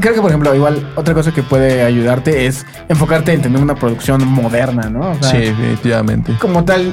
Creo 0.00 0.14
que, 0.14 0.20
por 0.20 0.30
ejemplo, 0.30 0.54
igual 0.54 0.92
otra 0.96 1.14
cosa 1.14 1.32
que 1.32 1.42
puede 1.42 1.82
ayudarte 1.82 2.46
es 2.46 2.64
enfocarte 2.88 3.32
en 3.32 3.42
tener 3.42 3.60
una 3.62 3.74
producción 3.74 4.26
moderna, 4.26 4.88
¿no? 4.90 5.10
O 5.10 5.14
sea, 5.20 5.30
Sí, 5.30 5.38
definitivamente. 5.38 6.34
como 6.40 6.64
tal. 6.64 6.92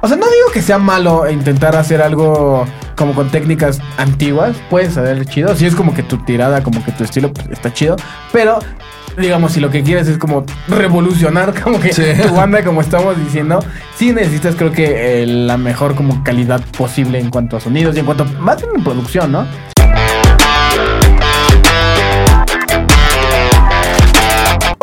O 0.00 0.06
sea, 0.06 0.16
no 0.16 0.26
digo 0.26 0.52
que 0.52 0.62
sea 0.62 0.78
malo 0.78 1.28
intentar 1.28 1.74
hacer 1.74 2.00
algo 2.02 2.64
como 2.96 3.14
con 3.14 3.30
técnicas 3.30 3.80
antiguas. 3.96 4.56
Puedes 4.70 4.94
saber 4.94 5.26
chido. 5.26 5.54
Si 5.56 5.66
es 5.66 5.74
como 5.74 5.92
que 5.94 6.02
tu 6.04 6.18
tirada, 6.18 6.62
como 6.62 6.84
que 6.84 6.92
tu 6.92 7.02
estilo 7.04 7.32
pues, 7.32 7.48
está 7.50 7.72
chido. 7.72 7.96
Pero, 8.32 8.60
digamos, 9.16 9.52
si 9.52 9.60
lo 9.60 9.70
que 9.70 9.82
quieres 9.82 10.06
es 10.06 10.16
como 10.18 10.44
revolucionar 10.68 11.52
como 11.62 11.80
que 11.80 11.92
Sí. 11.92 12.02
tu 12.22 12.32
banda, 12.34 12.62
como 12.62 12.80
estamos 12.80 13.16
diciendo, 13.18 13.58
sí 13.96 14.12
necesitas 14.12 14.54
creo 14.54 14.70
que 14.70 15.22
eh, 15.22 15.26
la 15.26 15.56
mejor 15.56 15.96
como 15.96 16.22
calidad 16.22 16.60
posible 16.76 17.18
en 17.18 17.30
cuanto 17.30 17.56
a 17.56 17.60
sonidos 17.60 17.96
y 17.96 17.98
en 18.00 18.06
cuanto 18.06 18.24
más 18.38 18.62
en 18.62 18.84
producción, 18.84 19.32
¿no? 19.32 19.46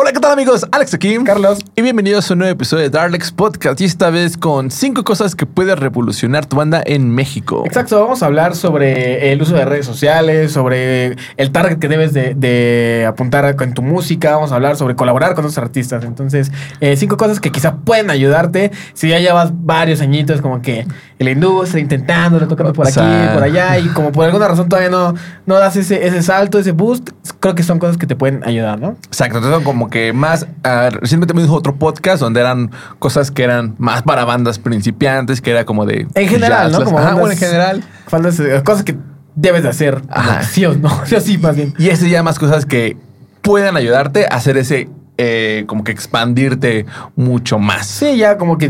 Hola, 0.06 0.12
¿qué 0.12 0.20
tal 0.20 0.30
amigos? 0.30 0.64
Alex 0.70 0.94
aquí. 0.94 1.18
Carlos. 1.24 1.58
Y 1.74 1.82
bienvenidos 1.82 2.30
a 2.30 2.34
un 2.34 2.38
nuevo 2.38 2.52
episodio 2.52 2.84
de 2.84 2.90
Darlex 2.90 3.32
Podcast. 3.32 3.80
Y 3.80 3.86
esta 3.86 4.08
vez 4.08 4.36
con 4.36 4.70
cinco 4.70 5.02
cosas 5.02 5.34
que 5.34 5.46
pueden 5.46 5.76
revolucionar 5.78 6.46
tu 6.46 6.54
banda 6.54 6.80
en 6.86 7.10
México. 7.10 7.64
Exacto, 7.66 8.00
vamos 8.00 8.22
a 8.22 8.26
hablar 8.26 8.54
sobre 8.54 9.32
el 9.32 9.42
uso 9.42 9.56
de 9.56 9.64
redes 9.64 9.84
sociales, 9.84 10.52
sobre 10.52 11.16
el 11.36 11.50
target 11.50 11.80
que 11.80 11.88
debes 11.88 12.12
de, 12.12 12.36
de 12.36 13.04
apuntar 13.04 13.56
en 13.60 13.74
tu 13.74 13.82
música, 13.82 14.36
vamos 14.36 14.52
a 14.52 14.54
hablar 14.54 14.76
sobre 14.76 14.94
colaborar 14.94 15.34
con 15.34 15.44
otros 15.44 15.58
artistas. 15.58 16.04
Entonces, 16.04 16.52
eh, 16.78 16.96
cinco 16.96 17.16
cosas 17.16 17.40
que 17.40 17.50
quizá 17.50 17.74
pueden 17.78 18.08
ayudarte 18.08 18.70
si 18.94 19.08
ya 19.08 19.18
llevas 19.18 19.50
varios 19.52 20.00
añitos 20.02 20.40
como 20.40 20.62
que 20.62 20.86
en 21.18 21.24
la 21.24 21.30
industria 21.32 21.80
intentando, 21.80 22.38
tocando 22.46 22.72
por 22.74 22.84
O 22.84 22.88
aquí, 22.88 22.94
sea. 22.94 23.30
por 23.32 23.42
allá, 23.42 23.78
y 23.78 23.86
como 23.88 24.12
por 24.12 24.26
alguna 24.26 24.48
razón 24.48 24.68
todavía 24.68 24.90
no, 24.90 25.14
no 25.46 25.54
das 25.54 25.76
ese, 25.76 26.06
ese 26.06 26.22
salto, 26.22 26.58
ese 26.58 26.72
boost, 26.72 27.08
creo 27.40 27.54
que 27.54 27.62
son 27.62 27.78
cosas 27.78 27.96
que 27.96 28.06
te 28.06 28.16
pueden 28.16 28.44
ayudar, 28.44 28.78
¿no? 28.78 28.96
Exacto, 29.06 29.38
entonces 29.38 29.64
como 29.64 29.88
que 29.88 30.12
más, 30.12 30.46
recientemente 30.62 31.32
me 31.32 31.42
dijo 31.42 31.54
otro 31.54 31.76
podcast 31.76 32.20
donde 32.20 32.40
eran 32.40 32.70
cosas 32.98 33.30
que 33.30 33.44
eran 33.44 33.74
más 33.78 34.02
para 34.02 34.24
bandas 34.26 34.58
principiantes, 34.58 35.40
que 35.40 35.52
era 35.52 35.64
como 35.64 35.86
de... 35.86 36.06
En 36.14 36.28
general, 36.28 36.70
¿no? 36.70 36.84
Como 36.84 36.98
ajá, 36.98 37.08
bandas- 37.14 37.20
bueno, 37.20 37.32
en 37.32 37.38
general. 37.38 37.84
Faltas, 38.08 38.38
eh, 38.40 38.62
cosas 38.64 38.82
que 38.84 38.96
debes 39.34 39.62
de 39.62 39.70
hacer. 39.70 40.02
Ajá. 40.10 40.42
Sí 40.42 40.66
o 40.66 40.74
no, 40.74 40.90
sí 41.06 41.14
o 41.14 41.20
sí, 41.20 41.38
más 41.38 41.56
bien. 41.56 41.72
Y 41.78 41.88
este 41.88 42.10
ya 42.10 42.22
más 42.22 42.38
cosas 42.38 42.66
que 42.66 42.96
puedan 43.42 43.76
ayudarte 43.76 44.26
a 44.30 44.34
hacer 44.36 44.56
ese, 44.58 44.88
eh, 45.18 45.64
como 45.66 45.82
que 45.84 45.92
expandirte 45.92 46.86
mucho 47.16 47.58
más. 47.58 47.86
Sí, 47.86 48.16
ya 48.16 48.36
como 48.38 48.58
que 48.58 48.68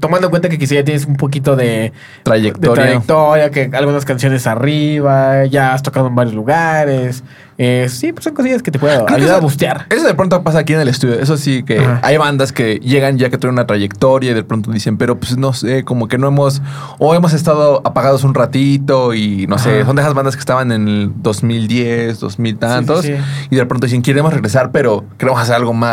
tomando 0.00 0.26
en 0.26 0.30
cuenta 0.30 0.48
que 0.48 0.58
quizá 0.58 0.74
ya 0.74 0.84
tienes 0.84 1.06
un 1.06 1.16
poquito 1.16 1.54
de 1.56 1.92
Trayectoria. 2.22 2.82
de 2.84 2.90
trayectoria, 2.90 3.50
que 3.50 3.70
algunas 3.76 4.04
canciones 4.04 4.46
arriba, 4.46 5.44
ya 5.46 5.72
has 5.74 5.82
tocado 5.82 6.08
en 6.08 6.14
varios 6.14 6.34
lugares. 6.34 7.22
Eh, 7.56 7.86
sí, 7.88 8.12
pues 8.12 8.24
son 8.24 8.34
cosillas 8.34 8.64
que 8.64 8.72
te 8.72 8.80
pueden 8.80 9.02
ayudar 9.08 9.34
a 9.34 9.36
eso- 9.36 9.40
bustear. 9.42 9.86
Eso 9.88 10.04
de 10.08 10.14
pronto 10.14 10.42
pasa 10.42 10.58
aquí 10.58 10.72
en 10.74 10.80
el 10.80 10.88
estudio. 10.88 11.20
Eso 11.20 11.36
sí, 11.36 11.62
que 11.62 11.78
Ajá. 11.78 12.00
hay 12.02 12.16
bandas 12.16 12.50
que 12.52 12.80
llegan 12.80 13.16
ya 13.16 13.30
que 13.30 13.38
tienen 13.38 13.52
una 13.54 13.64
trayectoria 13.64 14.32
y 14.32 14.34
de 14.34 14.42
pronto 14.42 14.72
dicen, 14.72 14.96
pero 14.98 15.16
pues 15.20 15.36
no 15.36 15.52
sé, 15.52 15.84
como 15.84 16.08
que 16.08 16.18
no 16.18 16.26
hemos, 16.26 16.60
o 16.98 17.14
hemos 17.14 17.32
estado 17.32 17.80
apagados 17.84 18.24
un 18.24 18.34
ratito 18.34 19.14
y 19.14 19.46
no 19.46 19.58
sé, 19.58 19.84
son 19.84 19.94
de 19.94 20.02
esas 20.02 20.14
bandas 20.14 20.34
que 20.34 20.40
estaban 20.40 20.72
en 20.72 20.88
el 20.88 21.12
2010, 21.14 22.18
2000 22.18 22.58
tantos, 22.58 23.02
sí. 23.04 23.14
y 23.50 23.54
de 23.56 23.66
pronto 23.66 23.86
dicen, 23.86 24.02
queremos 24.02 24.32
regresar, 24.32 24.72
pero 24.72 25.04
queremos 25.16 25.40
hacer 25.40 25.54
algo 25.54 25.72
más, 25.72 25.83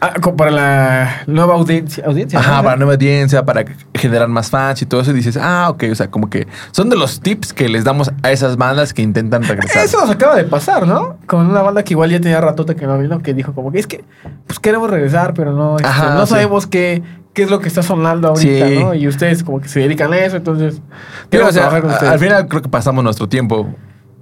Ah, 0.00 0.12
como 0.20 0.36
para 0.36 0.50
la 0.50 1.22
nueva 1.26 1.54
audiencia. 1.54 2.04
audiencia 2.06 2.38
ajá, 2.38 2.58
¿no? 2.58 2.62
para 2.64 2.76
nueva 2.76 2.92
audiencia, 2.94 3.44
para 3.46 3.64
generar 3.94 4.28
más 4.28 4.50
fans 4.50 4.82
y 4.82 4.86
todo 4.86 5.00
eso, 5.00 5.10
y 5.12 5.14
dices, 5.14 5.38
ah, 5.40 5.68
ok, 5.70 5.84
o 5.90 5.94
sea, 5.94 6.10
como 6.10 6.28
que 6.28 6.46
son 6.70 6.90
de 6.90 6.96
los 6.96 7.20
tips 7.20 7.54
que 7.54 7.68
les 7.70 7.84
damos 7.84 8.10
a 8.22 8.30
esas 8.30 8.56
bandas 8.58 8.92
que 8.92 9.00
intentan 9.02 9.42
regresar. 9.44 9.84
Eso 9.84 9.98
nos 10.00 10.10
acaba 10.10 10.36
de 10.36 10.44
pasar, 10.44 10.86
¿no? 10.86 11.16
Con 11.26 11.46
una 11.48 11.62
banda 11.62 11.82
que 11.82 11.94
igual 11.94 12.10
ya 12.10 12.20
tenía 12.20 12.40
ratota 12.42 12.74
que 12.74 12.86
no 12.86 12.98
vino, 12.98 13.22
que 13.22 13.32
dijo 13.32 13.54
como 13.54 13.72
que 13.72 13.78
es 13.78 13.86
que 13.86 14.04
pues 14.46 14.58
queremos 14.58 14.90
regresar, 14.90 15.32
pero 15.32 15.52
no, 15.52 15.76
este, 15.76 15.88
Ajá, 15.88 16.14
no 16.14 16.26
sí. 16.26 16.32
sabemos 16.34 16.66
qué, 16.66 17.02
qué 17.32 17.44
es 17.44 17.50
lo 17.50 17.60
que 17.60 17.68
está 17.68 17.82
sonando 17.82 18.28
ahorita, 18.28 18.68
Sí. 18.68 18.78
¿no? 18.78 18.92
Y 18.94 19.08
ustedes 19.08 19.42
como 19.42 19.60
que 19.60 19.68
se 19.68 19.80
dedican 19.80 20.12
a 20.12 20.18
eso, 20.18 20.36
entonces 20.36 20.82
Pero, 21.30 21.48
o 21.48 21.52
sea, 21.52 21.70
con 21.80 21.90
al 21.90 22.18
final 22.18 22.48
creo 22.48 22.60
que 22.60 22.68
pasamos 22.68 23.02
nuestro 23.02 23.28
tiempo, 23.30 23.74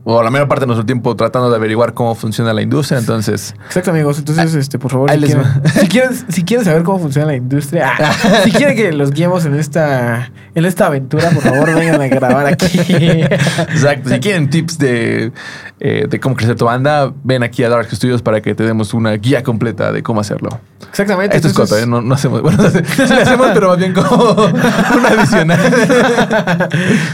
o 0.07 0.23
la 0.23 0.31
mayor 0.31 0.49
parte 0.49 0.61
de 0.61 0.67
nuestro 0.67 0.85
tiempo, 0.85 1.17
tratando 1.17 1.49
de 1.49 1.57
averiguar 1.57 1.95
cómo 1.95 2.15
funciona 2.15 2.53
la 2.53 2.61
industria. 2.61 2.99
Entonces, 2.99 3.55
Exacto, 3.67 3.91
amigos. 3.91 4.19
Entonces, 4.19 4.55
este, 4.55 4.79
por 4.79 4.91
favor, 4.91 5.11
si 5.11 5.19
quieren, 5.19 5.45
si, 5.81 5.89
quieren, 5.89 6.11
si 6.29 6.45
quieren 6.45 6.65
saber 6.65 6.83
cómo 6.83 6.99
funciona 6.99 7.29
la 7.29 7.37
industria, 7.37 7.93
ah, 7.99 8.13
si 8.45 8.53
quieren 8.53 8.77
que 8.77 8.93
los 8.93 9.13
guiemos 9.13 9.47
en 9.47 9.55
esta, 9.55 10.31
en 10.55 10.65
esta 10.67 10.87
aventura, 10.87 11.31
por 11.31 11.43
favor, 11.43 11.75
vengan 11.75 12.03
a 12.03 12.09
grabar 12.09 12.47
aquí. 12.47 12.67
exacto. 12.89 14.11
Si 14.11 14.21
quieren 14.21 14.51
tips 14.51 14.79
de, 14.79 15.33
eh, 15.81 16.07
de 16.09 16.21
cómo 16.21 16.37
crecer 16.37 16.57
tu 16.57 16.67
banda, 16.67 17.11
ven 17.23 17.43
aquí 17.43 17.65
a 17.65 17.71
Dark 17.71 17.91
Studios 17.91 18.21
para 18.21 18.43
que 18.43 18.55
te 18.55 18.63
demos 18.63 18.93
una 18.93 19.13
guía 19.13 19.43
completa 19.43 19.91
de 19.91 20.03
cómo 20.03 20.21
hacerlo. 20.21 20.61
Exactamente. 20.91 21.35
Esto 21.35 21.49
es 21.49 21.55
coto, 21.55 21.79
¿eh? 21.79 21.87
no, 21.87 22.03
no 22.03 22.15
hacemos. 22.15 22.43
Bueno, 22.43 22.63
sí 22.71 22.79
lo 23.09 23.17
hacemos, 23.17 23.49
pero 23.55 23.69
más 23.71 23.79
bien 23.79 23.95
como 23.95 24.33
una 24.35 25.09
adicional. 25.09 25.59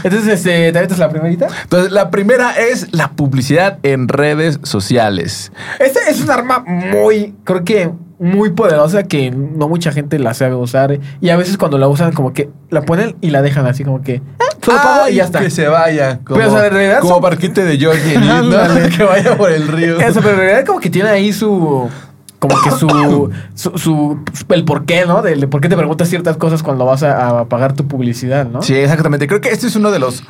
Entonces, 0.03 0.33
este, 0.33 0.71
¿te 0.71 0.77
avientas 0.77 0.99
la 0.99 1.09
primerita? 1.09 1.47
Entonces, 1.63 1.91
la 1.91 2.11
primera 2.11 2.51
es 2.51 2.80
la 2.91 3.11
publicidad 3.11 3.79
en 3.83 4.07
redes 4.07 4.59
sociales. 4.63 5.51
Este 5.79 5.99
es 6.09 6.21
un 6.21 6.31
arma 6.31 6.63
muy, 6.67 7.35
creo 7.43 7.63
que 7.63 7.91
muy 8.19 8.51
poderosa 8.51 9.03
que 9.03 9.31
no 9.31 9.67
mucha 9.67 9.91
gente 9.91 10.19
la 10.19 10.33
sabe 10.33 10.53
usar. 10.55 10.99
Y 11.21 11.29
a 11.29 11.37
veces 11.37 11.57
cuando 11.57 11.77
la 11.77 11.87
usan, 11.87 12.11
como 12.13 12.33
que 12.33 12.49
la 12.69 12.83
ponen 12.83 13.15
y 13.21 13.31
la 13.31 13.41
dejan 13.41 13.65
así, 13.65 13.83
como 13.83 14.01
que, 14.01 14.21
ah, 14.69 15.07
y 15.09 15.15
ya 15.15 15.23
está. 15.23 15.39
Que 15.39 15.49
se 15.49 15.67
vaya. 15.67 16.19
Como, 16.23 16.37
Pero, 16.39 16.51
o 16.51 16.55
sea, 16.55 16.67
en 16.67 16.73
realidad 16.73 16.99
como 16.99 17.13
son- 17.15 17.39
de 17.39 17.77
Georgie 17.79 18.17
¿no? 18.19 18.89
Que 18.97 19.03
vaya 19.03 19.35
por 19.35 19.51
el 19.51 19.67
río. 19.67 19.99
Eso, 19.99 20.19
pero 20.21 20.33
en 20.33 20.37
realidad 20.39 20.65
como 20.65 20.79
que 20.79 20.89
tiene 20.89 21.09
ahí 21.09 21.33
su... 21.33 21.89
Como 22.37 22.55
que 22.63 22.71
su, 22.71 23.31
su, 23.55 23.71
su- 23.77 24.19
el 24.49 24.65
por 24.65 24.85
qué, 24.85 25.05
¿no? 25.05 25.21
De 25.21 25.47
por 25.47 25.61
qué 25.61 25.69
te 25.69 25.77
preguntas 25.77 26.07
ciertas 26.09 26.37
cosas 26.37 26.61
cuando 26.63 26.85
vas 26.85 27.03
a, 27.03 27.39
a 27.41 27.45
pagar 27.45 27.73
tu 27.73 27.87
publicidad, 27.87 28.45
¿no? 28.47 28.61
Sí, 28.63 28.75
exactamente. 28.75 29.27
Creo 29.27 29.41
que 29.41 29.49
este 29.49 29.67
es 29.67 29.75
uno 29.75 29.91
de 29.91 29.99
los 29.99 30.23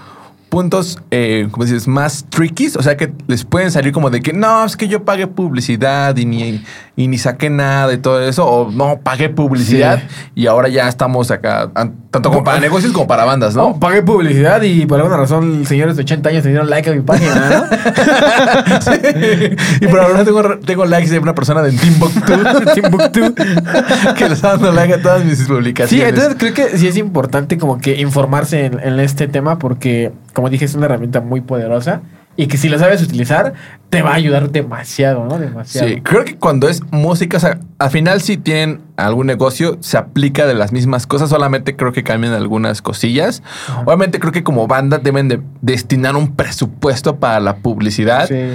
puntos, 0.51 0.99
eh, 1.11 1.47
como 1.49 1.63
dices, 1.63 1.87
más 1.87 2.25
trickies. 2.29 2.75
O 2.75 2.83
sea, 2.83 2.97
que 2.97 3.13
les 3.27 3.45
pueden 3.45 3.71
salir 3.71 3.93
como 3.93 4.09
de 4.09 4.19
que 4.21 4.33
no, 4.33 4.65
es 4.65 4.75
que 4.75 4.89
yo 4.89 5.05
pagué 5.05 5.25
publicidad 5.25 6.17
y 6.17 6.25
ni, 6.25 6.61
y 6.97 7.07
ni 7.07 7.17
saqué 7.17 7.49
nada 7.49 7.93
y 7.93 7.97
todo 7.99 8.21
eso. 8.21 8.45
O 8.45 8.69
no, 8.69 8.99
pagué 9.01 9.29
publicidad 9.29 9.99
Sí. 9.99 10.31
y 10.35 10.47
ahora 10.47 10.67
ya 10.67 10.89
estamos 10.89 11.31
acá, 11.31 11.71
an- 11.73 11.95
tanto 12.11 12.29
como 12.29 12.43
para 12.43 12.59
negocios 12.59 12.91
como 12.91 13.07
para 13.07 13.23
bandas, 13.23 13.55
No, 13.55 13.69
¿no? 13.69 13.79
pagué 13.79 14.01
publicidad 14.03 14.61
y 14.63 14.85
por 14.85 14.99
alguna 14.99 15.15
razón 15.15 15.65
señores 15.65 15.95
de 15.95 16.03
80 16.03 16.29
años 16.29 16.43
dieron 16.43 16.69
like 16.69 16.89
a 16.89 16.93
mi 16.93 17.01
página, 17.01 17.35
¿no? 17.35 18.81
Sí. 18.81 19.55
Y 19.81 19.87
por 19.87 19.99
ahora 20.01 20.25
tengo, 20.25 20.43
tengo 20.59 20.85
likes 20.85 21.09
de 21.09 21.19
una 21.19 21.33
persona 21.33 21.61
de 21.61 21.71
Timbuktu 21.71 22.21
Timbuktu. 22.73 23.33
que 24.17 24.27
le 24.27 24.33
está 24.33 24.49
dando 24.49 24.71
like 24.73 24.95
a 24.95 25.01
todas 25.01 25.23
mis 25.23 25.41
publicaciones. 25.43 25.89
Sí, 25.89 26.01
entonces 26.09 26.35
creo 26.37 26.53
que 26.53 26.77
sí 26.77 26.87
es 26.87 26.97
importante 26.97 27.57
como 27.57 27.77
que 27.79 27.99
informarse 28.01 28.65
en, 28.65 28.79
en 28.79 28.99
este 28.99 29.27
tema 29.27 29.57
porque, 29.59 30.11
como 30.33 30.49
dije, 30.49 30.65
es 30.65 30.75
una 30.75 30.85
herramienta 30.85 31.21
muy 31.21 31.41
poderosa 31.41 32.01
y 32.37 32.47
que 32.47 32.57
si 32.57 32.69
la 32.69 32.79
sabes 32.79 33.01
utilizar 33.01 33.53
te 33.89 34.01
va 34.01 34.11
a 34.11 34.15
ayudar 34.15 34.51
demasiado, 34.51 35.25
¿no? 35.25 35.37
Demasiado. 35.37 35.87
Sí, 35.87 36.01
creo 36.01 36.23
que 36.23 36.37
cuando 36.37 36.69
es 36.69 36.81
música, 36.91 37.37
o 37.37 37.39
sea, 37.39 37.59
al 37.77 37.89
final 37.89 38.21
si 38.21 38.37
tienen 38.37 38.81
algún 38.95 39.27
negocio, 39.27 39.77
se 39.81 39.97
aplica 39.97 40.45
de 40.45 40.53
las 40.53 40.71
mismas 40.71 41.07
cosas, 41.07 41.29
solamente 41.29 41.75
creo 41.75 41.91
que 41.91 42.03
cambian 42.03 42.33
algunas 42.33 42.81
cosillas. 42.81 43.43
Ajá. 43.67 43.83
Obviamente 43.85 44.19
creo 44.19 44.31
que 44.31 44.43
como 44.43 44.67
banda 44.67 44.97
deben 44.97 45.27
de 45.27 45.41
destinar 45.61 46.15
un 46.15 46.35
presupuesto 46.35 47.17
para 47.17 47.39
la 47.41 47.57
publicidad. 47.57 48.27
Sí. 48.27 48.53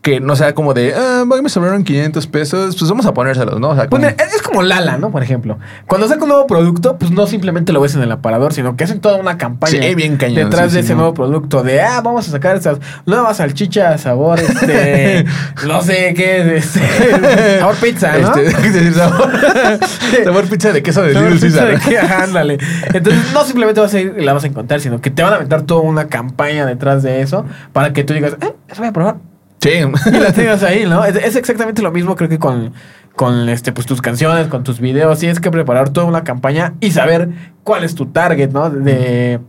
Que 0.00 0.20
no 0.20 0.36
sea 0.36 0.54
como 0.54 0.74
de, 0.74 0.94
ah, 0.94 1.24
me 1.42 1.48
sobraron 1.48 1.82
500 1.82 2.26
pesos, 2.28 2.76
pues 2.78 2.88
vamos 2.88 3.04
a 3.06 3.12
ponérselos, 3.14 3.58
¿no? 3.58 3.70
O 3.70 3.74
sea, 3.74 3.88
como- 3.88 4.06
es 4.06 4.42
como 4.42 4.62
Lala, 4.62 4.96
¿no? 4.96 5.10
Por 5.10 5.22
ejemplo. 5.24 5.58
Cuando 5.86 6.06
saca 6.06 6.22
un 6.22 6.28
nuevo 6.28 6.46
producto, 6.46 6.96
pues 6.98 7.10
no 7.10 7.26
simplemente 7.26 7.72
lo 7.72 7.80
ves 7.80 7.96
en 7.96 8.02
el 8.02 8.12
aparador, 8.12 8.52
sino 8.52 8.76
que 8.76 8.84
hacen 8.84 9.00
toda 9.00 9.16
una 9.16 9.38
campaña 9.38 9.82
Sí, 9.82 9.94
bien 9.96 10.16
cañón, 10.16 10.36
detrás 10.50 10.68
sí, 10.70 10.74
de 10.76 10.80
ese 10.82 10.92
¿no? 10.92 10.98
nuevo 11.00 11.14
producto. 11.14 11.62
De, 11.64 11.80
ah, 11.82 12.00
vamos 12.00 12.28
a 12.28 12.30
sacar 12.30 12.54
estas 12.56 12.78
nuevas 13.06 13.38
salchichas, 13.38 14.00
sabor, 14.02 14.38
este, 14.38 15.24
no 15.66 15.82
sé 15.82 16.14
qué, 16.14 16.56
este, 16.56 16.80
sabor 17.58 17.74
pizza, 17.76 18.16
¿no? 18.18 18.34
Este, 18.36 18.92
sabor, 18.94 19.30
sabor 20.24 20.44
pizza 20.48 20.72
de 20.72 20.82
queso 20.82 21.02
de 21.02 21.14
Little 21.14 21.40
Caesar. 21.80 22.22
ándale. 22.22 22.58
Entonces, 22.94 23.32
no 23.32 23.44
simplemente 23.44 23.80
vas 23.80 23.92
a 23.94 24.00
ir 24.00 24.14
y 24.18 24.24
la 24.24 24.32
vas 24.32 24.44
a 24.44 24.46
encontrar, 24.46 24.80
sino 24.80 25.00
que 25.00 25.10
te 25.10 25.22
van 25.22 25.32
a 25.32 25.36
aventar 25.36 25.62
toda 25.62 25.80
una 25.80 26.06
campaña 26.06 26.66
detrás 26.66 27.02
de 27.02 27.20
eso 27.20 27.44
para 27.72 27.92
que 27.92 28.04
tú 28.04 28.14
digas, 28.14 28.34
eh, 28.40 28.54
eso 28.68 28.80
voy 28.80 28.88
a 28.88 28.92
probar. 28.92 29.16
Sí. 29.60 29.70
Y 29.70 30.18
la 30.18 30.32
tengas 30.34 30.62
ahí, 30.62 30.86
¿no? 30.86 31.04
Es, 31.04 31.16
es 31.16 31.36
exactamente 31.36 31.82
lo 31.82 31.90
mismo, 31.90 32.16
creo 32.16 32.28
que 32.28 32.38
con, 32.38 32.72
con 33.16 33.48
este, 33.48 33.72
pues, 33.72 33.86
tus 33.86 34.00
canciones, 34.00 34.48
con 34.48 34.64
tus 34.64 34.80
videos. 34.80 35.18
Tienes 35.18 35.40
que 35.40 35.50
preparar 35.50 35.90
toda 35.90 36.06
una 36.06 36.24
campaña 36.24 36.74
y 36.80 36.90
saber 36.92 37.30
cuál 37.64 37.84
es 37.84 37.94
tu 37.94 38.06
target, 38.06 38.50
¿no? 38.50 38.70
De. 38.70 39.40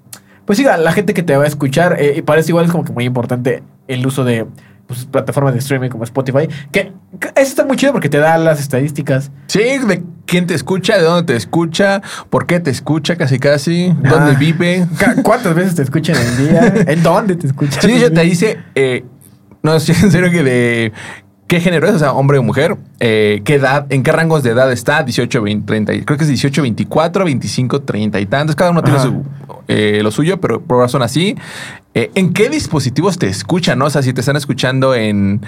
Pues 0.45 0.57
sí, 0.57 0.63
la 0.63 0.91
gente 0.93 1.13
que 1.13 1.21
te 1.21 1.37
va 1.37 1.43
a 1.43 1.47
escuchar. 1.47 1.97
eh, 1.99 2.15
y 2.17 2.21
para 2.23 2.41
eso 2.41 2.49
igual 2.49 2.65
es 2.65 2.71
como 2.71 2.83
que 2.83 2.91
muy 2.91 3.05
importante 3.05 3.61
el 3.87 4.05
uso 4.05 4.23
de 4.23 4.47
pues, 4.89 5.05
plataformas 5.05 5.53
de 5.53 5.59
streaming 5.59 5.89
como 5.89 6.03
Spotify. 6.03 6.49
Que, 6.71 6.91
que 7.19 7.27
eso 7.27 7.49
está 7.49 7.63
muy 7.63 7.77
chido 7.77 7.91
porque 7.93 8.09
te 8.09 8.17
da 8.17 8.35
las 8.39 8.59
estadísticas. 8.59 9.29
Sí, 9.45 9.59
de 9.59 10.03
quién 10.25 10.47
te 10.47 10.55
escucha, 10.55 10.97
de 10.97 11.03
dónde 11.03 11.31
te 11.31 11.37
escucha, 11.37 12.01
por 12.31 12.47
qué 12.47 12.59
te 12.59 12.71
escucha 12.71 13.15
casi 13.15 13.37
casi, 13.37 13.93
dónde 14.01 14.33
vive. 14.39 14.87
¿Cuántas 15.21 15.53
veces 15.53 15.75
te 15.75 15.83
escuchan 15.83 16.15
al 16.17 16.37
día? 16.37 16.73
¿En 16.91 17.03
dónde 17.03 17.35
te 17.35 17.45
escuchan? 17.45 17.79
Sí, 17.83 17.91
hecho 17.91 18.11
te 18.11 18.21
dice, 18.23 18.57
eh, 18.73 19.05
no, 19.63 19.79
sí, 19.79 19.91
en 19.91 20.11
serio 20.11 20.29
que 20.31 20.43
de 20.43 20.91
qué 21.47 21.59
género 21.59 21.87
es, 21.87 21.95
o 21.95 21.99
sea, 21.99 22.13
hombre 22.13 22.37
o 22.37 22.43
mujer, 22.43 22.77
eh, 22.99 23.41
qué 23.43 23.55
edad, 23.55 23.87
en 23.89 24.03
qué 24.03 24.11
rangos 24.11 24.43
de 24.43 24.51
edad 24.51 24.71
está, 24.71 25.01
18, 25.03 25.41
20, 25.41 25.65
30, 25.65 26.05
creo 26.05 26.17
que 26.17 26.23
es 26.23 26.27
18, 26.29 26.61
24, 26.61 27.25
25, 27.25 27.81
30 27.81 28.19
y 28.19 28.25
tantos. 28.27 28.55
Cada 28.55 28.69
uno 28.71 28.83
tiene 28.83 28.99
su, 28.99 29.23
eh, 29.67 29.99
lo 30.03 30.11
suyo, 30.11 30.39
pero 30.39 30.61
por 30.61 30.87
son 30.89 31.01
así. 31.01 31.35
Eh, 31.95 32.11
¿En 32.13 32.33
qué 32.33 32.49
dispositivos 32.49 33.17
te 33.17 33.27
escuchan? 33.27 33.79
No? 33.79 33.85
O 33.85 33.89
sea, 33.89 34.03
si 34.03 34.13
te 34.13 34.19
están 34.19 34.35
escuchando 34.35 34.93
en 34.93 35.41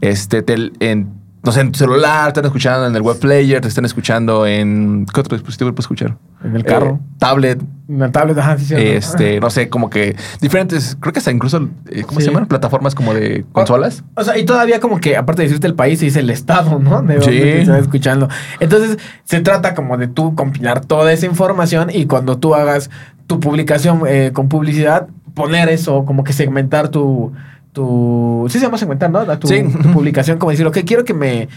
este 0.00 0.42
tel- 0.44 0.72
en 0.80 1.08
no 1.44 1.52
sé, 1.52 1.60
en 1.60 1.72
tu 1.72 1.78
celular, 1.78 2.32
te 2.32 2.40
están 2.40 2.46
escuchando 2.46 2.86
en 2.86 2.96
el 2.96 3.02
web 3.02 3.18
player, 3.18 3.60
te 3.60 3.68
están 3.68 3.84
escuchando 3.84 4.46
en 4.46 5.06
¿qué 5.12 5.20
otro 5.20 5.36
dispositivo 5.36 5.70
puedes 5.72 5.84
escuchar? 5.84 6.16
En 6.42 6.56
el 6.56 6.64
carro. 6.64 6.98
Eh, 7.02 7.14
tablet, 7.18 7.62
Una 7.88 8.10
tablet, 8.12 8.36
ajá, 8.38 8.58
sí, 8.58 8.64
cierto. 8.66 8.84
este, 8.86 9.40
no 9.40 9.50
sé, 9.50 9.68
como 9.68 9.90
que 9.90 10.16
diferentes, 10.40 10.96
creo 11.00 11.12
que 11.12 11.18
hasta 11.18 11.30
incluso, 11.30 11.68
eh, 11.90 12.02
¿cómo 12.02 12.20
Sí. 12.20 12.26
se 12.26 12.30
llaman? 12.32 12.46
Plataformas 12.46 12.94
como 12.94 13.12
de 13.14 13.44
consolas. 13.52 14.04
O 14.14 14.24
sea, 14.24 14.36
y 14.38 14.44
todavía 14.44 14.80
como 14.80 15.00
que, 15.00 15.16
aparte 15.16 15.42
de 15.42 15.48
decirte 15.48 15.66
el 15.66 15.74
país, 15.74 15.98
se 15.98 16.06
dice 16.06 16.20
el 16.20 16.30
estado, 16.30 16.78
¿no? 16.78 17.02
De 17.02 17.16
donde 17.16 17.32
Sí. 17.32 17.38
te 17.40 17.60
estás 17.62 17.80
escuchando. 17.82 18.28
Entonces, 18.60 18.98
se 19.24 19.40
trata 19.40 19.74
como 19.74 19.96
de 19.96 20.08
tú 20.08 20.34
compilar 20.34 20.80
toda 20.84 21.12
esa 21.12 21.26
información 21.26 21.90
y 21.92 22.06
cuando 22.06 22.38
tú 22.38 22.54
hagas 22.54 22.90
tu 23.26 23.40
publicación 23.40 24.02
eh, 24.06 24.30
con 24.34 24.48
publicidad, 24.48 25.06
poner 25.34 25.68
eso, 25.68 26.04
como 26.04 26.24
que 26.24 26.32
segmentar 26.32 26.88
tu... 26.88 27.32
tu 27.74 28.46
sí 28.48 28.58
se 28.58 28.64
llama 28.64 28.78
segmentar, 28.78 29.10
¿no? 29.10 29.26
Tu, 29.38 29.48
Sí. 29.48 29.62
tu 29.62 29.92
publicación, 29.92 30.38
como 30.38 30.50
decir, 30.50 30.66
ok, 30.66 30.78
quiero 30.86 31.04
que 31.04 31.12
me... 31.12 31.48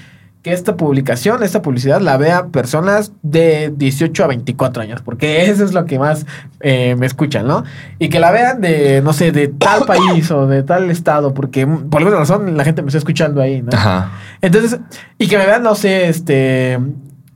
Que 0.43 0.53
esta 0.53 0.77
publicación, 0.77 1.41
esta 1.43 1.61
publicidad 1.61 1.99
la 1.99 2.15
vea 2.15 2.47
personas 2.47 3.11
de 3.21 3.73
18 3.75 4.23
a 4.23 4.27
24 4.27 4.83
años, 4.83 5.01
porque 5.01 5.49
eso 5.49 5.65
es 5.65 5.73
lo 5.73 5.85
que 5.85 5.97
más 5.99 6.25
eh, 6.61 6.95
me 6.97 7.05
escuchan, 7.05 7.47
¿no? 7.47 7.63
Y 7.99 8.09
que 8.09 8.19
la 8.19 8.31
vean 8.31 8.61
de, 8.61 9.01
no 9.01 9.13
sé, 9.13 9.31
de 9.31 9.47
tal 9.47 9.83
país 9.87 10.29
o 10.31 10.45
de 10.47 10.63
tal 10.63 10.89
estado, 10.91 11.33
porque 11.33 11.65
mm, 11.65 11.89
por 11.89 12.01
alguna 12.01 12.19
razón 12.19 12.55
la 12.55 12.63
gente 12.63 12.81
me 12.81 12.87
está 12.87 12.99
escuchando 12.99 13.41
ahí, 13.41 13.61
¿no? 13.61 13.69
Ajá. 13.73 14.11
Entonces, 14.41 14.79
y 15.17 15.27
que 15.27 15.37
me 15.37 15.45
vean, 15.45 15.63
no 15.63 15.75
sé, 15.75 16.07
este. 16.07 16.79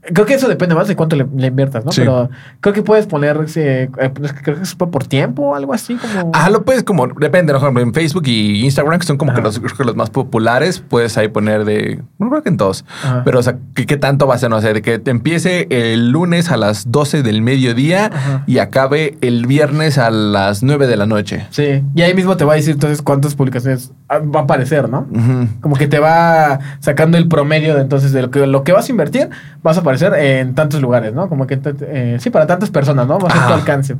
Creo 0.02 0.26
que 0.26 0.34
eso 0.34 0.48
depende 0.48 0.74
más 0.74 0.88
de 0.88 0.96
cuánto 0.96 1.14
le, 1.14 1.26
le 1.36 1.46
inviertas, 1.46 1.84
¿no? 1.84 1.92
Sí. 1.92 2.00
Pero 2.00 2.28
creo 2.60 2.74
que 2.74 2.82
puedes 2.82 3.06
poner, 3.06 3.38
eh, 3.54 3.88
creo 4.42 4.56
que 4.56 4.62
es 4.62 4.74
por 4.74 5.04
tiempo 5.06 5.50
o 5.50 5.54
algo 5.54 5.72
así 5.72 5.94
como. 5.94 6.32
Ah, 6.34 6.50
lo 6.50 6.64
puedes 6.64 6.82
como, 6.82 7.06
depende, 7.06 7.52
¿no? 7.52 7.60
Por 7.60 7.68
ejemplo, 7.68 7.82
en 7.84 7.94
Facebook 7.94 8.24
y 8.26 8.64
Instagram, 8.64 8.98
que 8.98 9.06
son 9.06 9.16
como 9.16 9.32
que 9.32 9.40
los, 9.40 9.60
creo 9.60 9.76
que 9.76 9.84
los 9.84 9.94
más 9.94 10.10
populares, 10.10 10.80
puedes 10.80 11.16
ahí 11.18 11.28
poner 11.28 11.64
de, 11.64 12.02
bueno, 12.18 12.32
creo 12.32 12.42
que 12.42 12.48
en 12.48 12.56
todos, 12.56 12.84
Ajá. 13.04 13.22
pero 13.24 13.38
o 13.38 13.42
sea, 13.44 13.58
¿qué, 13.76 13.86
qué 13.86 13.96
tanto 13.96 14.26
va 14.26 14.34
a 14.34 14.38
ser? 14.38 14.50
No 14.50 14.60
sé, 14.60 14.74
de 14.74 14.82
que 14.82 14.98
te 14.98 15.12
empiece 15.12 15.68
el 15.70 16.10
lunes 16.10 16.50
a 16.50 16.56
las 16.56 16.90
12 16.90 17.22
del 17.22 17.40
mediodía 17.40 18.06
Ajá. 18.06 18.42
y 18.48 18.58
acabe 18.58 19.16
el 19.20 19.46
viernes 19.46 19.98
a 19.98 20.10
las 20.10 20.64
9 20.64 20.88
de 20.88 20.96
la 20.96 21.06
noche. 21.06 21.46
Sí. 21.50 21.84
Y 21.94 22.02
ahí 22.02 22.14
mismo 22.14 22.36
te 22.36 22.44
va 22.44 22.54
a 22.54 22.56
decir 22.56 22.74
entonces 22.74 23.02
cuántas 23.02 23.36
publicaciones 23.36 23.92
va 24.10 24.40
a 24.40 24.42
aparecer, 24.42 24.88
¿no? 24.88 25.06
Como 25.60 25.76
que 25.76 25.86
te 25.86 26.00
va 26.00 26.58
sacando 26.80 27.18
el 27.18 27.28
promedio 27.28 27.76
de 27.76 27.82
entonces 27.82 28.10
de 28.10 28.22
lo 28.22 28.30
que, 28.32 28.46
lo 28.48 28.64
que 28.64 28.72
vas 28.72 28.88
a 28.88 28.90
invertir, 28.90 29.30
vas 29.62 29.76
a 29.76 29.80
aparecer 29.80 29.91
en 30.00 30.54
tantos 30.54 30.80
lugares, 30.80 31.12
¿no? 31.12 31.28
Como 31.28 31.46
que 31.46 31.60
eh, 31.82 32.16
sí, 32.20 32.30
para 32.30 32.46
tantas 32.46 32.70
personas, 32.70 33.06
¿no? 33.06 33.18
Va 33.18 33.28
a 33.28 33.32
tu 33.32 33.38
Ajá. 33.38 33.54
alcance. 33.54 33.96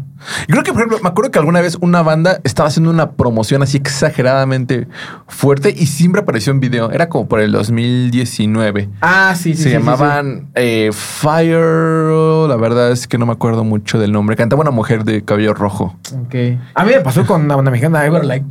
Y 0.48 0.52
creo 0.52 0.62
que, 0.62 0.72
por 0.72 0.80
ejemplo, 0.80 0.98
me 1.02 1.08
acuerdo 1.08 1.30
que 1.30 1.38
alguna 1.38 1.60
vez 1.60 1.76
una 1.80 2.02
banda 2.02 2.38
estaba 2.44 2.68
haciendo 2.68 2.90
una 2.90 3.12
promoción 3.12 3.62
así 3.62 3.76
exageradamente 3.76 4.86
fuerte 5.26 5.74
y 5.76 5.86
siempre 5.86 6.22
apareció 6.22 6.52
en 6.52 6.60
video. 6.60 6.90
Era 6.90 7.08
como 7.08 7.28
por 7.28 7.40
el 7.40 7.52
2019. 7.52 8.88
Ah, 9.00 9.34
sí, 9.36 9.54
sí. 9.54 9.54
Se 9.54 9.62
sí, 9.62 9.68
sí, 9.68 9.70
llamaban 9.72 10.48
eh, 10.54 10.90
Fire. 10.92 12.48
La 12.48 12.56
verdad 12.56 12.90
es 12.92 13.06
que 13.06 13.18
no 13.18 13.26
me 13.26 13.32
acuerdo 13.32 13.64
mucho 13.64 13.98
del 13.98 14.12
nombre. 14.12 14.36
Cantaba 14.36 14.62
una 14.62 14.70
mujer 14.70 15.04
de 15.04 15.24
cabello 15.24 15.54
rojo. 15.54 15.96
Ok. 16.26 16.34
A 16.74 16.84
mí 16.84 16.92
me 16.92 17.00
pasó 17.00 17.26
con 17.26 17.42
una 17.42 17.56
banda 17.56 17.70
mexicana, 17.70 18.04
Everlight. 18.06 18.44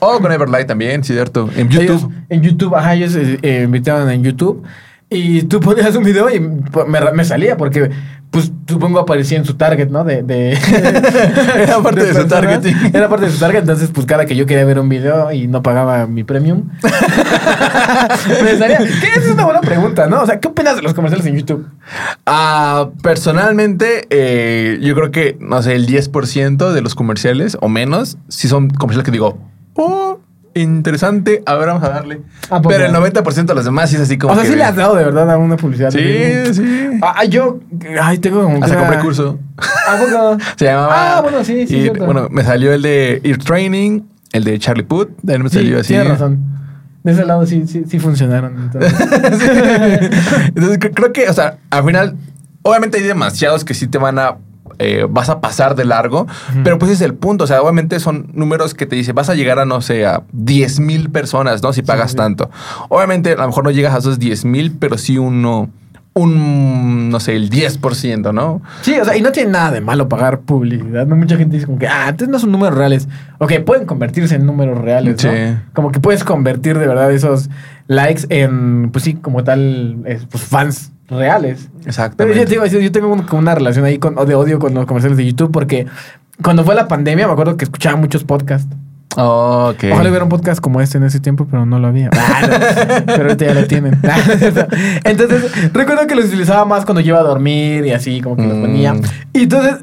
Oh, 0.00 0.18
con 0.20 0.32
Everlight 0.32 0.66
también, 0.66 1.04
cierto. 1.04 1.48
En 1.56 1.68
YouTube. 1.68 1.84
Ellos- 1.90 2.08
en 2.28 2.42
YouTube, 2.42 2.74
ajá, 2.74 2.94
ellos 2.94 3.14
eh, 3.16 3.38
eh, 3.42 3.68
en 3.70 4.22
YouTube. 4.22 4.62
Y 5.10 5.42
tú 5.42 5.60
ponías 5.60 5.94
un 5.96 6.02
video 6.04 6.28
y 6.30 6.40
me, 6.40 7.00
me 7.12 7.24
salía 7.24 7.56
porque, 7.56 7.90
pues, 8.30 8.50
supongo 8.66 8.98
aparecía 8.98 9.38
en 9.38 9.44
su 9.44 9.54
target, 9.54 9.88
¿no? 9.90 10.02
De, 10.02 10.22
de- 10.22 10.52
Era 11.62 11.78
parte 11.80 12.04
de 12.04 12.14
su 12.14 12.26
targeting. 12.26 12.74
Era 12.92 13.08
parte 13.08 13.26
de 13.26 13.32
su 13.32 13.38
target. 13.38 13.60
Entonces, 13.60 13.90
pues, 13.94 14.06
cada 14.06 14.26
que 14.26 14.34
yo 14.34 14.46
quería 14.46 14.64
ver 14.64 14.78
un 14.80 14.88
video 14.88 15.30
y 15.30 15.46
no 15.46 15.62
pagaba 15.62 16.06
mi 16.06 16.24
premium, 16.24 16.70
me 18.42 18.56
salía. 18.58 18.78
¿Qué 18.78 19.20
es 19.20 19.28
una 19.28 19.44
buena 19.44 19.60
pregunta, 19.60 20.06
no? 20.06 20.22
O 20.22 20.26
sea, 20.26 20.40
¿qué 20.40 20.48
opinas 20.48 20.76
de 20.76 20.82
los 20.82 20.94
comerciales 20.94 21.26
en 21.26 21.36
YouTube? 21.36 21.68
Ah, 22.26 22.88
personalmente, 23.02 24.06
eh, 24.10 24.78
yo 24.80 24.94
creo 24.94 25.10
que, 25.10 25.36
no 25.40 25.62
sé, 25.62 25.74
el 25.74 25.86
10% 25.86 26.72
de 26.72 26.80
los 26.80 26.94
comerciales 26.94 27.56
o 27.60 27.68
menos, 27.68 28.18
si 28.28 28.48
son 28.48 28.68
comerciales 28.70 29.04
que 29.04 29.12
digo, 29.12 29.38
oh, 29.74 30.18
interesante, 30.54 31.42
a 31.46 31.54
ver, 31.54 31.68
vamos 31.68 31.82
a 31.84 31.88
darle. 31.90 32.20
¿A 32.50 32.62
poco? 32.62 32.68
Pero 32.70 32.86
el 32.86 32.92
90% 32.92 33.44
de 33.46 33.54
los 33.54 33.64
demás 33.64 33.90
sí 33.90 33.96
es 33.96 34.02
así 34.02 34.16
como. 34.18 34.32
O 34.32 34.36
sea, 34.36 34.42
que 34.44 34.48
sí 34.48 34.52
de- 34.52 34.58
le 34.58 34.64
has 34.64 34.76
dado 34.76 34.94
de 34.94 35.04
verdad 35.04 35.30
a 35.30 35.36
una 35.38 35.56
publicidad. 35.56 35.90
Sí, 35.90 36.54
sí. 36.54 36.98
Ah, 37.02 37.24
yo, 37.24 37.60
ay, 38.02 38.18
tengo 38.18 38.42
como. 38.42 38.56
Hasta 38.62 38.76
una- 38.76 38.86
compré 38.86 38.98
curso. 39.00 39.38
¿A 39.58 39.96
poco? 39.96 40.38
Se 40.56 40.64
llamaba. 40.66 41.18
Ah, 41.18 41.20
bueno, 41.22 41.42
sí, 41.44 41.66
sí, 41.66 41.76
y, 41.76 41.82
cierto. 41.82 42.04
bueno, 42.06 42.28
me 42.30 42.42
salió 42.44 42.72
el 42.72 42.82
de 42.82 43.20
Ear 43.24 43.38
Training, 43.38 44.02
el 44.32 44.44
de 44.44 44.58
Charlie 44.58 44.84
Puth. 44.84 45.08
Ahí 45.28 45.38
me 45.38 45.48
Sí, 45.48 45.56
salió 45.56 45.78
así. 45.80 45.88
tienes 45.88 46.08
razón. 46.08 46.38
De 47.02 47.12
ese 47.12 47.24
lado 47.26 47.44
sí, 47.44 47.64
sí, 47.66 47.84
sí 47.86 47.98
funcionaron. 47.98 48.56
Entonces. 48.64 48.92
Entonces 50.54 50.78
cre- 50.80 50.92
creo 50.94 51.12
que, 51.12 51.28
o 51.28 51.32
sea, 51.32 51.58
al 51.70 51.84
final, 51.84 52.16
obviamente 52.62 52.98
hay 52.98 53.04
demasiados 53.04 53.64
que 53.64 53.74
sí 53.74 53.86
te 53.86 53.98
van 53.98 54.18
a. 54.18 54.36
eh, 54.78 55.06
vas 55.08 55.28
a 55.28 55.40
pasar 55.40 55.74
de 55.74 55.84
largo, 55.84 56.26
pero 56.62 56.78
pues 56.78 56.90
es 56.92 57.00
el 57.00 57.14
punto. 57.14 57.44
O 57.44 57.46
sea, 57.46 57.62
obviamente 57.62 58.00
son 58.00 58.28
números 58.34 58.74
que 58.74 58.86
te 58.86 58.96
dicen, 58.96 59.14
vas 59.14 59.28
a 59.28 59.34
llegar 59.34 59.58
a, 59.58 59.64
no 59.64 59.80
sé, 59.80 60.06
a 60.06 60.22
10 60.32 60.80
mil 60.80 61.10
personas, 61.10 61.62
¿no? 61.62 61.72
Si 61.72 61.82
pagas 61.82 62.12
sí. 62.12 62.16
tanto. 62.16 62.50
Obviamente, 62.88 63.32
a 63.32 63.36
lo 63.36 63.46
mejor 63.46 63.64
no 63.64 63.70
llegas 63.70 63.94
a 63.94 63.98
esos 63.98 64.18
10 64.18 64.44
mil, 64.44 64.72
pero 64.78 64.98
sí 64.98 65.18
uno, 65.18 65.70
un, 66.14 67.10
no 67.10 67.20
sé, 67.20 67.34
el 67.34 67.50
10%, 67.50 68.32
¿no? 68.32 68.62
Sí, 68.82 68.96
o 68.98 69.04
sea, 69.04 69.16
y 69.16 69.20
no 69.20 69.32
tiene 69.32 69.50
nada 69.50 69.72
de 69.72 69.80
malo 69.80 70.08
pagar 70.08 70.40
publicidad. 70.40 71.06
No 71.06 71.16
mucha 71.16 71.36
gente 71.36 71.56
dice 71.56 71.66
como 71.66 71.78
que, 71.78 71.88
ah, 71.88 72.06
entonces 72.08 72.28
no 72.28 72.38
son 72.38 72.52
números 72.52 72.78
reales. 72.78 73.08
Ok, 73.38 73.52
pueden 73.66 73.84
convertirse 73.84 74.36
en 74.36 74.46
números 74.46 74.78
reales, 74.78 75.22
¿no? 75.24 75.32
Como 75.72 75.90
que 75.90 76.00
puedes 76.00 76.24
convertir 76.24 76.78
de 76.78 76.86
verdad 76.86 77.12
esos 77.12 77.50
likes 77.88 78.22
en, 78.28 78.90
pues 78.92 79.04
sí, 79.04 79.14
como 79.14 79.42
tal, 79.42 79.98
es, 80.06 80.24
pues 80.26 80.44
fans 80.44 80.92
reales. 81.08 81.68
Pero 81.72 81.88
Exactamente. 81.88 82.46
yo, 82.54 82.62
te 82.62 82.82
yo 82.82 82.92
tengo 82.92 83.16
como 83.26 83.38
una 83.40 83.54
relación 83.54 83.84
ahí 83.84 83.98
con, 83.98 84.14
de 84.14 84.34
odio 84.34 84.58
con 84.58 84.74
los 84.74 84.86
comerciales 84.86 85.16
de 85.18 85.26
YouTube 85.26 85.50
porque 85.52 85.86
cuando 86.42 86.64
fue 86.64 86.74
la 86.74 86.88
pandemia 86.88 87.26
me 87.26 87.32
acuerdo 87.32 87.56
que 87.56 87.64
escuchaba 87.64 87.96
muchos 87.96 88.24
podcasts. 88.24 88.74
Oh, 89.16 89.70
ok. 89.72 89.84
Ojalá 89.92 90.08
hubiera 90.08 90.24
un 90.24 90.28
podcast 90.28 90.60
como 90.60 90.80
este 90.80 90.98
en 90.98 91.04
ese 91.04 91.20
tiempo, 91.20 91.46
pero 91.48 91.64
no 91.66 91.78
lo 91.78 91.86
había. 91.86 92.10
Ah, 92.16 93.02
pero 93.06 93.22
ahorita 93.24 93.44
ya 93.46 93.54
lo 93.54 93.66
tienen. 93.66 93.96
Entonces, 95.04 95.72
recuerdo 95.72 96.06
que 96.08 96.16
los 96.16 96.24
utilizaba 96.26 96.64
más 96.64 96.84
cuando 96.84 97.00
yo 97.00 97.08
iba 97.14 97.20
a 97.20 97.22
dormir 97.22 97.86
y 97.86 97.92
así, 97.92 98.20
como 98.20 98.36
que 98.36 98.42
los 98.46 98.56
Mm. 98.56 98.60
ponía. 98.60 98.94
Y 99.32 99.42
entonces, 99.44 99.76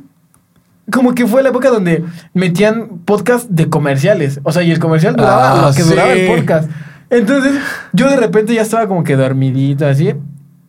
como 0.92 1.14
que 1.16 1.26
fue 1.28 1.44
la 1.44 1.50
época 1.50 1.70
donde 1.70 2.04
metían 2.34 3.00
podcast 3.06 3.48
de 3.50 3.70
comerciales. 3.70 4.42
O 4.44 4.52
sea, 4.52 4.64
y 4.64 4.72
el 4.72 4.80
comercial 4.80 5.16
duraba 5.16 5.54
Ah, 5.54 5.68
lo 5.70 5.74
que 5.74 5.84
sí. 5.84 5.90
duraba 5.90 6.12
el 6.12 6.28
podcast. 6.28 6.70
Entonces, 7.10 7.54
yo 7.94 8.10
de 8.10 8.18
repente 8.18 8.54
ya 8.54 8.64
estaba 8.64 8.88
como 8.88 9.04
que 9.06 9.16
dormidito 9.16 9.86
así. 9.88 10.14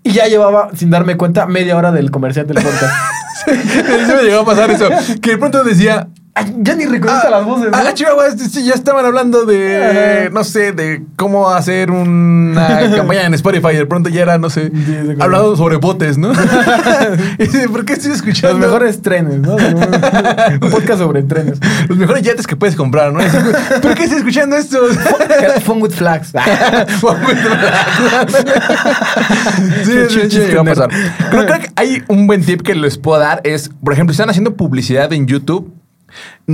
Y 0.05 0.13
ya 0.13 0.27
llevaba, 0.27 0.71
sin 0.75 0.91
darme 0.91 1.17
cuenta, 1.17 1.47
media 1.47 1.77
hora 1.77 1.93
del 1.93 2.11
comercial 2.11 2.47
del 2.47 2.57
podcast. 2.63 2.93
Sí 3.45 4.13
me 4.15 4.23
llegó 4.23 4.43
a 4.43 4.45
pasar 4.45 4.71
eso. 4.71 4.89
Que 5.21 5.31
de 5.33 5.39
pronto 5.39 5.65
decía. 5.65 6.07
Ay, 6.35 6.51
ya 6.61 6.75
ni 6.75 6.87
reconozco 6.87 7.29
las 7.29 7.45
voces, 7.45 7.71
¿no? 7.71 7.77
Ah, 7.77 7.93
Chihuahua, 7.93 8.29
este, 8.29 8.49
sí, 8.49 8.65
ya 8.65 8.73
estaban 8.73 9.05
hablando 9.05 9.45
de, 9.45 10.31
no 10.33 10.45
sé, 10.45 10.73
de 10.73 11.03
cómo 11.17 11.51
hacer 11.51 11.91
una 11.91 12.91
campaña 12.97 13.27
en 13.27 13.35
Spotify. 13.35 13.75
De 13.77 13.85
pronto 13.85 14.09
ya 14.09 14.23
era, 14.23 14.39
no 14.39 14.49
sé, 14.49 14.71
Sí, 14.71 14.97
hablando 15.21 15.55
sobre 15.57 15.77
botes, 15.77 16.17
¿no? 16.17 16.33
y 17.39 17.43
dice, 17.45 17.69
¿por 17.69 17.85
qué 17.85 17.93
estoy 17.93 18.09
Los 18.12 18.21
escuchando? 18.21 18.59
mejores 18.59 19.03
trenes, 19.03 19.41
¿no? 19.41 19.57
Un 19.57 20.71
podcast 20.71 21.01
sobre 21.01 21.23
trenes. 21.23 21.59
Los 21.89 21.99
mejores 21.99 22.23
yates 22.23 22.47
que 22.47 22.57
puedes 22.57 22.77
comprar, 22.77 23.12
¿no? 23.12 23.21
¿Por 23.83 23.95
qué 23.95 24.05
estoy 24.05 24.21
escuchando 24.21 24.57
esto? 24.57 24.79
Phone 25.67 25.83
with 25.83 25.91
flags. 25.93 26.33
Sí, 29.85 29.93
sí, 30.09 30.21
sí, 30.31 30.39
llegó 30.39 30.62
a 30.62 30.65
pasar. 30.65 30.89
Creo, 31.31 31.47
creo 31.47 31.61
que 31.61 31.71
hay 31.77 32.03
un 32.09 32.27
buen 32.27 32.43
tip 32.45 32.62
que 32.62 32.75
les 32.75 32.97
puedo 32.97 33.21
dar 33.21 33.41
es, 33.45 33.71
por 33.85 33.93
ejemplo, 33.93 34.12
si 34.12 34.17
están 34.17 34.31
haciendo 34.31 34.55
publicidad 34.57 35.12
en 35.12 35.27
YouTube, 35.27 35.73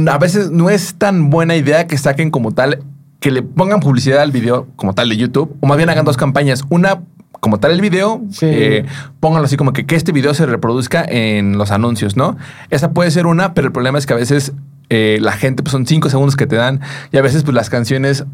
a 0.08 0.18
veces 0.18 0.50
no 0.50 0.70
es 0.70 0.94
tan 0.94 1.30
buena 1.30 1.56
idea 1.56 1.86
que 1.86 1.98
saquen 1.98 2.30
como 2.30 2.52
tal, 2.52 2.82
que 3.20 3.30
le 3.30 3.42
pongan 3.42 3.80
publicidad 3.80 4.20
al 4.22 4.30
video 4.32 4.66
como 4.76 4.94
tal 4.94 5.08
de 5.08 5.16
YouTube, 5.16 5.56
o 5.60 5.66
más 5.66 5.76
bien 5.76 5.88
hagan 5.90 6.04
dos 6.04 6.16
campañas. 6.16 6.64
Una 6.70 7.00
como 7.40 7.58
tal 7.60 7.70
el 7.72 7.80
video, 7.80 8.22
Sí. 8.30 8.46
eh, 8.48 8.84
pónganlo 9.20 9.46
así 9.46 9.56
como 9.56 9.72
que, 9.72 9.86
que 9.86 9.94
este 9.94 10.10
video 10.12 10.34
se 10.34 10.44
reproduzca 10.46 11.04
en 11.04 11.56
los 11.56 11.70
anuncios, 11.70 12.16
¿no? 12.16 12.36
Esa 12.70 12.90
puede 12.92 13.10
ser 13.12 13.26
una, 13.26 13.54
pero 13.54 13.68
el 13.68 13.72
problema 13.72 13.98
es 13.98 14.06
que 14.06 14.12
a 14.12 14.16
veces 14.16 14.52
eh, 14.90 15.18
la 15.20 15.32
gente, 15.32 15.62
pues 15.62 15.70
son 15.72 15.86
cinco 15.86 16.08
segundos 16.10 16.34
que 16.34 16.46
te 16.46 16.56
dan 16.56 16.80
y 17.12 17.16
a 17.18 17.22
veces 17.22 17.44
pues 17.44 17.54
las 17.54 17.70
canciones 17.70 18.24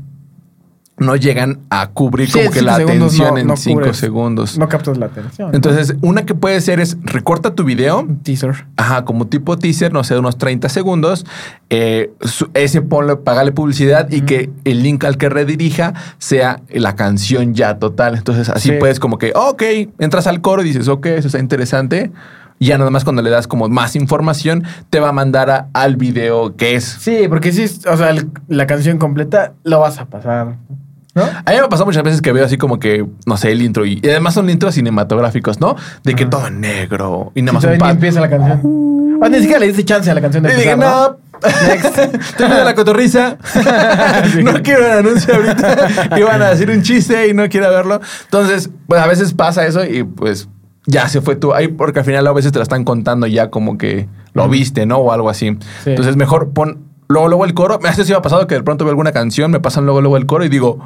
no 0.97 1.17
llegan 1.17 1.59
a 1.71 1.89
cubrir 1.89 2.29
Sí, 2.29 2.39
como 2.39 2.51
que 2.53 2.61
cinco 2.61 2.67
la 2.71 2.75
atención 2.77 3.35
no- 3.35 3.39
en 3.41 3.47
no 3.49 3.57
5 3.57 3.81
cubres. 3.81 3.97
segundos. 3.97 4.59
No 4.59 4.69
captas 4.69 4.97
la 4.97 5.07
atención. 5.07 5.51
¿no? 5.51 5.55
Entonces, 5.57 5.97
una 6.03 6.25
que 6.25 6.35
puede 6.37 6.61
ser 6.61 6.79
es 6.79 6.97
recorta 7.03 7.55
tu 7.57 7.65
video, 7.65 8.01
Un 8.01 8.19
teaser. 8.21 8.67
ajá, 8.77 9.05
como 9.05 9.27
tipo 9.27 9.59
teaser, 9.59 9.93
no 9.93 10.05
sé, 10.05 10.17
unos 10.17 10.39
30 10.39 10.69
segundos. 10.69 11.27
eh, 11.71 12.13
ese 12.55 12.81
ponle, 12.83 13.17
pagale 13.17 13.51
publicidad 13.51 14.09
y 14.13 14.21
que 14.21 14.51
el 14.65 14.85
link 14.85 15.03
al 15.05 15.17
que 15.19 15.29
redirija 15.29 15.95
sea 16.19 16.61
la 16.71 16.95
canción 16.95 17.55
ya 17.55 17.79
total. 17.81 18.15
Entonces, 18.15 18.49
así 18.49 18.69
Sí. 18.69 18.77
puedes 18.79 19.01
como 19.01 19.19
que, 19.19 19.33
ok, 19.35 19.63
entras 19.99 20.29
al 20.29 20.41
coro 20.41 20.63
y 20.63 20.67
dices, 20.67 20.87
ok, 20.87 21.07
eso 21.07 21.27
está 21.27 21.41
interesante. 21.41 22.13
Y 22.61 22.67
ya 22.67 22.79
nada 22.79 22.91
más 22.91 23.03
cuando 23.03 23.21
le 23.23 23.31
das 23.31 23.49
como 23.49 23.69
más 23.69 23.97
información, 23.97 24.63
te 24.91 25.01
va 25.01 25.09
a 25.09 25.13
mandar 25.13 25.51
a- 25.51 25.67
al 25.73 25.97
video 25.97 26.55
que 26.55 26.77
es. 26.77 26.85
Sí, 26.85 27.23
porque 27.29 27.51
sí, 27.51 27.65
o 27.91 27.97
sea, 27.97 28.11
el- 28.11 28.31
la 28.47 28.69
canción 28.69 28.99
completa 28.99 29.55
lo 29.65 29.81
vas 29.81 29.99
a 29.99 30.05
pasar. 30.05 30.59
¿No? 31.15 31.23
A 31.23 31.27
mí 31.51 31.57
me 31.57 31.59
ha 31.59 31.69
pasado 31.69 31.87
muchas 31.87 32.03
veces 32.03 32.21
que 32.23 32.33
veo 32.33 32.45
así 32.45 32.59
como 32.59 32.79
que, 32.81 33.07
no 33.27 33.37
sé, 33.37 33.53
el 33.53 33.63
intro 33.63 33.87
y, 33.87 34.01
y 34.03 34.09
además 34.09 34.35
son 34.35 34.51
intros 34.51 34.75
cinematográficos, 34.75 35.61
¿no? 35.61 35.77
De 36.03 36.15
que 36.15 36.25
Ajá. 36.25 36.31
todo 36.31 36.47
en 36.49 36.61
negro 36.61 37.31
y 37.35 37.43
nada 37.43 37.61
Si 37.61 37.67
más 37.67 37.75
un 37.75 37.79
pad. 37.79 37.91
empieza 37.91 38.21
la 38.21 38.29
canción. 38.31 39.19
Ah, 39.23 39.29
ni 39.29 39.39
siquiera 39.39 39.61
le 39.61 39.67
diste 39.69 39.85
chance 39.85 40.11
a 40.11 40.15
la 40.15 40.21
canción 40.21 40.43
de 40.43 40.53
Y 40.53 40.57
dije, 40.57 40.77
no, 40.77 41.17
tengo 42.37 42.55
de 42.57 42.65
la 42.65 42.75
cotorriza. 42.75 43.39
no 44.43 44.55
quiero 44.63 44.87
el 44.87 44.99
anuncio 45.07 45.35
ahorita. 45.35 46.11
Iban 46.19 46.43
a 46.43 46.51
decir 46.51 46.69
un 46.71 46.83
chiste 46.83 47.29
y 47.29 47.35
no 47.35 47.49
quiero 47.49 47.71
verlo. 47.71 48.01
Entonces, 48.25 48.71
pues 48.89 49.01
a 49.01 49.07
veces 49.07 49.33
pasa 49.35 49.67
eso 49.67 49.85
y 49.85 50.03
pues 50.03 50.49
ya 50.87 51.09
se 51.09 51.21
fue 51.21 51.37
tú 51.37 51.55
ahí 51.55 51.69
porque 51.69 52.01
al 52.01 52.05
final 52.05 52.27
a 52.27 52.33
veces 52.33 52.53
te 52.53 52.59
la 52.59 52.65
están 52.65 52.85
contando 52.85 53.27
ya 53.27 53.51
como 53.51 53.79
que 53.79 54.09
lo 54.33 54.49
viste, 54.49 54.85
¿no? 54.85 54.99
O 54.99 55.13
algo 55.13 55.31
así. 55.31 55.57
Sí. 55.85 55.91
Entonces, 55.91 56.17
mejor 56.17 56.51
pon 56.51 56.83
luego, 57.09 57.29
luego 57.29 57.45
el 57.45 57.55
coro. 57.55 57.79
Me 57.81 57.89
hace 57.89 58.05
sí 58.05 58.11
me 58.13 58.19
ha 58.19 58.23
pasado 58.23 58.47
que 58.47 58.57
de 58.57 58.63
pronto 58.63 58.85
veo 58.85 58.91
alguna 58.91 59.13
canción, 59.13 59.51
me 59.51 59.61
pasan 59.61 59.85
luego, 59.85 60.01
luego 60.01 60.17
el 60.17 60.27
coro 60.27 60.45
y 60.45 60.49
digo, 60.49 60.79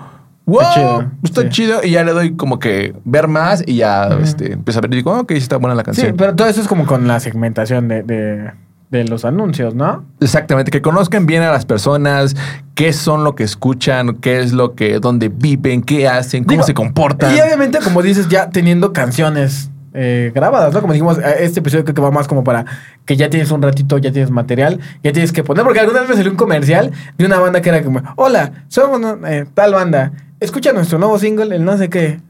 wow, 0.49 0.61
Está 0.61 0.75
chido, 0.75 1.11
está 1.23 1.43
sí. 1.43 1.49
chido. 1.51 1.81
Y 1.85 1.91
ya 1.91 2.03
le 2.05 2.13
doy 2.13 2.35
como 2.37 2.59
que 2.59 2.95
ver 3.05 3.29
más 3.29 3.63
y 3.67 3.77
ya 3.77 4.09
este, 4.23 4.55
empiezo 4.55 4.81
a 4.81 4.83
ver 4.83 4.93
y 4.93 4.97
digo, 4.97 5.17
ok, 5.19 5.31
sí 5.33 5.37
está 5.39 5.57
buena 5.59 5.75
la 5.75 5.83
Sí, 5.83 5.87
canción. 5.87 6.15
pero 6.17 6.35
todo 6.35 6.49
eso 6.49 6.61
es 6.61 6.67
como 6.69 6.87
con 6.87 7.07
la 7.07 7.21
segmentación 7.21 7.87
de, 7.89 8.03
de, 8.03 8.51
de 8.91 9.05
los 9.05 9.25
anuncios, 9.25 9.75
¿no? 9.75 10.05
Exactamente, 10.21 10.71
que 10.71 10.81
conozcan 10.83 11.27
bien 11.27 11.43
a 11.43 11.53
las 11.53 11.67
personas, 11.67 12.35
qué 12.75 12.93
son 12.93 13.23
lo 13.25 13.35
que 13.35 13.45
escuchan, 13.45 14.15
qué 14.17 14.41
es 14.41 14.53
lo 14.53 14.75
que, 14.75 14.99
dónde 14.99 15.29
viven, 15.29 15.83
qué 15.83 16.09
hacen, 16.09 16.45
cómo 16.45 16.53
Digo, 16.57 16.63
se 16.65 16.75
comportan. 16.75 17.37
Y 17.37 17.41
obviamente, 17.41 17.79
como 17.85 18.03
dices, 18.03 18.29
ya 18.29 18.49
teniendo 18.51 18.93
canciones 18.93 19.71
eh, 19.95 20.33
grabadas, 20.35 20.73
¿no? 20.73 20.81
Como 20.81 20.93
dijimos, 20.93 21.19
eh, 21.19 21.37
este 21.41 21.61
episodio 21.61 21.85
creo 21.85 21.95
que 21.95 22.01
va 22.01 22.11
más 22.11 22.29
como 22.29 22.45
para 22.45 22.65
que 23.05 23.17
ya 23.17 23.31
tienes 23.31 23.51
un 23.51 23.63
ratito, 23.63 23.99
ya 23.99 24.13
tienes 24.13 24.31
material, 24.31 24.81
ya 25.03 25.13
tienes 25.13 25.33
que 25.33 25.43
poner, 25.45 25.65
porque 25.65 25.81
alguna 25.81 26.01
vez 26.01 26.09
me 26.09 26.17
salió 26.17 26.31
un 26.31 26.37
comercial 26.37 26.93
de 27.17 27.25
una 27.25 27.39
banda 27.39 27.61
que 27.61 27.69
era 27.71 27.83
como, 27.83 28.03
hola, 28.17 28.65
somos 28.69 29.01
eh, 29.27 29.47
tal 29.55 29.75
banda, 29.75 30.13
escucha 30.41 30.73
nuestro 30.73 30.99
nuevo 30.99 31.19
single, 31.19 31.55
el 31.55 31.65
no 31.65 31.77
sé 31.79 31.89
qué. 31.89 32.21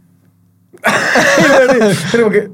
Como 2.13 2.31
que, 2.31 2.51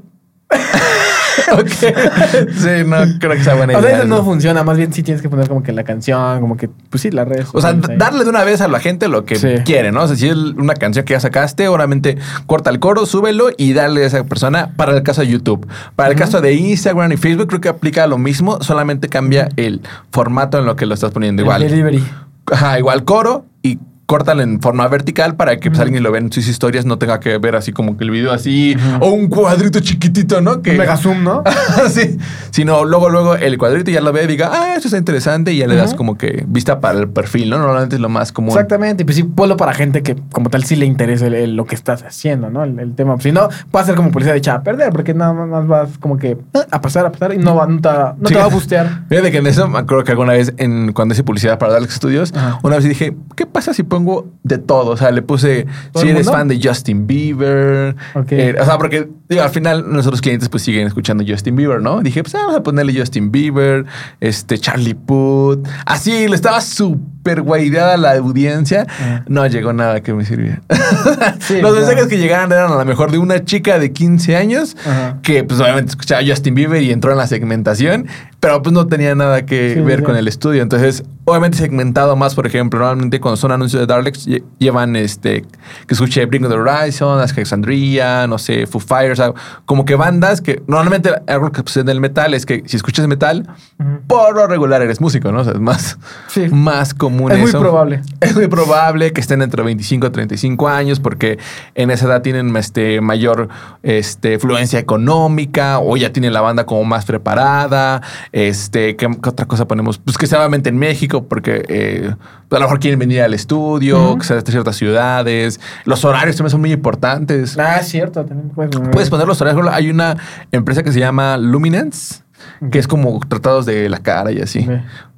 Ok. 1.53 1.67
sí, 1.69 2.69
no 2.85 2.97
creo 3.19 3.31
que 3.33 3.43
sea 3.43 3.55
buena 3.55 3.77
o 3.77 3.81
sea, 3.81 3.89
idea. 3.89 3.99
eso 3.99 4.07
no 4.07 4.23
funciona, 4.23 4.63
más 4.63 4.77
bien 4.77 4.93
sí 4.93 5.03
tienes 5.03 5.21
que 5.21 5.29
poner 5.29 5.47
como 5.47 5.63
que 5.63 5.71
la 5.71 5.83
canción, 5.83 6.39
como 6.41 6.57
que, 6.57 6.69
pues 6.89 7.01
sí, 7.01 7.11
las 7.11 7.27
redes. 7.27 7.47
O 7.53 7.61
sea, 7.61 7.73
darle 7.73 8.23
de 8.23 8.29
una 8.29 8.43
vez 8.43 8.61
a 8.61 8.67
la 8.67 8.79
gente 8.79 9.07
lo 9.07 9.25
que 9.25 9.35
Sí. 9.35 9.47
quiere, 9.65 9.91
¿no? 9.91 10.03
O 10.03 10.07
sea, 10.07 10.15
si 10.15 10.27
es 10.29 10.35
una 10.35 10.73
canción 10.73 11.05
que 11.05 11.13
ya 11.13 11.19
sacaste, 11.19 11.67
obviamente 11.67 12.17
corta 12.47 12.69
el 12.69 12.79
coro, 12.79 13.05
súbelo 13.05 13.49
y 13.57 13.73
dale 13.73 14.03
a 14.03 14.07
esa 14.07 14.23
persona 14.23 14.71
para 14.75 14.95
el 14.95 15.03
caso 15.03 15.21
de 15.21 15.27
YouTube. 15.27 15.67
Para 15.95 16.09
el 16.09 16.15
caso 16.15 16.41
de 16.41 16.53
Instagram 16.53 17.11
y 17.11 17.17
Facebook, 17.17 17.47
creo 17.47 17.61
que 17.61 17.69
aplica 17.69 18.07
lo 18.07 18.17
mismo, 18.17 18.61
solamente 18.61 19.09
cambia 19.09 19.49
el 19.55 19.81
formato 20.11 20.57
en 20.59 20.65
lo 20.65 20.75
que 20.75 20.85
lo 20.85 20.93
estás 20.93 21.11
poniendo. 21.11 21.41
El 21.41 21.45
Igual. 21.45 21.61
Delivery. 21.61 22.03
Ajá, 22.51 22.77
igual 22.79 23.03
coro 23.03 23.45
y 23.63 23.79
córtalo 24.05 24.41
en 24.43 24.61
forma 24.61 24.87
vertical 24.87 25.35
para 25.35 25.57
que 25.57 25.69
pues, 25.69 25.79
alguien 25.81 26.03
lo 26.03 26.11
vea 26.11 26.21
en 26.21 26.31
sus 26.31 26.47
historias, 26.47 26.85
no 26.85 26.97
tenga 26.97 27.19
que 27.19 27.37
ver 27.39 27.55
así 27.55 27.71
como 27.71 27.97
que 27.97 28.03
el 28.03 28.11
video 28.11 28.31
así 28.31 28.75
o 28.99 29.09
un 29.09 29.27
cuadrito 29.27 29.79
chiquitito, 29.79 30.41
¿no? 30.41 30.61
Que 30.61 30.71
Un 30.71 30.77
mega 30.77 30.95
zoom, 30.97 31.23
¿no? 31.23 31.43
sí, 31.89 32.17
sino 32.51 32.85
luego 32.85 33.09
luego 33.09 33.35
el 33.35 33.57
cuadrito 33.57 33.91
ya 33.91 34.01
lo 34.01 34.11
ve 34.13 34.23
y 34.23 34.27
diga, 34.27 34.49
ah, 34.53 34.75
eso 34.75 34.87
está 34.87 34.97
interesante 34.97 35.53
y 35.53 35.57
ya 35.57 35.67
le 35.67 35.75
das 35.75 35.93
como 35.93 36.17
que 36.17 36.45
vista 36.47 36.79
para 36.79 36.99
el 36.99 37.09
perfil, 37.09 37.49
¿no? 37.49 37.57
Normalmente 37.57 37.95
es 37.95 38.01
lo 38.01 38.09
más 38.09 38.31
común. 38.31 38.51
Exactamente, 38.51 39.03
y 39.03 39.05
pues 39.05 39.15
sí, 39.17 39.23
ponlo 39.23 39.57
para 39.57 39.73
gente 39.73 40.03
que 40.03 40.15
como 40.31 40.49
tal 40.49 40.63
sí 40.65 40.75
le 40.75 40.85
interesa 40.85 41.27
el- 41.27 41.33
el- 41.33 41.55
lo 41.55 41.65
que 41.65 41.75
estás 41.75 42.03
haciendo, 42.03 42.49
¿no? 42.49 42.63
El, 42.63 42.79
el 42.79 42.93
tema. 42.95 43.15
Si 43.19 43.31
no, 43.31 43.49
puede 43.71 43.85
ser 43.85 43.95
como 43.95 44.11
publicidad 44.11 44.35
echada 44.37 44.59
a 44.59 44.63
perder, 44.63 44.91
porque 44.91 45.13
nada 45.13 45.33
más 45.33 45.67
vas 45.67 45.97
como 45.99 46.17
que 46.17 46.37
ah, 46.53 46.65
a 46.69 46.81
pasar, 46.81 47.05
a 47.05 47.11
pasar 47.11 47.33
y 47.33 47.37
no, 47.37 47.55
va, 47.55 47.65
no, 47.65 47.81
te, 47.81 47.87
va- 47.87 48.15
no 48.19 48.27
Sí. 48.27 48.33
te 48.35 48.39
va 48.39 48.45
a 48.45 48.49
bustear. 48.49 49.03
Fíjate 49.09 49.31
que 49.31 49.37
en 49.39 49.47
eso 49.47 49.67
me 49.67 49.79
acuerdo 49.79 50.03
que 50.03 50.11
alguna 50.11 50.33
vez 50.33 50.53
en, 50.57 50.93
cuando 50.93 51.13
hice 51.13 51.23
publicidad 51.23 51.57
para 51.57 51.73
Dark 51.73 51.89
Studios, 51.91 52.33
una 52.61 52.75
vez 52.75 52.83
dije, 52.85 53.15
¿qué 53.35 53.45
pasa 53.45 53.73
si 53.73 53.83
pongo 53.95 54.27
de 54.43 54.57
todo? 54.57 54.91
O 54.91 54.97
sea, 54.97 55.11
le 55.11 55.21
puse, 55.21 55.65
¿Todo 55.91 56.03
si 56.03 56.09
eres 56.09 56.25
mundo? 56.25 56.37
fan 56.37 56.47
de 56.47 56.59
Justin 56.61 57.07
Bieber. 57.07 57.95
Ok. 58.13 58.31
eh, 58.31 58.55
o 58.59 58.65
sea, 58.65 58.77
porque 58.77 59.07
digo, 59.29 59.41
al 59.41 59.49
final 59.49 59.91
nuestros 59.91 60.21
clientes 60.21 60.49
pues 60.49 60.63
siguen 60.63 60.87
escuchando 60.87 61.23
Justin 61.25 61.55
Bieber, 61.55 61.81
¿no? 61.81 62.01
Dije, 62.01 62.21
pues 62.23 62.33
vamos 62.33 62.55
a 62.55 62.63
ponerle 62.63 62.97
Justin 62.97 63.31
Bieber, 63.31 63.85
este 64.19 64.57
Charlie 64.57 64.95
Puth. 64.95 65.65
Así, 65.85 66.27
le 66.27 66.35
estaba 66.35 66.59
súper 66.61 67.14
guaideada 67.33 67.97
la 67.97 68.13
audiencia. 68.13 68.85
Ajá. 68.87 69.23
No 69.27 69.45
llegó 69.47 69.73
nada 69.73 70.01
que 70.01 70.13
me 70.13 70.25
sirviera. 70.25 70.61
Sí, 71.39 71.53
Los 71.61 71.71
claro. 71.71 71.75
mensajes 71.75 72.07
que 72.07 72.17
llegaron 72.17 72.51
eran 72.51 72.71
a 72.71 72.75
lo 72.75 72.85
mejor 72.85 73.11
de 73.11 73.17
una 73.17 73.43
chica 73.43 73.77
de 73.79 73.91
15 73.91 74.35
años 74.35 74.75
Ajá. 74.85 75.19
que 75.21 75.43
pues 75.43 75.59
obviamente 75.59 75.91
escuchaba 75.91 76.21
Justin 76.25 76.55
Bieber 76.55 76.81
y 76.81 76.91
entró 76.91 77.11
en 77.11 77.17
la 77.17 77.27
segmentación, 77.27 78.07
pero 78.39 78.61
pues 78.61 78.73
no 78.73 78.87
tenía 78.87 79.15
nada 79.15 79.45
que 79.45 79.73
Sí, 79.75 79.81
ver 79.81 80.03
con 80.03 80.15
el 80.15 80.27
estudio. 80.27 80.61
Entonces, 80.61 81.03
obviamente 81.25 81.57
segmentado 81.57 82.15
más, 82.15 82.35
por 82.35 82.45
ejemplo, 82.47 82.79
normalmente 82.79 83.19
cuando 83.19 83.37
son 83.37 83.51
anuncios 83.51 83.79
de 83.81 83.87
Darlex 83.87 84.27
lle- 84.27 84.43
llevan 84.59 84.95
este 84.95 85.41
que 85.87 85.93
escuche 85.93 86.25
Bring 86.25 86.47
the 86.47 86.53
Horizon, 86.53 87.19
Alexandria, 87.19 88.27
no 88.27 88.37
sé, 88.37 88.67
Foo 88.67 88.79
Fighters, 88.81 89.19
algo- 89.19 89.35
como 89.65 89.85
que 89.85 89.95
bandas 89.95 90.41
que 90.41 90.61
normalmente 90.67 91.11
algo 91.27 91.51
que 91.51 91.61
sucede 91.61 91.83
en 91.83 91.89
el 91.89 91.99
metal 92.01 92.33
es 92.33 92.45
que 92.45 92.63
si 92.65 92.75
escuchas 92.77 93.07
metal, 93.07 93.47
Ujú. 93.79 94.01
por 94.07 94.35
lo 94.35 94.47
regular 94.47 94.81
eres 94.81 95.01
músico, 95.01 95.31
¿no? 95.31 95.39
O 95.41 95.43
sea, 95.43 95.53
es 95.53 95.59
más, 95.59 95.97
Sí. 96.27 96.47
más 96.51 96.93
común 96.93 97.14
Es 97.29 97.39
muy 97.39 97.51
probable. 97.51 98.01
Es 98.21 98.35
muy 98.35 98.47
probable 98.47 99.13
que 99.13 99.21
estén 99.21 99.41
entre 99.41 99.63
25 99.63 100.07
y 100.07 100.09
35 100.09 100.67
años 100.67 100.99
porque 100.99 101.37
en 101.75 101.91
esa 101.91 102.05
edad 102.05 102.21
tienen 102.21 102.55
este, 102.55 103.01
mayor 103.01 103.49
este, 103.83 104.39
fluencia 104.39 104.79
económica 104.79 105.79
o 105.79 105.97
ya 105.97 106.11
tienen 106.11 106.33
la 106.33 106.41
banda 106.41 106.65
como 106.65 106.83
más 106.83 107.05
preparada. 107.05 108.01
Este, 108.31 108.95
¿qué, 108.95 109.07
qué 109.21 109.29
otra 109.29 109.45
cosa 109.45 109.67
ponemos? 109.67 109.97
Pues 109.97 110.17
que 110.17 110.27
sea 110.27 110.39
obviamente 110.39 110.69
en 110.69 110.77
México 110.77 111.25
porque 111.27 111.63
eh, 111.67 112.15
a 112.51 112.55
lo 112.55 112.61
mejor 112.61 112.79
quieren 112.79 112.99
venir 112.99 113.21
al 113.21 113.33
estudio, 113.33 114.01
Ujú. 114.11 114.17
que 114.19 114.25
sea 114.25 114.37
de 114.37 114.51
ciertas 114.51 114.75
ciudades. 114.75 115.59
Los 115.85 116.05
horarios 116.05 116.35
también 116.35 116.51
son 116.51 116.61
muy 116.61 116.71
importantes. 116.71 117.57
Ah, 117.57 117.77
es 117.81 117.87
cierto, 117.87 118.25
también 118.25 118.49
puedes 118.49 118.71
poner. 118.75 118.91
Puedes 118.91 119.09
poner 119.09 119.27
los 119.27 119.41
horarios. 119.41 119.67
Hay 119.71 119.89
una 119.89 120.17
empresa 120.51 120.83
que 120.83 120.91
se 120.91 120.99
llama 120.99 121.37
Luminance, 121.37 122.23
que 122.71 122.79
es 122.79 122.87
como 122.87 123.19
tratados 123.27 123.65
de 123.65 123.89
la 123.89 123.99
cara 123.99 124.31
y 124.31 124.39
así. 124.41 124.67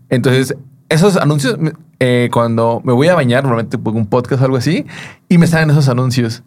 Entonces, 0.10 0.56
esos 0.90 1.18
anuncios, 1.18 1.58
eh, 2.00 2.30
cuando 2.32 2.82
me 2.84 2.94
voy 2.94 3.08
a 3.08 3.16
bañar, 3.16 3.44
normalmente 3.44 3.78
pongo 3.78 3.98
un 3.98 4.08
podcast 4.08 4.42
o 4.42 4.46
algo 4.46 4.58
así, 4.58 4.86
y 5.30 5.38
me 5.38 5.48
salen 5.48 5.70
esos 5.70 5.90
anuncios. 5.90 6.44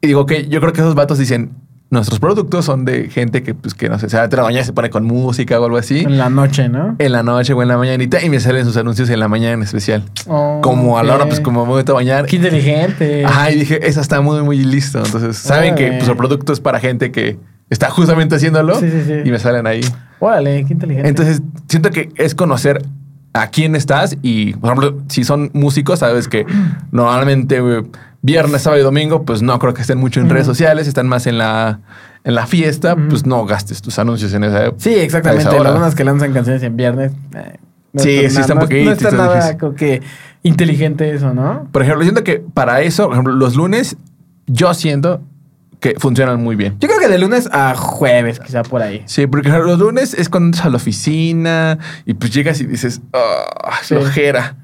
Y 0.00 0.08
digo 0.08 0.26
que 0.26 0.48
yo 0.48 0.60
creo 0.60 0.72
que 0.72 0.80
esos 0.80 0.94
vatos 0.94 1.18
dicen, 1.18 1.52
nuestros 1.90 2.20
productos 2.20 2.64
son 2.64 2.86
de 2.86 3.10
gente 3.10 3.42
que, 3.42 3.54
pues, 3.54 3.74
que 3.74 3.90
no 3.90 3.98
sé, 3.98 4.08
se 4.08 4.16
va 4.16 4.22
a 4.24 4.28
la 4.28 4.42
bañar 4.42 4.62
y 4.62 4.64
se 4.64 4.72
pone 4.72 4.88
con 4.88 5.04
música 5.04 5.60
o 5.60 5.64
algo 5.66 5.76
así. 5.76 6.00
En 6.00 6.16
la 6.16 6.30
noche, 6.30 6.70
¿no? 6.70 6.96
En 6.98 7.12
la 7.12 7.22
noche 7.22 7.52
o 7.52 7.60
en 7.60 7.68
la 7.68 7.76
mañanita 7.76 8.24
y 8.24 8.30
me 8.30 8.40
salen 8.40 8.64
sus 8.64 8.78
anuncios 8.78 9.10
en 9.10 9.20
la 9.20 9.28
mañana 9.28 9.52
en 9.52 9.62
especial. 9.62 10.02
Oh, 10.26 10.60
como 10.62 10.98
a 10.98 11.02
la 11.02 11.14
hora, 11.14 11.26
pues 11.26 11.40
como 11.40 11.66
me 11.66 11.72
voy 11.72 11.84
a 11.86 11.92
bañar. 11.92 12.24
Qué 12.24 12.36
inteligente. 12.36 13.26
Ajá, 13.26 13.50
y 13.50 13.58
dije, 13.58 13.86
eso 13.86 14.00
está 14.00 14.22
muy, 14.22 14.40
muy 14.42 14.64
listo. 14.64 15.02
Entonces, 15.04 15.36
saben 15.36 15.74
que 15.74 15.92
pues, 15.92 16.08
el 16.08 16.16
producto 16.16 16.54
es 16.54 16.60
para 16.60 16.80
gente 16.80 17.12
que 17.12 17.38
está 17.68 17.90
justamente 17.90 18.36
haciéndolo 18.36 18.74
Sí, 18.80 18.90
sí, 18.90 19.02
sí. 19.06 19.12
y 19.26 19.30
me 19.30 19.38
salen 19.38 19.66
ahí. 19.66 19.82
Órale, 20.18 20.64
qué 20.64 20.72
inteligente. 20.72 21.08
Entonces, 21.10 21.42
siento 21.68 21.90
que 21.90 22.08
es 22.16 22.34
conocer 22.34 22.82
a 23.34 23.48
quién 23.48 23.74
estás 23.76 24.16
y, 24.22 24.54
por 24.54 24.72
ejemplo, 24.72 25.02
si 25.08 25.24
son 25.24 25.50
músicos, 25.54 26.00
sabes 26.00 26.28
que 26.28 26.44
normalmente 26.90 27.56
eh, 27.58 27.82
viernes, 28.20 28.62
sábado 28.62 28.80
y 28.80 28.84
domingo, 28.84 29.24
pues 29.24 29.42
no 29.42 29.58
creo 29.58 29.74
que 29.74 29.80
estén 29.82 29.98
mucho 29.98 30.20
en 30.20 30.28
redes 30.28 30.46
sociales, 30.46 30.86
están 30.86 31.08
más 31.08 31.26
en 31.26 31.38
la, 31.38 31.80
en 32.24 32.34
la 32.34 32.46
fiesta, 32.46 32.94
pues 32.96 33.24
no 33.26 33.44
gastes 33.46 33.80
tus 33.82 33.98
anuncios 33.98 34.32
en 34.34 34.44
esa 34.44 34.72
Sí, 34.76 34.94
a 34.94 35.02
exactamente. 35.02 35.44
Las 35.44 35.72
bandas 35.74 35.94
que 35.94 36.04
lanzan 36.04 36.32
canciones 36.32 36.62
en 36.62 36.76
viernes. 36.76 37.12
eh, 37.34 37.56
Sí, 37.94 38.20
está 38.20 38.28
sí 38.30 38.34
na- 38.36 38.40
está 38.40 38.52
un 38.54 38.58
no, 38.58 38.64
poquito, 38.64 38.84
No 38.84 38.90
está 38.92 39.08
está 39.08 39.16
nada 39.18 39.34
difícil. 39.36 39.58
como 39.58 39.74
que 39.74 40.02
inteligente 40.42 41.14
eso, 41.14 41.34
¿no? 41.34 41.68
Por 41.72 41.82
ejemplo, 41.82 42.02
siento 42.04 42.24
que 42.24 42.42
para 42.54 42.80
eso, 42.80 43.04
por 43.04 43.12
ejemplo, 43.12 43.34
los 43.34 43.54
lunes, 43.54 43.96
yo 44.46 44.72
siento 44.72 45.20
que 45.82 45.96
funcionan 45.98 46.40
muy 46.40 46.54
bien. 46.54 46.76
Yo 46.78 46.86
creo 46.88 47.00
que 47.00 47.08
de 47.08 47.18
lunes 47.18 47.48
a 47.52 47.74
jueves, 47.74 48.38
quizá 48.38 48.62
por 48.62 48.80
ahí. 48.82 49.02
Sí, 49.06 49.26
porque 49.26 49.48
los 49.48 49.80
lunes 49.80 50.14
es 50.14 50.28
cuando 50.28 50.46
entras 50.46 50.64
a 50.66 50.70
la 50.70 50.76
oficina 50.76 51.76
y 52.06 52.14
pues 52.14 52.32
llegas 52.32 52.60
y 52.60 52.66
dices, 52.66 53.00
ah, 53.12 53.72
Sí. 53.82 53.96
flojera. 53.96 54.54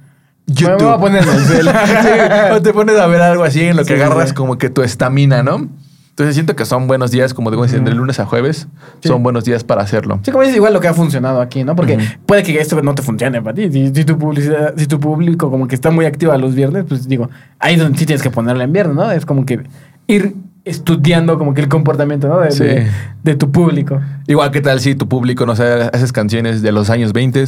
Me 0.46 0.76
voy 0.76 0.92
a 0.92 0.96
poner. 0.98 1.24
Sí, 1.46 2.52
o 2.54 2.62
te 2.62 2.72
pones 2.72 2.96
a 2.96 3.06
ver 3.08 3.20
algo 3.20 3.42
así 3.42 3.64
en 3.64 3.76
lo 3.76 3.82
que 3.84 3.96
Sí, 3.96 4.00
agarras 4.00 4.32
como 4.32 4.58
que 4.58 4.70
tu 4.70 4.82
estamina, 4.82 5.42
¿no? 5.42 5.68
Entonces 6.10 6.34
siento 6.36 6.54
que 6.56 6.64
son 6.64 6.86
buenos 6.86 7.10
días, 7.10 7.34
como 7.34 7.50
digo, 7.50 7.66
de 7.66 7.78
lunes 7.94 8.18
a 8.20 8.24
jueves, 8.24 8.68
Sí. 9.02 9.08
son 9.08 9.22
buenos 9.24 9.44
días 9.44 9.64
para 9.64 9.82
hacerlo. 9.82 10.20
Sí, 10.22 10.30
como 10.30 10.42
dices, 10.42 10.56
igual 10.56 10.72
lo 10.72 10.78
que 10.80 10.86
ha 10.88 10.94
funcionado 10.94 11.40
aquí, 11.40 11.64
¿no? 11.64 11.74
Porque 11.76 11.98
puede 12.26 12.44
que 12.44 12.58
esto 12.60 12.80
no 12.80 12.94
te 12.94 13.02
funcione 13.02 13.42
para 13.42 13.54
ti. 13.54 13.70
Si, 13.72 13.92
si 13.94 14.04
tu 14.04 14.16
publicidad, 14.18 14.72
si 14.76 14.86
tu 14.86 14.98
público 15.00 15.50
como 15.50 15.66
que 15.66 15.74
está 15.74 15.90
muy 15.90 16.06
activo 16.06 16.36
los 16.38 16.54
viernes, 16.54 16.84
pues 16.88 17.08
digo, 17.08 17.28
ahí 17.58 17.74
es 17.74 17.80
donde 17.80 17.98
sí 17.98 18.06
tienes 18.06 18.22
que 18.22 18.30
ponerle 18.30 18.64
en 18.64 18.72
viernes, 18.72 18.94
¿no? 18.96 19.10
Es 19.10 19.26
como 19.26 19.44
que 19.44 19.60
ir 20.06 20.34
estudiando 20.68 21.38
como 21.38 21.54
que 21.54 21.60
el 21.62 21.68
comportamiento, 21.68 22.28
¿no? 22.28 22.40
De, 22.40 22.50
Sí. 22.52 22.64
de- 22.64 22.86
de 23.24 23.34
tu 23.34 23.50
público. 23.50 24.00
Igual 24.26 24.50
que 24.50 24.60
tal 24.60 24.80
si 24.80 24.94
tu 24.94 25.08
público, 25.08 25.44
no 25.46 25.54
sé, 25.56 25.64
haces 25.92 26.12
canciones 26.12 26.62
de 26.62 26.72
los 26.72 26.90
años 26.90 27.12
20 27.12 27.44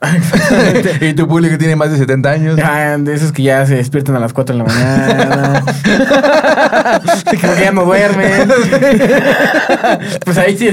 y 1.02 1.12
tu 1.12 1.28
público 1.28 1.58
tiene 1.58 1.76
más 1.76 1.90
de 1.92 1.98
70 1.98 2.30
años. 2.30 2.58
Ah, 2.64 2.96
de 2.98 3.12
esos 3.14 3.32
que 3.32 3.42
ya 3.42 3.66
se 3.66 3.74
despiertan 3.76 4.16
a 4.16 4.18
las 4.18 4.32
4 4.32 4.56
de 4.56 4.62
la 4.62 4.68
mañana. 4.68 5.62
como 7.40 7.54
que 7.54 7.60
ya 7.62 7.72
no 7.72 7.84
duermen. 7.84 8.48
pues 10.24 10.38
ahí 10.38 10.56
sí 10.56 10.68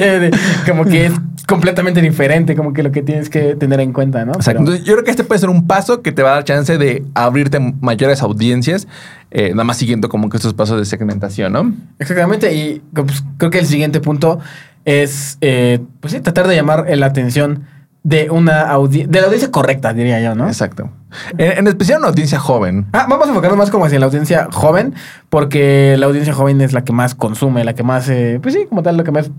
como 0.66 0.86
que 0.86 1.08
es 1.08 1.14
completamente 1.48 2.02
diferente, 2.02 2.56
como 2.56 2.74
que 2.74 2.84
lo 2.84 2.92
que 2.92 3.02
tienes 3.02 3.30
que 3.30 3.56
tener 3.56 3.80
en 3.80 3.94
cuenta, 3.94 4.26
¿no? 4.26 4.34
Exacto. 4.34 4.46
Pero- 4.46 4.60
Entonces, 4.60 4.86
yo 4.86 4.94
creo 4.94 5.04
que 5.06 5.12
este 5.12 5.24
puede 5.24 5.40
ser 5.40 5.50
un 5.50 5.66
paso 5.68 6.02
que 6.02 6.12
te 6.12 6.22
va 6.24 6.32
a 6.32 6.34
dar 6.36 6.44
chance 6.44 6.78
de 6.78 7.04
abrirte 7.14 7.60
mayores 7.82 8.22
audiencias, 8.22 8.88
eh, 9.32 9.52
nada 9.52 9.64
más 9.64 9.78
siguiendo 9.78 10.10
como 10.10 10.30
que 10.30 10.38
estos 10.38 10.54
pasos 10.54 10.78
de 10.80 10.86
segmentación, 10.86 11.54
¿no? 11.54 11.74
Exactamente, 12.00 12.54
y 12.54 12.82
pues, 12.94 13.24
creo 13.38 13.52
que 13.52 13.60
el 13.60 13.66
siguiente 13.66 14.00
punto 14.00 14.40
es 14.86 15.38
eh, 15.42 15.80
pues 16.00 16.14
sí, 16.14 16.20
tratar 16.22 16.48
de 16.48 16.56
llamar 16.56 16.86
la 16.90 17.06
atención 17.06 17.66
de 18.04 18.30
una 18.30 18.62
audiencia, 18.62 19.12
de 19.12 19.20
la 19.20 19.26
audiencia 19.26 19.52
correcta, 19.52 19.94
diría 19.94 20.22
yo, 20.22 20.34
¿no? 20.34 20.48
Exacto. 20.48 20.90
En, 21.38 21.58
en 21.58 21.68
especial 21.68 22.00
una 22.00 22.08
audiencia 22.08 22.40
joven. 22.40 22.86
Ah, 22.94 23.06
vamos 23.10 23.26
a 23.26 23.30
enfocarnos 23.30 23.58
más 23.58 23.70
como 23.70 23.84
hacia 23.84 24.00
la 24.00 24.06
audiencia 24.06 24.48
joven, 24.50 24.96
porque 25.30 25.96
la 25.98 26.06
audiencia 26.06 26.34
joven 26.34 26.62
es 26.62 26.72
la 26.72 26.86
que 26.86 26.94
más 26.94 27.16
consume, 27.16 27.66
la 27.66 27.74
que 27.74 27.84
más, 27.84 28.08
eh, 28.08 28.40
pues 28.42 28.54
sí, 28.54 28.66
como 28.70 28.82
tal, 28.82 28.96
lo 28.96 29.04
que 29.04 29.12
más 29.12 29.30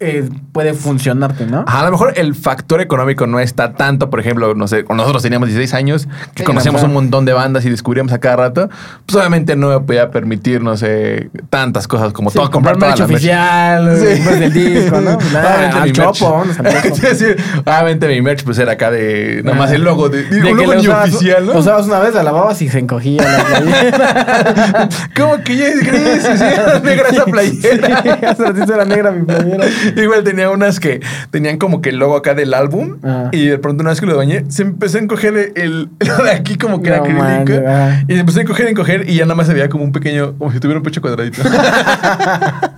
eh, 0.00 0.28
puede 0.52 0.74
funcionarte, 0.74 1.46
¿no? 1.46 1.64
A 1.66 1.84
lo 1.84 1.92
mejor 1.92 2.12
el 2.16 2.34
factor 2.34 2.80
económico 2.80 3.26
no 3.26 3.38
está 3.40 3.74
tanto, 3.74 4.10
por 4.10 4.18
ejemplo, 4.20 4.54
no 4.54 4.66
sé, 4.68 4.84
nosotros 4.88 5.22
teníamos 5.22 5.48
16 5.48 5.72
años, 5.72 6.08
que 6.34 6.42
Sí, 6.42 6.44
conocíamos 6.44 6.82
no, 6.82 6.88
un 6.88 6.94
montón 6.94 7.24
de 7.24 7.32
bandas 7.32 7.64
y 7.64 7.70
descubríamos 7.70 8.12
a 8.12 8.18
cada 8.18 8.36
rato, 8.36 8.68
pues 9.06 9.16
obviamente 9.16 9.54
no 9.56 9.68
me 9.68 9.80
podía 9.80 10.10
permitir, 10.10 10.62
no 10.62 10.76
sé, 10.76 11.30
tantas 11.48 11.86
cosas 11.88 12.12
como 12.12 12.30
Sí, 12.30 12.36
todo, 12.38 12.50
comprar 12.50 12.76
merch 12.76 13.00
oficial, 13.00 13.96
Sí. 13.98 14.16
comprar 14.16 14.42
el 14.42 14.52
disco, 14.52 15.00
¿no? 15.00 15.18
Nada, 15.32 15.82
al 15.82 15.92
chopo. 15.92 16.44
Obviamente 17.64 18.08
mi 18.08 18.20
merch 18.20 18.42
pues 18.44 18.58
era 18.58 18.72
acá 18.72 18.90
de 18.90 19.42
nada 19.44 19.56
más 19.56 19.70
Ah. 19.70 19.74
el 19.74 19.84
logo 19.84 20.08
de, 20.08 20.24
De 20.24 20.52
un 20.52 20.58
que 20.58 20.66
logo 20.66 20.80
usabas- 20.80 21.08
oficial, 21.14 21.46
¿no? 21.46 21.58
usabas 21.58 21.86
una 21.86 22.00
vez, 22.00 22.14
la 22.14 22.22
lavabas 22.22 22.60
y 22.62 22.68
se 22.68 22.78
encogía 22.80 23.22
la 23.22 23.44
playera. 23.60 24.88
¿Cómo 25.16 25.42
que 25.42 25.56
ya 25.56 25.68
es 25.68 25.80
gris? 25.86 26.22
Sí, 26.38 26.44
era 26.44 26.80
negra 26.80 27.08
esa 27.10 27.24
playera. 27.24 28.02
Hace 28.30 28.44
ratito 28.44 28.74
era 28.74 28.84
negra 28.84 29.10
mi 29.12 29.24
playera. 29.24 29.64
Igual 29.96 30.24
tenía 30.24 30.50
unas 30.50 30.80
que 30.80 31.00
tenían 31.30 31.58
como 31.58 31.80
que 31.80 31.90
el 31.90 31.96
logo 31.96 32.16
acá 32.16 32.34
del 32.34 32.54
álbum 32.54 32.98
Ah. 33.02 33.28
y 33.32 33.46
de 33.46 33.58
pronto 33.58 33.82
una 33.82 33.90
vez 33.90 34.00
que 34.00 34.06
lo 34.06 34.16
bañé 34.16 34.44
se 34.48 34.62
empezó 34.62 34.98
a 34.98 35.02
encoger 35.02 35.52
el, 35.56 35.90
el 35.98 35.98
de 36.24 36.30
aquí 36.30 36.56
como 36.56 36.82
que 36.82 36.88
era 36.88 36.98
No 36.98 37.04
acrílico 37.04 37.24
manches, 37.24 37.62
ah. 37.66 38.02
y 38.08 38.14
se 38.14 38.20
empezó 38.20 38.38
a 38.38 38.42
encoger, 38.42 38.68
encoger 38.68 39.08
y 39.08 39.16
ya 39.16 39.24
nada 39.24 39.34
más 39.34 39.46
se 39.46 39.54
veía 39.54 39.68
como 39.68 39.84
un 39.84 39.92
pequeño, 39.92 40.34
como 40.38 40.52
si 40.52 40.60
tuviera 40.60 40.78
un 40.78 40.84
pecho 40.84 41.00
cuadradito. 41.00 41.42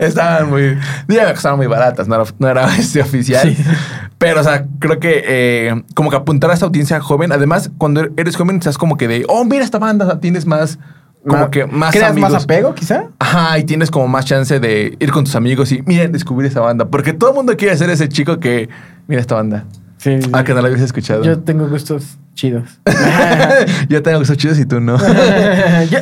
estaban 0.00 0.50
muy, 0.50 0.76
que 1.06 1.30
estaban 1.32 1.58
muy 1.58 1.66
baratas, 1.66 2.08
no 2.08 2.16
era, 2.16 2.24
no 2.38 2.48
era 2.48 2.76
este 2.76 3.00
oficial. 3.00 3.54
Sí. 3.54 3.64
Pero, 4.18 4.40
o 4.40 4.44
sea, 4.44 4.66
creo 4.78 5.00
que 5.00 5.22
eh, 5.24 5.82
como 5.94 6.10
que 6.10 6.16
apuntar 6.16 6.50
a 6.50 6.54
esta 6.54 6.66
audiencia 6.66 7.00
joven, 7.00 7.32
además 7.32 7.70
cuando 7.78 8.06
eres 8.16 8.36
joven 8.36 8.56
estás 8.56 8.76
como 8.76 8.96
que 8.96 9.08
de, 9.08 9.24
oh, 9.28 9.44
mira 9.44 9.64
esta 9.64 9.78
banda, 9.78 10.20
tienes 10.20 10.46
más, 10.46 10.78
como 11.26 11.44
Ma- 11.44 11.50
que 11.50 11.66
más 11.66 11.92
¿Creas 11.92 12.10
amigos. 12.12 12.32
más 12.32 12.44
apego, 12.44 12.74
quizá? 12.74 13.04
Ajá, 13.18 13.58
y 13.58 13.64
tienes 13.64 13.90
como 13.90 14.08
más 14.08 14.24
chance 14.24 14.58
de 14.58 14.96
ir 14.98 15.10
con 15.12 15.24
tus 15.24 15.34
amigos 15.36 15.70
y 15.72 15.82
miren, 15.82 16.12
descubrir 16.12 16.50
esa 16.50 16.60
banda. 16.60 16.86
Porque 16.86 17.12
todo 17.12 17.30
el 17.30 17.36
mundo 17.36 17.56
quiere 17.56 17.76
ser 17.76 17.90
ese 17.90 18.08
chico 18.08 18.40
que 18.40 18.68
mira 19.06 19.20
esta 19.20 19.34
banda. 19.34 19.64
Sí. 19.98 20.22
sí. 20.22 20.30
Ah, 20.32 20.44
que 20.44 20.54
no 20.54 20.62
la 20.62 20.68
habías 20.68 20.80
escuchado. 20.80 21.22
Yo 21.22 21.38
tengo 21.40 21.68
gustos 21.68 22.16
chidos. 22.34 22.80
Yo 23.90 24.02
tengo 24.02 24.18
gustos 24.18 24.38
chidos 24.38 24.58
y 24.58 24.64
tú 24.64 24.80
no. 24.80 24.96
yo, 25.90 25.98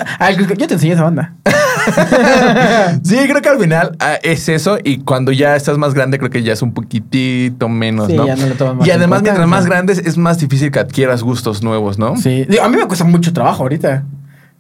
yo 0.56 0.66
te 0.68 0.75
enseñé 0.75 0.92
esa 0.92 1.02
banda. 1.02 1.34
sí, 3.02 3.16
creo 3.28 3.42
que 3.42 3.48
al 3.48 3.58
final 3.58 3.96
ah, 3.98 4.18
es 4.22 4.48
eso. 4.48 4.78
Y 4.84 4.98
cuando 4.98 5.32
ya 5.32 5.56
estás 5.56 5.78
más 5.78 5.94
grande, 5.94 6.18
creo 6.18 6.30
que 6.30 6.42
ya 6.44 6.52
es 6.52 6.62
un 6.62 6.72
poquitito 6.72 7.68
menos, 7.68 8.06
Sí, 8.06 8.14
¿no? 8.16 8.26
ya 8.26 8.37
no 8.37 8.46
le 8.46 8.54
tomas 8.54 8.76
más 8.76 8.87
y 8.87 8.90
además, 8.90 9.22
mientras 9.22 9.48
más 9.48 9.66
grandes, 9.66 9.98
es 9.98 10.16
más 10.16 10.38
difícil 10.38 10.70
que 10.70 10.78
adquieras 10.78 11.22
gustos 11.25 11.62
nuevos, 11.62 11.98
¿no? 11.98 12.16
Sí. 12.16 12.44
Digo, 12.48 12.62
a 12.62 12.68
mí 12.68 12.76
me 12.76 12.87
cuesta 12.87 13.04
mucho 13.04 13.32
trabajo 13.32 13.62
ahorita. 13.64 14.04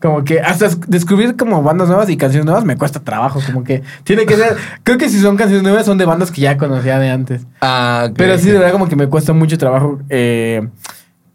Como 0.00 0.22
que 0.22 0.40
hasta 0.40 0.66
es- 0.66 0.80
descubrir 0.86 1.36
como 1.36 1.62
bandas 1.62 1.88
nuevas 1.88 2.08
y 2.08 2.16
canciones 2.16 2.44
nuevas 2.46 2.64
me 2.64 2.76
cuesta 2.76 3.00
trabajo. 3.00 3.40
Como 3.44 3.64
que 3.64 3.82
tiene 4.04 4.26
que 4.26 4.36
ser. 4.36 4.56
Creo 4.84 4.96
que 4.96 5.08
si 5.08 5.18
son 5.20 5.36
canciones 5.36 5.64
nuevas 5.64 5.86
son 5.86 5.98
de 5.98 6.04
bandas 6.04 6.30
que 6.30 6.40
ya 6.40 6.56
conocía 6.56 6.98
de 7.00 7.10
antes. 7.10 7.46
Ah, 7.60 8.06
ok, 8.10 8.14
Pero 8.16 8.38
sí, 8.38 8.46
de 8.50 8.58
verdad, 8.58 8.72
como 8.72 8.88
que 8.88 8.94
me 8.96 9.08
cuesta 9.08 9.32
mucho 9.32 9.58
trabajo. 9.58 9.98
eh, 10.08 10.68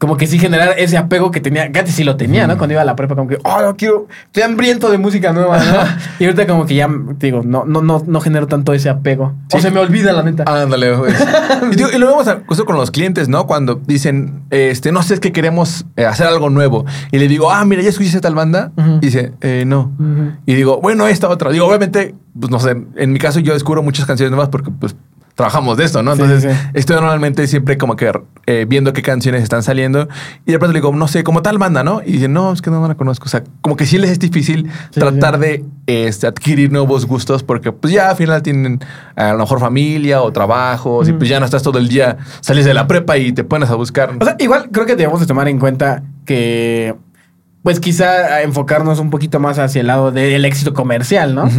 como 0.03 0.17
que 0.17 0.27
sí 0.27 0.37
generar 0.37 0.75
ese 0.77 0.97
apego 0.97 1.31
que 1.31 1.39
tenía. 1.39 1.63
Antes 1.63 1.95
sí 1.95 2.03
lo 2.03 2.17
tenía, 2.17 2.45
¿no? 2.45 2.57
Cuando 2.57 2.73
iba 2.73 2.81
a 2.81 2.85
la 2.85 2.93
prepa, 2.93 3.15
como 3.15 3.29
que, 3.29 3.37
oh, 3.45 3.61
no 3.61 3.77
quiero. 3.77 4.09
Estoy 4.25 4.43
hambriento 4.43 4.91
de 4.91 4.97
música 4.97 5.31
nueva, 5.31 5.57
¿no? 5.59 5.75
y 6.19 6.25
ahorita, 6.25 6.45
como 6.45 6.65
que 6.65 6.75
ya, 6.75 6.89
digo, 7.19 7.41
no, 7.45 7.63
no, 7.63 7.81
no, 7.81 8.03
no 8.05 8.19
genero 8.19 8.47
tanto 8.47 8.73
ese 8.73 8.89
apego. 8.89 9.33
O 9.53 9.55
Sí. 9.55 9.61
se 9.61 9.71
me 9.71 9.79
olvida, 9.79 10.11
la 10.11 10.21
neta. 10.21 10.43
Ándale, 10.45 10.93
güey. 10.93 11.13
y, 11.71 11.75
digo, 11.77 11.87
y 11.89 11.97
lo 11.99 12.07
vemos 12.07 12.27
justo 12.47 12.65
con 12.65 12.75
los 12.75 12.91
clientes, 12.91 13.29
¿no? 13.29 13.47
Cuando 13.47 13.75
dicen, 13.75 14.43
este, 14.49 14.91
no 14.91 15.03
sé, 15.03 15.13
es 15.13 15.19
que 15.21 15.31
queremos 15.31 15.85
eh, 15.95 16.05
hacer 16.05 16.27
algo 16.27 16.49
nuevo. 16.49 16.85
Y 17.13 17.19
le 17.19 17.29
digo, 17.29 17.49
ah, 17.49 17.63
mira, 17.63 17.81
¿ya 17.81 17.87
escuchaste 17.87 18.19
tal 18.19 18.35
banda? 18.35 18.73
Y 18.99 19.05
dice, 19.05 19.31
eh, 19.39 19.63
no. 19.65 19.93
Y 20.45 20.55
digo, 20.55 20.81
bueno, 20.81 21.07
esta 21.07 21.29
otra. 21.29 21.49
Digo, 21.49 21.65
obviamente, 21.65 22.13
pues 22.37 22.51
no 22.51 22.59
sé, 22.59 22.75
en 22.97 23.13
mi 23.13 23.19
caso 23.19 23.39
yo 23.39 23.53
descubro 23.53 23.81
muchas 23.81 24.05
canciones 24.05 24.31
nuevas 24.31 24.49
porque, 24.49 24.69
pues, 24.69 24.97
trabajamos 25.35 25.77
de 25.77 25.85
esto, 25.85 26.03
¿no? 26.03 26.13
Entonces, 26.13 26.43
sí, 26.43 26.49
sí. 26.49 26.69
estoy 26.73 26.95
normalmente 26.97 27.47
siempre 27.47 27.77
como 27.77 27.95
que 27.95 28.11
eh, 28.45 28.65
viendo 28.67 28.93
qué 28.93 29.01
canciones 29.01 29.41
están 29.41 29.63
saliendo. 29.63 30.07
Y 30.45 30.51
de 30.51 30.59
pronto 30.59 30.73
le 30.73 30.79
digo, 30.79 30.93
no 30.95 31.07
sé, 31.07 31.23
como 31.23 31.41
tal 31.41 31.57
banda, 31.57 31.83
¿no? 31.83 32.01
Y 32.05 32.13
dice, 32.13 32.27
no, 32.27 32.53
es 32.53 32.61
que 32.61 32.69
no 32.69 32.87
la 32.87 32.95
conozco. 32.95 33.25
O 33.25 33.29
sea, 33.29 33.43
como 33.61 33.75
que 33.75 33.85
sí 33.85 33.97
les 33.97 34.11
es 34.11 34.19
difícil 34.19 34.69
Sí, 34.91 34.99
tratar 34.99 35.39
de 35.39 35.65
este, 35.87 36.27
adquirir 36.27 36.71
nuevos 36.71 37.05
gustos 37.05 37.43
porque, 37.43 37.71
pues, 37.71 37.93
ya 37.93 38.09
al 38.09 38.15
final 38.15 38.41
tienen 38.43 38.79
a 39.15 39.31
lo 39.33 39.39
mejor 39.39 39.59
familia 39.59 40.21
o 40.21 40.31
trabajos 40.31 41.09
y 41.09 41.13
pues 41.13 41.29
ya 41.29 41.39
no 41.39 41.45
estás 41.45 41.63
todo 41.63 41.79
el 41.79 41.87
día, 41.87 42.17
sales 42.41 42.65
de 42.65 42.73
la 42.73 42.87
prepa 42.87 43.17
y 43.17 43.31
te 43.31 43.43
pones 43.43 43.69
a 43.69 43.75
buscar. 43.75 44.11
O 44.19 44.25
sea, 44.25 44.35
igual 44.39 44.69
creo 44.71 44.85
que 44.85 44.95
debemos 44.95 45.19
de 45.19 45.25
tomar 45.25 45.47
en 45.47 45.59
cuenta 45.59 46.03
que, 46.25 46.95
pues 47.63 47.79
quizá 47.79 48.41
enfocarnos 48.41 48.99
un 48.99 49.09
poquito 49.09 49.39
más 49.39 49.57
hacia 49.57 49.81
el 49.81 49.87
lado 49.87 50.11
del 50.11 50.45
éxito 50.45 50.73
comercial, 50.73 51.33
¿no? 51.33 51.49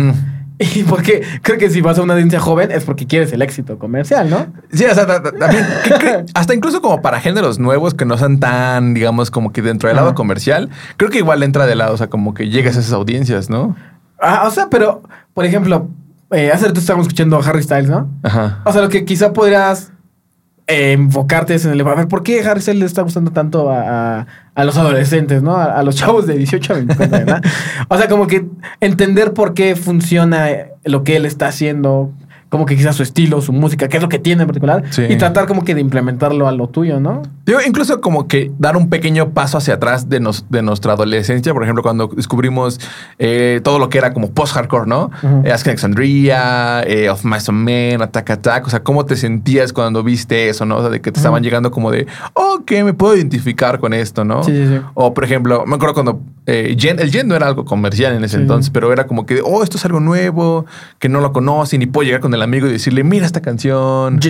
Y 0.75 0.83
porque 0.85 1.23
creo 1.43 1.59
que 1.59 1.71
si 1.71 1.81
vas 1.81 1.99
a 1.99 2.03
una 2.03 2.15
audiencia 2.15 2.41
joven 2.41 2.71
es 2.73 2.85
porque 2.85 3.07
quieres 3.07 3.33
el 3.33 3.43
éxito 3.43 3.79
comercial, 3.79 4.31
¿no? 4.31 4.47
Sí, 4.73 4.85
o 4.85 4.95
sea, 4.95 5.07
ta- 5.07 5.23
ta- 5.23 5.33
también, 5.33 5.65
hasta 6.35 6.55
incluso 6.55 6.81
como 6.81 7.03
para 7.03 7.21
géneros 7.21 7.59
nuevos 7.59 7.95
que 7.95 8.05
no 8.05 8.17
son 8.19 8.41
tan, 8.41 8.95
digamos, 8.95 9.31
como 9.31 9.53
que 9.53 9.63
dentro 9.63 9.89
del 9.89 9.97
lado 9.97 10.09
Ajá. 10.09 10.15
comercial, 10.15 10.71
creo 10.97 11.11
que 11.11 11.19
igual 11.19 11.43
entra 11.43 11.67
de 11.67 11.75
lado, 11.75 11.95
o 11.95 11.97
sea, 11.97 12.09
como 12.09 12.35
que 12.35 12.49
llegas 12.49 12.77
a 12.77 12.81
esas 12.81 12.93
audiencias, 12.93 13.51
¿no? 13.51 13.77
Ah, 14.21 14.45
o 14.47 14.51
sea, 14.51 14.69
pero, 14.71 15.03
por 15.35 15.45
ejemplo, 15.45 15.89
eh, 16.31 16.51
hace 16.53 16.67
rato 16.69 16.81
estábamos 16.81 17.07
escuchando 17.07 17.37
a 17.39 17.45
Harry 17.47 17.63
Styles, 17.63 17.89
¿no? 17.91 18.09
Ajá. 18.23 18.61
O 18.65 18.73
sea, 18.73 18.81
lo 18.83 18.89
que 18.89 19.05
quizá 19.05 19.33
podrías 19.33 19.93
eh, 20.67 20.93
enfocarte 20.93 21.55
es 21.55 21.65
en 21.67 21.73
el... 21.73 21.81
A 21.83 21.95
ver, 21.95 22.09
¿por 22.09 22.23
qué 22.23 22.43
Harry 22.43 22.61
Styles 22.63 22.81
le 22.81 22.87
está 22.87 23.03
gustando 23.03 23.33
tanto 23.33 23.71
a, 23.71 24.21
a- 24.21 24.27
a 24.55 24.65
los 24.65 24.77
adolescentes, 24.77 25.43
¿no? 25.43 25.57
A, 25.57 25.65
a 25.65 25.83
los 25.83 25.97
chavos 25.97 26.27
de 26.27 26.37
18 26.39 26.73
a 26.73 26.77
24, 26.77 27.11
¿verdad? 27.11 27.43
o 27.89 27.99
sea, 27.99 28.09
como 28.09 28.27
que 28.27 28.47
entender 28.81 29.33
por 29.33 29.55
qué 29.55 29.77
funciona 29.77 30.49
lo 30.85 31.03
que 31.05 31.17
él 31.17 31.27
está 31.27 31.49
haciendo, 31.49 32.13
como 32.55 32.67
que 32.67 32.77
quizás 32.77 32.95
su 32.95 33.03
estilo, 33.03 33.41
su 33.43 33.53
música, 33.53 33.89
qué 33.89 33.97
es 33.97 34.03
lo 34.03 34.09
que 34.09 34.21
tiene 34.21 34.43
en 34.43 34.47
particular, 34.47 34.85
Sí. 34.91 35.03
y 35.09 35.17
tratar 35.17 35.47
como 35.49 35.65
que 35.65 35.75
de 35.75 35.81
implementarlo 35.81 36.47
a 36.47 36.53
lo 36.53 36.69
tuyo, 36.69 37.01
¿no? 37.01 37.23
Yo 37.47 37.59
incluso 37.67 38.01
como 38.01 38.29
que 38.29 38.53
dar 38.61 38.77
un 38.77 38.89
pequeño 38.89 39.31
paso 39.31 39.59
hacia 39.59 39.75
atrás 39.75 40.09
de, 40.09 40.21
nos- 40.21 40.49
de 40.51 40.63
nuestra 40.63 40.93
adolescencia, 40.93 41.53
por 41.53 41.65
ejemplo, 41.65 41.83
cuando 41.83 42.07
descubrimos 42.07 42.79
eh, 43.19 43.61
todo 43.65 43.81
lo 43.81 43.89
que 43.89 43.99
era 43.99 44.13
como 44.15 44.31
post-hardcore, 44.31 44.87
¿no? 44.87 45.11
Ujú. 45.23 45.43
Eh, 45.45 45.51
Ask 45.53 45.67
Alexandria, 45.67 46.83
eh, 46.87 47.11
Of 47.11 47.25
Mice 47.25 47.51
and 47.51 47.65
Men, 47.65 48.03
Attack 48.03 48.31
Attack, 48.31 48.67
o 48.67 48.71
sea, 48.71 48.83
¿cómo 48.85 49.05
te 49.05 49.17
sentías 49.17 49.73
cuando 49.73 50.03
viste 50.05 50.49
eso, 50.49 50.65
no? 50.65 50.77
O 50.77 50.81
sea, 50.81 50.91
de 50.91 51.01
que 51.01 51.11
te 51.11 51.19
estaban 51.19 51.43
llegando 51.43 51.71
como 51.71 51.91
de, 51.91 52.07
oh, 52.35 52.63
que 52.65 52.85
me 52.85 52.93
puedo 52.95 53.17
identificar 53.17 53.79
con 53.81 53.93
esto, 53.93 54.25
¿no? 54.25 54.45
Sí, 54.45 54.53
sí, 54.53 54.67
sí. 54.69 54.81
O, 54.95 55.13
por 55.13 55.25
ejemplo, 55.25 55.65
me 55.67 55.75
acuerdo 55.75 55.95
cuando 55.95 56.21
eh, 56.47 56.77
el 56.79 57.11
Gen 57.11 57.29
no 57.29 57.37
era 57.37 57.47
algo 57.47 57.65
comercial 57.65 58.15
en 58.15 58.23
ese 58.25 58.37
Sí. 58.37 58.43
entonces, 58.43 58.71
pero 58.71 58.93
era 58.93 59.07
como 59.07 59.25
que, 59.27 59.41
oh, 59.45 59.63
esto 59.63 59.79
es 59.79 59.85
algo 59.85 60.01
nuevo, 60.01 60.67
que 60.99 61.09
no 61.09 61.21
lo 61.21 61.33
conocen 61.33 61.81
y 61.83 61.87
puedo 61.87 62.05
llegar 62.05 62.21
con 62.21 62.35
el 62.35 62.43
amigo 62.43 62.67
y 62.67 62.73
decirle, 62.73 63.05
mira 63.05 63.25
esta 63.27 63.41
canción. 63.41 64.19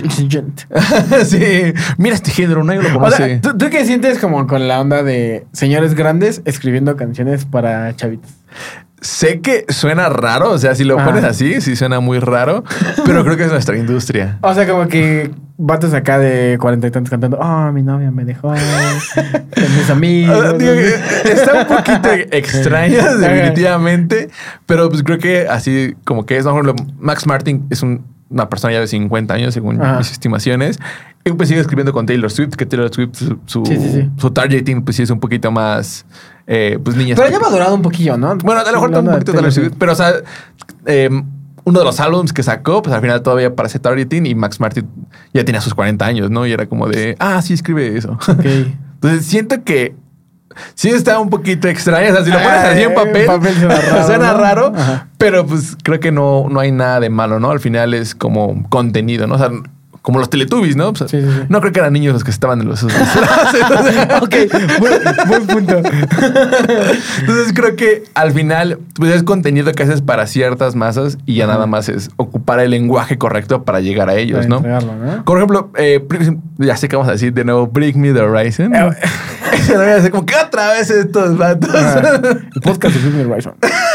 Sí, 1.25 1.73
mira 1.97 2.15
este 2.15 2.31
género, 2.31 2.63
nadie 2.63 2.81
lo 2.83 2.89
O 2.89 2.93
conoce. 2.99 3.17
sea, 3.17 3.41
¿tú, 3.41 3.57
tú 3.57 3.69
qué 3.69 3.85
sientes 3.85 4.19
como 4.19 4.47
con 4.47 4.67
la 4.67 4.79
onda 4.79 5.03
de 5.03 5.45
señores 5.51 5.93
grandes 5.95 6.41
escribiendo 6.45 6.95
canciones 6.95 7.45
para 7.45 7.95
chavitos? 7.95 8.31
Sé 9.01 9.41
que 9.41 9.65
suena 9.69 10.09
raro, 10.09 10.51
o 10.51 10.57
sea, 10.57 10.73
si 10.73 10.83
lo 10.83 10.97
pones 10.97 11.23
así, 11.23 11.61
sí 11.61 11.75
suena 11.75 11.99
muy 11.99 12.19
raro, 12.19 12.63
pero 13.05 13.23
creo 13.23 13.37
que 13.37 13.43
es 13.43 13.51
nuestra 13.51 13.77
industria. 13.77 14.39
O 14.41 14.53
sea, 14.53 14.67
como 14.67 14.87
que 14.87 15.31
vatos 15.57 15.93
acá 15.93 16.19
de 16.19 16.57
cuarenta 16.59 16.87
y 16.87 16.91
tantos 16.91 17.09
cantando, 17.09 17.37
oh, 17.39 17.71
mi 17.71 17.81
novia 17.81 18.11
me 18.11 18.25
dejó, 18.25 18.51
mis 19.77 19.89
amigos. 19.89 20.45
Ah, 20.45 20.53
digo, 20.53 20.71
está 20.73 21.61
un 21.61 21.67
poquito 21.67 22.09
extraño, 22.31 23.17
definitivamente. 23.17 24.29
Pero 24.65 24.89
pues 24.89 25.03
creo 25.03 25.17
que 25.17 25.47
así 25.47 25.95
como 26.03 26.25
que 26.25 26.37
es, 26.37 26.43
por 26.43 26.53
ejemplo, 26.53 26.75
Max 26.99 27.25
Martin 27.27 27.65
es 27.69 27.81
un- 27.83 28.03
una 28.27 28.49
persona 28.49 28.73
ya 28.73 28.79
de 28.79 28.87
50 28.87 29.33
años, 29.35 29.53
según 29.53 29.79
Ajá. 29.81 29.99
mis 29.99 30.11
estimaciones. 30.11 30.79
Y 31.23 31.31
pues 31.31 31.47
sigue 31.47 31.61
escribiendo 31.61 31.93
con 31.93 32.05
Taylor 32.07 32.29
Swift, 32.31 32.55
que 32.55 32.65
Taylor 32.65 32.91
Swift, 32.93 33.13
su, 33.13 33.39
su, 33.45 33.65
Sí, 33.65 33.77
sí, 33.77 33.89
sí. 33.93 34.09
su 34.17 34.31
targeting, 34.31 34.83
pues 34.83 34.97
sí 34.97 35.03
es 35.03 35.09
un 35.11 35.19
poquito 35.19 35.51
más, 35.51 36.05
eh, 36.47 36.77
pues 36.83 36.97
niñas. 36.97 37.17
Pero 37.19 37.29
ya 37.31 37.37
ha 37.37 37.39
madurado 37.39 37.75
un 37.75 37.81
poquillo, 37.83 38.17
¿no? 38.17 38.35
Bueno, 38.37 38.61
a 38.61 38.63
lo 38.65 38.71
mejor 38.71 38.85
Hablando 38.87 38.99
un 38.99 39.05
de 39.05 39.11
poquito 39.13 39.31
Taylor 39.33 39.51
Swift, 39.53 39.73
pero 39.77 39.91
o 39.91 39.95
sea, 39.95 40.11
eh, 40.87 41.09
uno 41.65 41.79
de 41.79 41.85
los 41.85 41.99
álbumes 41.99 42.31
que 42.31 42.43
sacó, 42.43 42.81
pues 42.81 42.95
al 42.95 43.01
final 43.01 43.21
todavía 43.21 43.55
parece 43.55 43.79
targeting 43.79 44.25
y 44.27 44.35
Max 44.35 44.59
Martin 44.59 44.87
ya 45.33 45.43
tenía 45.43 45.61
sus 45.61 45.73
40 45.73 46.05
años, 46.05 46.29
¿no? 46.29 46.45
Y 46.45 46.51
era 46.53 46.67
como 46.67 46.87
de, 46.87 47.15
ah, 47.19 47.41
sí, 47.41 47.53
escribe 47.53 47.97
eso. 47.97 48.17
Entonces 48.93 49.25
siento 49.25 49.63
que 49.63 49.95
sí 50.75 50.89
está 50.89 51.19
un 51.19 51.29
poquito 51.29 51.67
extraño. 51.67 52.11
O 52.11 52.15
sea, 52.15 52.23
si 52.23 52.29
lo 52.29 52.37
pones 52.37 52.51
Ah, 52.51 52.71
así 52.71 52.81
en 52.83 52.89
en 52.89 52.95
papel, 52.95 53.25
papel 53.25 53.55
suena 53.59 53.79
raro, 53.79 54.05
suena 54.05 54.33
raro, 54.33 54.73
pero 55.17 55.45
pues 55.45 55.75
creo 55.83 55.99
que 55.99 56.11
no, 56.11 56.47
no 56.49 56.59
hay 56.59 56.71
nada 56.71 56.99
de 56.99 57.09
malo, 57.09 57.39
¿no? 57.39 57.49
Al 57.49 57.59
final 57.59 57.95
es 57.95 58.13
como 58.13 58.67
contenido, 58.69 59.25
¿no? 59.25 59.35
O 59.35 59.37
sea, 59.39 59.49
como 60.05 60.19
los 60.19 60.29
Teletubbies, 60.29 60.75
¿no? 60.75 60.89
O 60.89 60.95
sea, 60.95 61.07
Sí, 61.07 61.19
sí, 61.19 61.27
sí. 61.27 61.41
No 61.49 61.59
creo 61.61 61.73
que 61.73 61.79
eran 61.79 61.91
niños 61.91 62.13
los 62.13 62.23
que 62.23 62.29
estaban 62.29 62.61
en 62.61 62.67
los 62.67 62.77
esos 62.83 62.93
disfraces. 62.97 64.21
ok, 64.21 64.35
buen, 64.79 64.93
buen 65.27 65.47
punto. 65.47 65.77
Entonces 67.21 67.53
creo 67.55 67.75
que 67.75 68.03
al 68.13 68.31
final 68.31 68.77
pues 68.95 69.11
es 69.13 69.23
contenido 69.23 69.71
que 69.73 69.81
haces 69.81 70.01
para 70.01 70.27
ciertas 70.27 70.75
masas 70.75 71.17
y 71.25 71.35
ya 71.35 71.47
nada 71.47 71.65
más 71.65 71.89
es 71.89 72.11
ocupar 72.17 72.59
el 72.59 72.69
lenguaje 72.71 73.17
correcto 73.17 73.63
para 73.63 73.79
llegar 73.81 74.09
a 74.09 74.15
ellos, 74.15 74.47
¿no? 74.47 74.61
Por 75.25 75.37
ejemplo, 75.37 75.71
eh, 75.75 76.05
ya 76.59 76.77
sé 76.77 76.87
que 76.87 76.95
vamos 76.95 77.09
a 77.09 77.13
decir 77.13 77.33
de 77.33 77.43
nuevo 77.43 77.65
Bring 77.67 77.99
Me 77.99 78.13
the 78.13 78.21
Horizon. 78.21 78.75
Eh, 78.75 78.91
Se 79.65 79.73
lo 79.73 79.79
voy 79.79 79.89
a 79.89 79.95
hacer 79.95 80.11
como 80.11 80.25
que 80.27 80.35
otra 80.35 80.69
vez 80.73 80.89
estos 80.91 81.35
vatos. 81.37 81.73
El 81.73 82.61
podcast 82.61 82.95
de 82.95 83.01
Bring 83.01 83.17
Me 83.17 83.23
the 83.23 83.31
Horizon. 83.31 83.53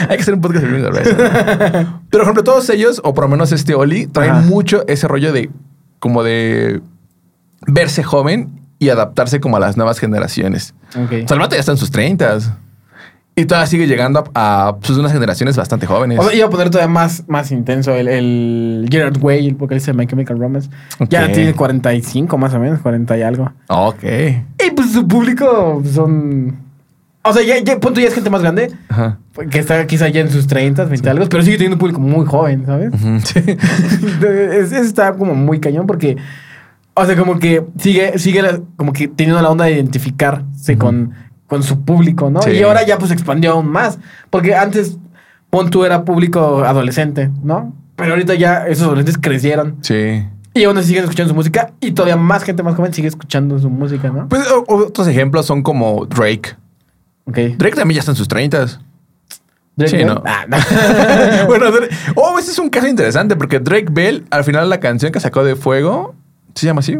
Hay 0.08 0.16
que 0.16 0.22
hacer 0.22 0.34
un 0.34 0.40
podcast 0.40 0.64
de 0.64 0.80
the 0.80 0.86
Horizon. 0.86 1.16
Pero, 2.10 2.10
por 2.10 2.22
ejemplo, 2.22 2.44
todos 2.44 2.68
ellos, 2.70 3.00
o 3.04 3.14
por 3.14 3.24
lo 3.24 3.28
menos 3.28 3.52
este 3.52 3.74
Oli, 3.74 4.06
traen 4.06 4.30
Ajá. 4.32 4.40
mucho 4.42 4.84
ese 4.88 5.06
rollo 5.08 5.32
de 5.32 5.50
como 5.98 6.22
de 6.22 6.80
verse 7.66 8.02
joven 8.02 8.60
y 8.78 8.88
adaptarse 8.88 9.40
como 9.40 9.56
a 9.56 9.60
las 9.60 9.76
nuevas 9.76 9.98
generaciones. 9.98 10.74
Ok. 10.96 11.12
O 11.24 11.28
sea, 11.28 11.34
el 11.34 11.38
vato 11.40 11.54
ya 11.54 11.60
está 11.60 11.72
en 11.72 11.78
sus 11.78 11.90
30 11.90 12.38
y 13.36 13.44
todavía 13.44 13.66
sigue 13.66 13.86
llegando 13.86 14.24
a, 14.34 14.68
a, 14.68 14.76
pues, 14.76 14.90
unas 14.98 15.12
generaciones 15.12 15.56
bastante 15.56 15.86
jóvenes. 15.86 16.18
O 16.18 16.24
sea, 16.24 16.34
iba 16.34 16.46
a 16.46 16.50
poner 16.50 16.68
todavía 16.70 16.92
más, 16.92 17.24
más 17.28 17.50
intenso 17.52 17.92
el, 17.94 18.08
el 18.08 18.88
Gerard 18.90 19.16
Way, 19.22 19.48
el 19.48 19.54
vocalista 19.54 19.92
de 19.92 19.98
My 19.98 20.06
Chemical 20.06 20.38
Romance. 20.38 20.68
Ya 21.08 21.26
Ok. 21.26 21.32
tiene 21.32 21.54
45 21.54 22.36
más 22.38 22.54
o 22.54 22.58
menos, 22.58 22.80
40 22.80 23.16
y 23.18 23.22
algo. 23.22 23.52
ok. 23.68 24.02
Y 24.66 24.70
pues 24.74 24.92
su 24.92 25.06
público 25.06 25.82
son... 25.92 26.69
O 27.22 27.32
sea, 27.34 27.42
ya, 27.42 27.58
ya, 27.58 27.78
punto 27.78 28.00
ya 28.00 28.08
es 28.08 28.14
gente 28.14 28.30
más 28.30 28.40
grande, 28.40 28.72
Ajá. 28.88 29.18
que 29.50 29.58
está 29.58 29.86
quizá 29.86 30.08
ya 30.08 30.22
en 30.22 30.30
sus 30.30 30.46
30, 30.46 30.84
20 30.86 31.10
algo, 31.10 31.26
pero 31.28 31.42
sigue 31.42 31.56
teniendo 31.58 31.74
un 31.76 31.80
público 31.80 32.00
muy 32.00 32.24
joven, 32.24 32.64
¿sabes? 32.64 32.92
Ujú, 32.94 33.20
sí. 33.24 33.38
es, 33.46 34.72
es- 34.72 34.86
está 34.86 35.12
como 35.14 35.34
muy 35.34 35.60
cañón 35.60 35.86
porque, 35.86 36.16
o 36.94 37.04
sea, 37.04 37.16
como 37.16 37.38
que 37.38 37.64
sigue, 37.78 38.18
sigue 38.18 38.40
la- 38.42 38.60
como 38.76 38.92
que 38.94 39.06
teniendo 39.08 39.40
la 39.42 39.50
onda 39.50 39.66
de 39.66 39.72
identificarse 39.72 40.78
con, 40.78 41.12
con 41.46 41.62
su 41.62 41.84
público, 41.84 42.30
¿no? 42.30 42.40
Sí. 42.42 42.52
Y 42.52 42.62
ahora 42.62 42.86
ya 42.86 42.96
pues 42.98 43.10
expandió 43.10 43.52
aún 43.52 43.68
más, 43.68 43.98
porque 44.30 44.54
antes 44.54 44.96
Pon 45.50 45.68
tú 45.68 45.84
era 45.84 46.04
público 46.04 46.64
adolescente, 46.64 47.28
¿no? 47.42 47.74
Pero 47.96 48.12
ahorita 48.12 48.34
ya 48.34 48.66
esos 48.68 48.84
adolescentes 48.86 49.18
crecieron 49.20 49.76
Sí. 49.82 50.24
y 50.54 50.64
aún 50.64 50.78
así 50.78 50.88
siguen 50.88 51.02
escuchando 51.04 51.30
su 51.30 51.34
música 51.34 51.72
y 51.80 51.90
todavía 51.92 52.16
más 52.16 52.44
gente 52.44 52.62
más 52.62 52.76
joven 52.76 52.94
sigue 52.94 53.08
escuchando 53.08 53.58
su 53.58 53.68
música, 53.68 54.08
¿no? 54.10 54.28
Pues 54.28 54.46
otros 54.68 55.06
ejemplos 55.08 55.44
son 55.46 55.62
como 55.62 56.06
Drake. 56.06 56.56
Ok. 57.24 57.36
Drake 57.56 57.76
también 57.76 57.96
ya 57.96 58.00
está 58.00 58.12
en 58.12 58.16
sus 58.16 58.28
30. 58.28 58.66
Drake 59.76 59.90
Sí, 59.90 59.96
Bell. 59.96 60.06
¿no? 60.06 60.22
Ah, 60.26 60.46
no. 60.48 60.56
bueno, 61.46 61.66
oh, 62.16 62.38
ese 62.38 62.50
es 62.50 62.58
un 62.58 62.68
caso 62.70 62.86
interesante 62.86 63.36
porque 63.36 63.60
Drake 63.60 63.88
Bell, 63.90 64.26
al 64.30 64.44
final 64.44 64.68
la 64.68 64.80
canción 64.80 65.12
que 65.12 65.20
sacó 65.20 65.44
de 65.44 65.56
Fuego, 65.56 66.14
¿se 66.54 66.66
llama 66.66 66.80
así? 66.80 66.98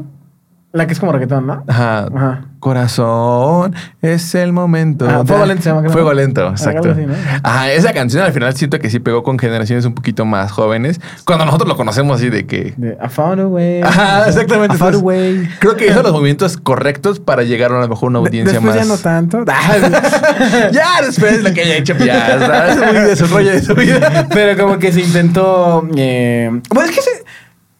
La 0.72 0.86
que 0.86 0.92
es 0.92 1.00
como 1.00 1.10
reggaetón, 1.10 1.48
¿no? 1.48 1.64
Ajá. 1.66 2.06
Ajá. 2.14 2.44
Corazón, 2.60 3.74
es 4.02 4.34
el 4.36 4.52
momento. 4.52 5.06
Ah, 5.08 5.24
Fuego 5.26 5.44
Lento 5.46 5.62
se 5.64 5.68
llama, 5.70 5.80
creo. 5.80 5.92
Fuego 5.92 6.12
lento, 6.12 6.48
exacto. 6.50 6.90
así, 6.92 7.06
¿no? 7.06 7.14
Ajá, 7.42 7.72
esa 7.72 7.92
canción 7.94 8.22
al 8.22 8.32
final 8.34 8.54
siento 8.54 8.78
que 8.78 8.90
sí 8.90 9.00
pegó 9.00 9.22
con 9.22 9.38
generaciones 9.38 9.84
un 9.86 9.94
poquito 9.94 10.24
más 10.26 10.52
jóvenes. 10.52 11.00
Cuando 11.24 11.46
nosotros 11.46 11.68
lo 11.68 11.76
conocemos 11.76 12.18
así 12.18 12.28
de 12.30 12.46
que. 12.46 12.74
De 12.76 12.98
I 13.04 13.08
found 13.08 13.40
a 13.40 13.46
way. 13.48 13.80
Ajá, 13.82 14.28
exactamente. 14.28 14.76
I 14.76 14.78
found 14.78 14.94
a 14.96 14.98
way. 14.98 15.48
Creo 15.58 15.74
que 15.76 15.86
hizo 15.88 16.02
los 16.02 16.12
movimientos 16.12 16.56
correctos 16.58 17.18
para 17.18 17.42
llegar 17.42 17.72
a 17.72 17.80
lo 17.80 17.88
mejor 17.88 18.06
a 18.08 18.10
una 18.10 18.18
audiencia 18.20 18.60
Después 18.60 18.76
más. 18.76 18.84
ya 18.86 18.92
no 18.94 18.98
tanto. 18.98 19.44
ya 20.72 21.02
después 21.04 21.42
lo 21.42 21.52
que 21.52 21.62
haya 21.62 21.76
hecho, 21.76 21.94
ya, 21.96 22.38
¿sabes? 22.38 22.76
Es 22.76 22.92
muy 22.92 23.00
desarrollo 23.08 23.50
de 23.52 23.62
su 23.62 23.74
vida. 23.74 24.26
Pero 24.32 24.62
como 24.62 24.78
que 24.78 24.92
se 24.92 25.00
intentó. 25.00 25.86
eh, 25.96 26.50
Bueno, 26.68 26.88
es 26.90 26.94
que 26.96 27.02
se- 27.02 27.24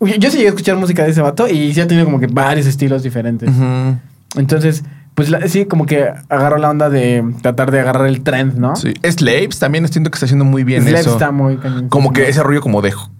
yo 0.00 0.30
sí 0.30 0.36
llegué 0.38 0.46
a 0.46 0.50
escuchar 0.50 0.76
música 0.76 1.04
de 1.04 1.10
ese 1.10 1.20
vato 1.20 1.48
y 1.48 1.72
sí 1.74 1.80
ha 1.80 1.86
tenido 1.86 2.06
como 2.06 2.20
que 2.20 2.26
varios 2.26 2.66
estilos 2.66 3.02
diferentes. 3.02 3.50
Entonces, 4.36 4.84
pues 5.14 5.28
la- 5.28 5.46
sí, 5.48 5.66
como 5.66 5.86
que 5.86 6.08
agarró 6.28 6.58
la 6.58 6.70
onda 6.70 6.88
de 6.88 7.24
tratar 7.42 7.70
de 7.70 7.80
agarrar 7.80 8.06
el 8.06 8.22
trend, 8.22 8.54
¿no? 8.56 8.76
Sí. 8.76 8.94
Slaves 9.02 9.58
también 9.58 9.86
siento 9.88 10.10
que 10.10 10.16
está 10.16 10.26
haciendo 10.26 10.44
muy 10.44 10.64
bien 10.64 10.82
Slave 10.82 11.00
eso. 11.00 11.10
está 11.12 11.30
muy. 11.32 11.58
Como 11.88 12.12
que 12.12 12.28
ese 12.28 12.42
rollo 12.42 12.60
como 12.60 12.80
de 12.80 12.92
ju- 12.92 13.10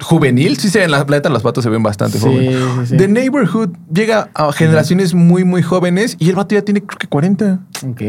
juvenil. 0.00 0.56
Sí 0.56 0.70
se 0.70 0.80
ven, 0.80 0.90
la 0.90 1.04
neta, 1.04 1.28
los 1.28 1.42
vatos 1.42 1.62
se 1.62 1.70
ven 1.70 1.82
bastante 1.82 2.18
Sí, 2.18 2.24
jóvenes. 2.24 2.56
sí, 2.80 2.86
sí. 2.86 2.96
The 2.96 3.08
Neighborhood 3.08 3.70
llega 3.92 4.30
a 4.34 4.50
generaciones 4.52 5.14
muy, 5.14 5.44
muy 5.44 5.62
jóvenes 5.62 6.16
y 6.18 6.30
el 6.30 6.34
vato 6.36 6.54
ya 6.54 6.62
tiene 6.62 6.82
creo 6.82 6.98
que 6.98 7.06
40, 7.06 7.60
Ok, 7.86 8.02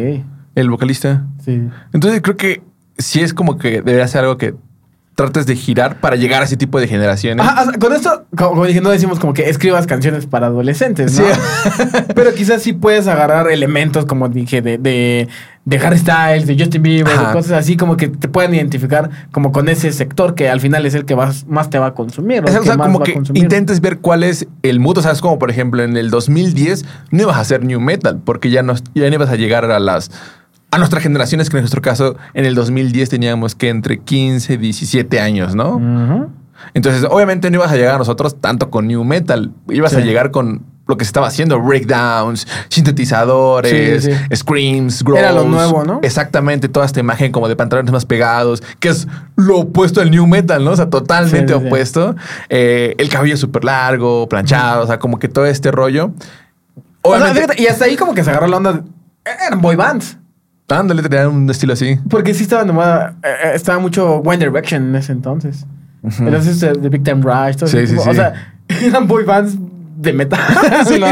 el 0.56 0.70
vocalista. 0.70 1.26
sí. 1.44 1.68
Entonces 1.94 2.22
creo 2.22 2.38
que 2.38 2.64
sí 2.98 3.20
es 3.22 3.34
como 3.34 3.58
que 3.58 3.82
debería 3.82 4.08
ser 4.08 4.22
algo 4.22 4.38
que 4.38 4.56
trates 5.16 5.46
de 5.46 5.56
girar 5.56 6.02
para 6.02 6.18
llegar 6.18 6.42
a 6.42 6.46
ese 6.46 6.58
tipo 6.58 6.80
de 6.80 6.88
generaciones. 6.88 7.46
Ajá, 7.46 7.72
con 7.80 7.94
esto, 7.94 8.26
como, 8.36 8.66
dije, 8.66 8.82
no 8.82 8.90
decimos 8.90 9.18
como 9.18 9.34
que 9.34 9.50
escribas 9.50 9.88
canciones 9.88 10.26
para 10.26 10.48
adolescentes, 10.48 11.18
¿no? 11.18 11.26
Sí. 11.26 11.32
Pero 12.16 12.34
quizás 12.34 12.62
sí 12.62 12.74
puedes 12.74 13.08
agarrar 13.08 13.50
elementos, 13.50 14.06
como 14.06 14.28
dije, 14.28 14.62
de, 14.62 14.78
de, 14.78 15.30
de 15.64 15.78
Harry 15.78 16.00
Styles, 16.00 16.48
de 16.48 16.58
Justin 16.60 16.84
Bieber, 16.84 17.18
de 17.18 17.32
cosas 17.32 17.54
así, 17.54 17.78
como 17.78 17.96
que 17.96 18.10
te 18.10 18.28
puedan 18.28 18.54
identificar 18.54 19.10
como 19.32 19.54
con 19.54 19.70
ese 19.70 19.94
sector 19.94 20.36
que 20.36 20.50
al 20.50 20.60
final 20.60 20.86
es 20.86 20.94
el 20.96 21.06
que 21.06 21.16
vas, 21.16 21.48
más 21.48 21.70
te 21.70 21.80
va 21.80 21.88
a 21.88 21.94
consumir. 21.94 22.44
O 22.44 22.48
sea, 22.50 22.60
o 22.60 22.78
como 22.78 23.00
que 23.00 23.18
intentes 23.34 23.80
ver 23.80 24.00
cuál 24.00 24.22
es 24.24 24.48
el 24.64 24.82
mood. 24.82 24.98
O 24.98 25.02
sea, 25.02 25.12
es 25.12 25.22
como, 25.22 25.40
por 25.40 25.50
ejemplo, 25.50 25.82
en 25.82 25.96
el 25.96 26.10
2010 26.10 26.84
no 27.12 27.22
ibas 27.22 27.38
a 27.38 27.40
hacer 27.40 27.64
new 27.64 27.80
metal 27.80 28.20
porque 28.24 28.50
ya 28.50 28.64
no, 28.64 28.76
ya 28.94 29.10
no 29.10 29.14
ibas 29.14 29.30
a 29.30 29.38
llegar 29.38 29.64
a 29.72 29.80
las... 29.80 30.12
A 30.76 30.78
nuestras 30.78 31.04
generaciones, 31.04 31.50
que 31.50 31.56
en 31.56 31.62
nuestro 31.64 31.82
caso, 31.82 32.18
en 32.34 32.44
el 32.44 32.54
2010 32.54 33.08
teníamos 33.10 33.56
que 33.56 33.70
entre 33.70 34.00
15 34.00 34.56
y 34.56 34.58
17 34.58 35.22
años, 35.22 35.56
¿no? 35.56 35.80
Entonces, 36.74 37.06
obviamente 37.10 37.50
no 37.50 37.56
ibas 37.58 37.72
a 37.72 37.76
llegar 37.78 37.96
a 37.96 37.98
nosotros 37.98 38.42
tanto 38.42 38.70
con 38.70 38.86
new 38.88 39.04
metal. 39.06 39.54
Ibas 39.70 39.92
Sí. 39.94 39.98
a 39.98 40.00
llegar 40.02 40.32
con 40.32 40.66
lo 40.88 40.98
que 40.98 41.06
se 41.06 41.10
estaba 41.10 41.28
haciendo, 41.28 41.62
breakdowns, 41.62 42.46
sintetizadores, 42.68 44.04
Sí, 44.04 44.12
sí. 44.12 44.36
screams, 44.36 45.02
growls. 45.04 45.20
Era 45.22 45.32
lo 45.32 45.46
nuevo, 45.46 45.84
¿no? 45.86 46.00
Exactamente, 46.04 46.68
toda 46.68 46.86
esta 46.86 47.00
imagen 47.00 47.32
como 47.32 47.48
de 47.48 47.56
pantalones 47.56 47.92
más 47.94 48.06
pegados, 48.06 48.62
que 48.80 48.90
es 48.90 49.08
lo 49.38 49.60
opuesto 49.60 50.02
al 50.02 50.12
new 50.12 50.28
metal, 50.28 50.64
¿no? 50.66 50.72
O 50.72 50.76
sea, 50.76 50.90
totalmente 50.90 51.54
Sí, 51.54 51.66
opuesto. 51.66 52.16
Eh, 52.50 52.96
el 52.98 53.08
cabello 53.10 53.38
súper 53.38 53.64
largo, 53.64 54.28
planchado, 54.28 54.84
o 54.84 54.88
sea, 54.88 55.00
como 55.00 55.20
que 55.20 55.30
todo 55.30 55.46
este 55.46 55.72
rollo. 55.72 56.12
O 57.02 57.12
sea, 57.16 57.18
Obviamente, 57.24 57.42
fíjate, 57.42 57.62
y 57.64 57.68
hasta 57.68 57.86
ahí 57.86 57.96
como 57.96 58.14
que 58.14 58.24
se 58.26 58.30
agarró 58.32 58.48
la 58.48 58.58
onda. 58.58 58.74
de- 58.74 58.82
eran 59.48 59.62
boy 59.62 59.76
bands. 59.76 60.18
Dándole 60.68 61.02
tener 61.04 61.28
un 61.28 61.50
estilo 61.50 61.74
así. 61.74 62.00
Porque 62.10 62.34
sí 62.34 62.44
estaba 62.44 62.64
de 62.64 62.72
moda. 62.72 63.16
eh, 63.24 63.28
eh, 63.46 63.52
estaba 63.56 63.80
mucho 63.80 64.16
One 64.18 64.38
Direction 64.38 64.84
en 64.90 64.96
ese 64.96 65.12
entonces. 65.12 65.66
Ujú. 66.02 66.24
Entonces, 66.26 66.62
eh, 66.64 66.74
The 66.82 66.90
Big 66.90 67.04
Time 67.04 67.22
Rush. 67.22 67.56
todo 67.58 67.68
Sí, 67.70 67.78
ese 67.78 67.88
sí, 67.88 67.94
tipo. 67.94 68.04
sí. 68.04 68.10
O 68.10 68.14
sea, 68.14 68.34
eran 68.84 69.08
boy 69.08 69.24
bands 69.24 69.56
de 70.06 70.14
metal. 70.14 70.40
Sí. 70.86 71.00
¿no? 71.00 71.08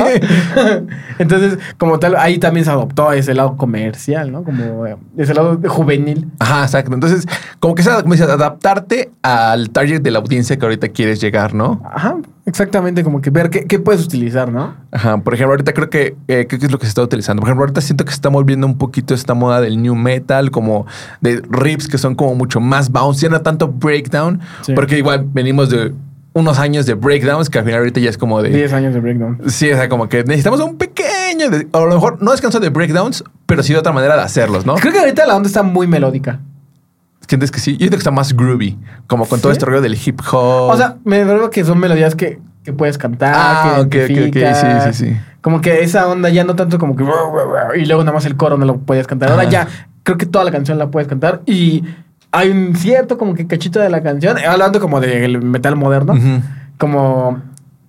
Entonces, 1.19 1.57
como 1.77 1.99
tal, 1.99 2.15
ahí 2.15 2.37
también 2.37 2.65
se 2.65 2.71
adoptó 2.71 3.11
ese 3.11 3.33
lado 3.33 3.55
comercial, 3.57 4.31
¿no? 4.31 4.43
Como 4.43 4.85
eh, 4.85 4.95
ese 5.17 5.33
lado 5.33 5.59
juvenil. 5.67 6.27
Ajá, 6.39 6.63
exacto. 6.63 6.93
Entonces, 6.93 7.25
como 7.59 7.75
que 7.75 7.81
es 7.81 7.89
como 7.89 8.13
dices, 8.13 8.29
adaptarte 8.29 9.11
al 9.21 9.69
target 9.69 10.01
de 10.01 10.11
la 10.11 10.19
audiencia 10.19 10.57
que 10.57 10.65
ahorita 10.65 10.89
quieres 10.89 11.19
llegar, 11.21 11.53
¿no? 11.53 11.81
Ajá, 11.91 12.17
exactamente. 12.45 13.03
Como 13.03 13.21
que 13.21 13.29
ver 13.29 13.49
qué, 13.49 13.65
qué 13.65 13.79
puedes 13.79 14.03
utilizar, 14.05 14.51
¿no? 14.51 14.75
Ajá, 14.91 15.17
por 15.17 15.33
ejemplo, 15.33 15.53
ahorita 15.53 15.73
creo 15.73 15.89
que, 15.89 16.15
eh, 16.27 16.45
creo 16.47 16.59
que 16.59 16.65
es 16.67 16.71
lo 16.71 16.77
que 16.79 16.85
se 16.85 16.89
está 16.89 17.01
utilizando. 17.01 17.39
Por 17.41 17.49
ejemplo, 17.49 17.63
ahorita 17.63 17.81
siento 17.81 18.05
que 18.05 18.11
se 18.11 18.15
está 18.15 18.29
volviendo 18.29 18.67
un 18.67 18.77
poquito 18.77 19.13
esta 19.13 19.33
moda 19.33 19.61
del 19.61 19.81
new 19.81 19.95
metal, 19.95 20.51
como 20.51 20.85
de 21.21 21.41
riffs 21.49 21.87
que 21.87 21.97
son 21.97 22.15
como 22.15 22.35
mucho 22.35 22.59
más 22.59 22.91
bounce, 22.91 23.21
ya 23.21 23.29
no 23.29 23.41
tanto 23.41 23.67
breakdown, 23.67 24.39
Sí. 24.61 24.73
porque 24.73 24.97
igual 24.97 25.25
venimos 25.33 25.69
de 25.69 25.93
unos 26.33 26.57
años 26.59 26.85
de 26.85 26.95
breakdowns 26.95 27.49
que 27.49 27.59
al 27.59 27.65
final 27.65 27.79
ahorita 27.79 27.99
ya 27.99 28.09
es 28.09 28.17
como 28.17 28.41
de... 28.41 28.49
10 28.49 28.73
años 28.73 28.93
de 28.93 28.99
breakdown. 28.99 29.39
Sí, 29.47 29.71
o 29.71 29.75
sea, 29.75 29.87
como 29.87 30.09
que 30.09 30.23
necesitamos 30.23 30.59
un 30.61 30.77
pequeño, 30.77 31.49
de- 31.49 31.67
a 31.71 31.79
lo 31.79 31.87
mejor 31.87 32.21
no 32.21 32.33
es 32.33 32.41
canción 32.41 32.61
de 32.63 32.69
breakdowns, 32.69 33.23
pero 33.45 33.61
sí 33.63 33.73
de 33.73 33.79
otra 33.79 33.91
manera 33.91 34.15
de 34.15 34.23
hacerlos, 34.23 34.65
¿no? 34.65 34.75
Creo 34.75 34.91
que 34.93 34.99
ahorita 34.99 35.25
la 35.27 35.35
onda 35.35 35.47
está 35.47 35.61
muy 35.63 35.85
melódica. 35.87 36.39
Sientes 37.27 37.51
que 37.51 37.59
sí, 37.59 37.73
yo 37.73 37.77
creo 37.87 37.91
que 37.91 37.95
está 37.97 38.11
más 38.11 38.33
groovy, 38.35 38.77
como 39.07 39.25
con 39.27 39.39
todo 39.39 39.51
este 39.51 39.65
rollo 39.65 39.81
del 39.81 39.93
hip 39.95 40.19
hop. 40.31 40.69
O 40.71 40.75
sea, 40.77 40.97
me 41.05 41.19
refiero 41.23 41.49
que 41.49 41.63
son 41.63 41.79
melodías 41.79 42.15
que 42.15 42.39
que 42.63 42.71
puedes 42.71 42.97
cantar, 42.97 43.33
Ah, 43.35 43.83
que 43.91 44.05
ok, 44.05 44.11
ok, 44.11 44.27
ok. 44.29 44.55
Sí, 44.55 44.93
sí, 44.93 45.05
sí. 45.09 45.17
Como 45.41 45.59
que 45.59 45.81
esa 45.83 46.07
onda 46.07 46.29
ya 46.29 46.45
no 46.45 46.55
tanto 46.55 46.79
como 46.79 46.95
que 46.95 47.03
y 47.03 47.85
luego 47.85 48.03
nada 48.05 48.13
más 48.13 48.25
el 48.25 48.37
coro 48.37 48.57
no 48.57 48.65
lo 48.65 48.77
puedes 48.77 49.05
cantar. 49.05 49.29
Ahora 49.31 49.41
Ajá. 49.43 49.51
ya 49.51 49.67
creo 50.03 50.17
que 50.17 50.25
toda 50.25 50.45
la 50.45 50.51
canción 50.51 50.77
la 50.77 50.89
puedes 50.89 51.09
cantar 51.09 51.41
y 51.45 51.83
hay 52.33 52.49
un 52.49 52.75
cierto 52.75 53.17
como 53.17 53.33
que 53.35 53.47
cachito 53.47 53.79
de 53.79 53.89
la 53.89 54.01
canción, 54.03 54.37
hablando 54.39 54.79
como 54.81 54.99
del 54.99 55.41
metal 55.41 55.75
moderno, 55.77 56.13
como 56.77 57.41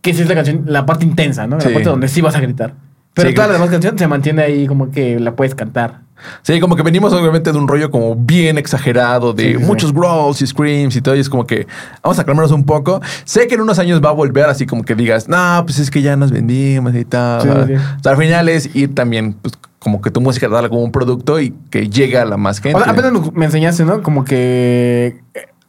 que 0.02 0.10
es 0.10 0.28
la 0.28 0.34
canción, 0.34 0.62
la 0.66 0.86
parte 0.86 1.04
intensa, 1.04 1.46
¿no? 1.46 1.56
La 1.56 1.62
Sí. 1.62 1.70
parte 1.70 1.88
donde 1.88 2.08
sí 2.08 2.20
vas 2.20 2.36
a 2.36 2.40
gritar. 2.40 2.74
Pero 3.14 3.28
Sí, 3.30 3.34
toda 3.34 3.46
la 3.48 3.54
demás 3.54 3.70
canción 3.70 3.98
se 3.98 4.06
mantiene 4.06 4.42
ahí 4.42 4.66
como 4.66 4.90
que 4.90 5.18
la 5.18 5.34
puedes 5.34 5.54
cantar. 5.54 6.00
Sí, 6.42 6.60
como 6.60 6.76
que 6.76 6.82
venimos 6.82 7.12
obviamente 7.12 7.52
de 7.52 7.58
un 7.58 7.68
rollo 7.68 7.90
como 7.90 8.14
bien 8.14 8.58
exagerado, 8.58 9.32
de 9.32 9.42
Sí, 9.44 9.52
sí, 9.54 9.58
sí. 9.58 9.64
muchos 9.64 9.92
growls 9.92 10.40
y 10.42 10.46
screams 10.46 10.96
y 10.96 11.00
todo, 11.00 11.16
y 11.16 11.20
es 11.20 11.28
como 11.28 11.46
que 11.46 11.66
vamos 12.02 12.18
a 12.18 12.24
calmarnos 12.24 12.52
un 12.52 12.64
poco. 12.64 13.00
Sé 13.24 13.46
que 13.46 13.54
en 13.54 13.60
unos 13.60 13.78
años 13.78 14.00
va 14.04 14.10
a 14.10 14.12
volver 14.12 14.46
así 14.46 14.66
como 14.66 14.82
que 14.84 14.94
digas, 14.94 15.28
no, 15.28 15.62
pues 15.64 15.78
es 15.78 15.90
que 15.90 16.02
ya 16.02 16.16
nos 16.16 16.30
vendimos 16.30 16.94
y 16.94 17.04
tal. 17.04 17.48
O 17.48 18.02
sea, 18.02 18.12
al 18.12 18.18
final 18.18 18.48
es 18.48 18.74
ir 18.74 18.94
también, 18.94 19.34
pues 19.34 19.54
como 19.78 20.00
que 20.00 20.10
tu 20.10 20.20
música 20.20 20.48
darla 20.48 20.70
como 20.70 20.82
un 20.82 20.92
producto 20.92 21.38
y 21.40 21.54
que 21.70 21.88
llegue 21.90 22.16
a 22.18 22.24
la 22.24 22.38
más 22.38 22.60
gente. 22.60 22.78
O 22.78 22.82
sea, 22.82 22.92
apenas 22.92 23.12
me 23.34 23.44
enseñaste, 23.44 23.84
¿no? 23.84 24.02
Como 24.02 24.24
que. 24.24 25.23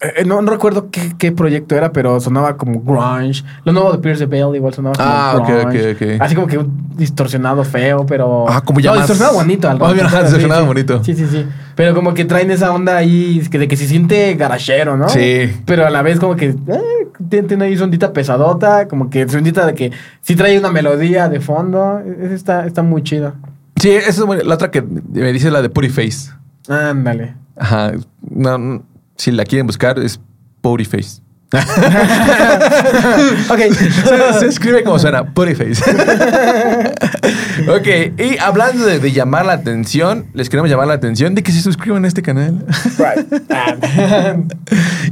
Eh, 0.05 0.13
eh, 0.17 0.25
no, 0.25 0.41
no 0.41 0.51
recuerdo 0.51 0.89
qué, 0.91 1.13
qué 1.17 1.31
proyecto 1.31 1.75
era, 1.75 1.91
pero 1.91 2.19
sonaba 2.19 2.57
como 2.57 2.81
grunge. 2.81 3.43
Lo 3.63 3.73
nuevo 3.73 3.91
de 3.91 3.97
Pierce 3.99 4.19
the 4.19 4.25
Veil 4.25 4.55
igual 4.55 4.73
sonaba 4.73 4.95
como 4.95 5.07
Ah, 5.09 5.35
ok, 5.37 5.47
grunge. 5.47 5.91
ok, 5.91 6.01
ok. 6.01 6.21
Así 6.21 6.35
como 6.35 6.47
que 6.47 6.57
un 6.57 6.89
distorsionado 6.95 7.63
feo, 7.63 8.05
pero. 8.05 8.45
Ah, 8.49 8.61
como 8.61 8.79
ya 8.79 8.91
No, 8.91 8.97
más- 8.97 9.07
distorsionado 9.07 9.35
bonito. 9.37 9.69
algo. 9.69 9.85
Más 9.85 9.93
bien, 9.93 10.05
ajá, 10.05 10.17
Sí, 10.17 10.23
distorsionado 10.23 10.61
sí. 10.61 10.67
bonito. 10.67 11.03
Sí, 11.03 11.13
sí, 11.15 11.27
sí. 11.29 11.45
Pero 11.75 11.93
como 11.93 12.13
que 12.13 12.25
traen 12.25 12.51
esa 12.51 12.71
onda 12.71 12.95
ahí 12.97 13.41
que 13.51 13.59
de 13.59 13.67
que 13.67 13.75
se 13.77 13.87
siente 13.87 14.33
garachero, 14.35 14.95
¿no? 14.97 15.09
Sí. 15.09 15.51
Pero 15.65 15.85
a 15.85 15.89
la 15.89 16.01
vez 16.01 16.19
como 16.19 16.35
que. 16.35 16.49
eh, 16.49 17.07
tiene, 17.29 17.65
ahí 17.65 17.77
su 17.77 17.83
ondita 17.83 18.13
pesadota. 18.13 18.87
Como 18.87 19.09
que 19.09 19.27
su 19.27 19.37
ondita 19.37 19.65
de 19.65 19.73
que 19.73 19.91
sí 20.21 20.35
trae 20.35 20.57
una 20.59 20.71
melodía 20.71 21.27
de 21.29 21.39
fondo. 21.41 21.99
Esa 22.21 22.33
está, 22.33 22.65
está 22.65 22.81
muy 22.81 23.03
chida. 23.03 23.33
Sí, 23.77 23.89
esa 23.91 24.09
es 24.09 24.45
la 24.45 24.53
otra 24.55 24.71
que 24.71 24.81
me 24.81 25.33
dice 25.33 25.51
la 25.51 25.61
de 25.61 25.69
Putty 25.69 25.89
Face. 25.89 26.31
Ándale. 26.69 27.35
Ajá. 27.57 27.91
No, 28.29 28.57
no, 28.57 28.83
si 29.17 29.31
la 29.31 29.45
quieren 29.45 29.67
buscar 29.67 29.99
es 29.99 30.19
Putty 30.61 30.85
Face. 30.85 31.21
ok. 33.49 33.59
se, 33.71 34.39
se 34.39 34.47
escribe 34.47 34.83
como 34.83 34.99
suena, 34.99 35.33
Putty 35.33 35.55
Face. 35.55 35.81
ok, 37.69 37.87
y 38.19 38.37
hablando 38.39 38.85
de, 38.85 38.99
de 38.99 39.11
llamar 39.11 39.45
la 39.45 39.53
atención, 39.53 40.27
les 40.33 40.49
queremos 40.49 40.69
llamar 40.69 40.87
la 40.87 40.95
atención 40.95 41.35
de 41.35 41.43
que 41.43 41.51
se 41.51 41.61
suscriban 41.61 42.05
a 42.05 42.07
este 42.07 42.21
canal 42.21 42.65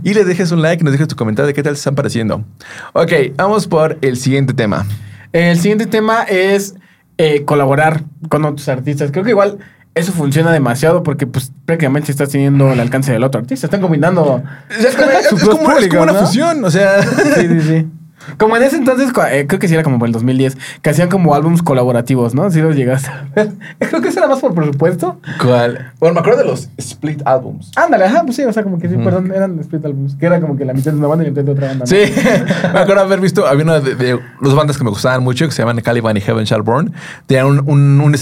y 0.03 0.13
le 0.13 0.23
dejes 0.25 0.51
un 0.51 0.61
like 0.61 0.81
y 0.81 0.83
nos 0.83 0.91
dejes 0.91 1.07
tu 1.07 1.15
comentario 1.15 1.47
de 1.47 1.53
qué 1.53 1.63
tal 1.63 1.75
se 1.75 1.79
están 1.79 1.95
pareciendo. 1.95 2.43
Ok, 2.93 3.11
vamos 3.35 3.67
por 3.67 3.97
el 4.01 4.17
siguiente 4.17 4.53
tema. 4.53 4.85
El 5.31 5.57
siguiente 5.57 5.85
tema 5.85 6.23
es 6.23 6.75
eh, 7.17 7.43
colaborar 7.45 8.03
con 8.29 8.43
otros 8.45 8.67
artistas. 8.67 9.11
Creo 9.11 9.23
que 9.23 9.31
igual 9.31 9.59
eso 9.95 10.11
funciona 10.11 10.51
demasiado 10.51 11.03
porque 11.03 11.27
pues 11.27 11.51
prácticamente 11.65 12.11
estás 12.11 12.29
teniendo 12.29 12.71
el 12.73 12.79
alcance 12.79 13.11
del 13.11 13.23
otro 13.23 13.41
artista. 13.41 13.67
Están 13.67 13.81
combinando 13.81 14.41
Es 14.69 14.95
como, 14.95 15.09
es 15.11 15.27
sus 15.27 15.39
como- 15.41 15.51
dos 15.51 15.59
es 15.59 15.59
como 15.65 15.73
públicos, 15.75 15.99
una 16.01 16.13
¿no? 16.13 16.19
fusión, 16.25 16.63
o 16.65 16.71
sea. 16.71 17.01
Sí, 17.03 17.47
sí, 17.47 17.61
sí. 17.61 17.87
Como 18.37 18.55
en 18.55 18.63
ese 18.63 18.77
entonces, 18.77 19.09
eh, 19.31 19.45
creo 19.47 19.59
que 19.59 19.67
sí 19.67 19.73
era 19.73 19.83
como 19.83 19.99
por 19.99 20.07
el 20.07 20.13
2010, 20.13 20.57
que 20.81 20.89
hacían 20.89 21.09
como 21.09 21.35
álbums 21.35 21.61
colaborativos, 21.61 22.33
¿no? 22.33 22.49
Si 22.51 22.61
los 22.61 22.73
llegaste 22.73 23.09
a 23.09 23.25
ver. 23.35 23.51
Creo 23.79 24.01
que 24.01 24.07
eso 24.07 24.19
era 24.19 24.29
más 24.29 24.39
por 24.39 24.55
presupuesto. 24.55 25.19
¿Cuál? 25.41 25.91
Bueno, 25.99 26.13
me 26.13 26.19
acuerdo 26.21 26.39
de 26.39 26.45
los 26.47 26.69
split 26.77 27.21
albums. 27.25 27.71
Ándale, 27.75 28.05
ajá, 28.05 28.23
pues 28.23 28.37
sí, 28.37 28.43
o 28.43 28.53
sea, 28.53 28.63
como 28.63 28.79
que 28.79 28.87
sí, 28.87 28.95
perdón, 28.95 29.29
eran 29.35 29.59
split 29.59 29.83
albums, 29.83 30.15
que 30.15 30.25
era 30.25 30.39
como 30.39 30.55
que 30.55 30.63
la 30.63 30.73
mitad 30.73 30.93
de 30.93 30.99
una 30.99 31.07
banda 31.07 31.25
y 31.25 31.27
la 31.27 31.31
mitad 31.31 31.43
de 31.43 31.51
otra 31.51 31.67
banda. 31.67 31.83
¿no? 31.83 31.85
Sí, 31.85 31.97
me 32.73 32.79
acuerdo 32.79 33.01
haber 33.01 33.19
visto, 33.19 33.45
había 33.45 33.65
una 33.65 33.81
de, 33.81 33.95
de 33.95 34.17
bandas 34.39 34.77
que 34.77 34.85
me 34.85 34.89
gustaban 34.91 35.21
mucho 35.21 35.45
que 35.45 35.51
se 35.51 35.61
llaman 35.61 35.81
Caliban 35.81 36.15
y 36.15 36.21
Heaven 36.21 36.45
Shall 36.45 36.61
Burn. 36.61 36.93
Tenían 37.25 37.47
un, 37.47 37.59
un, 37.69 37.99
un 37.99 38.15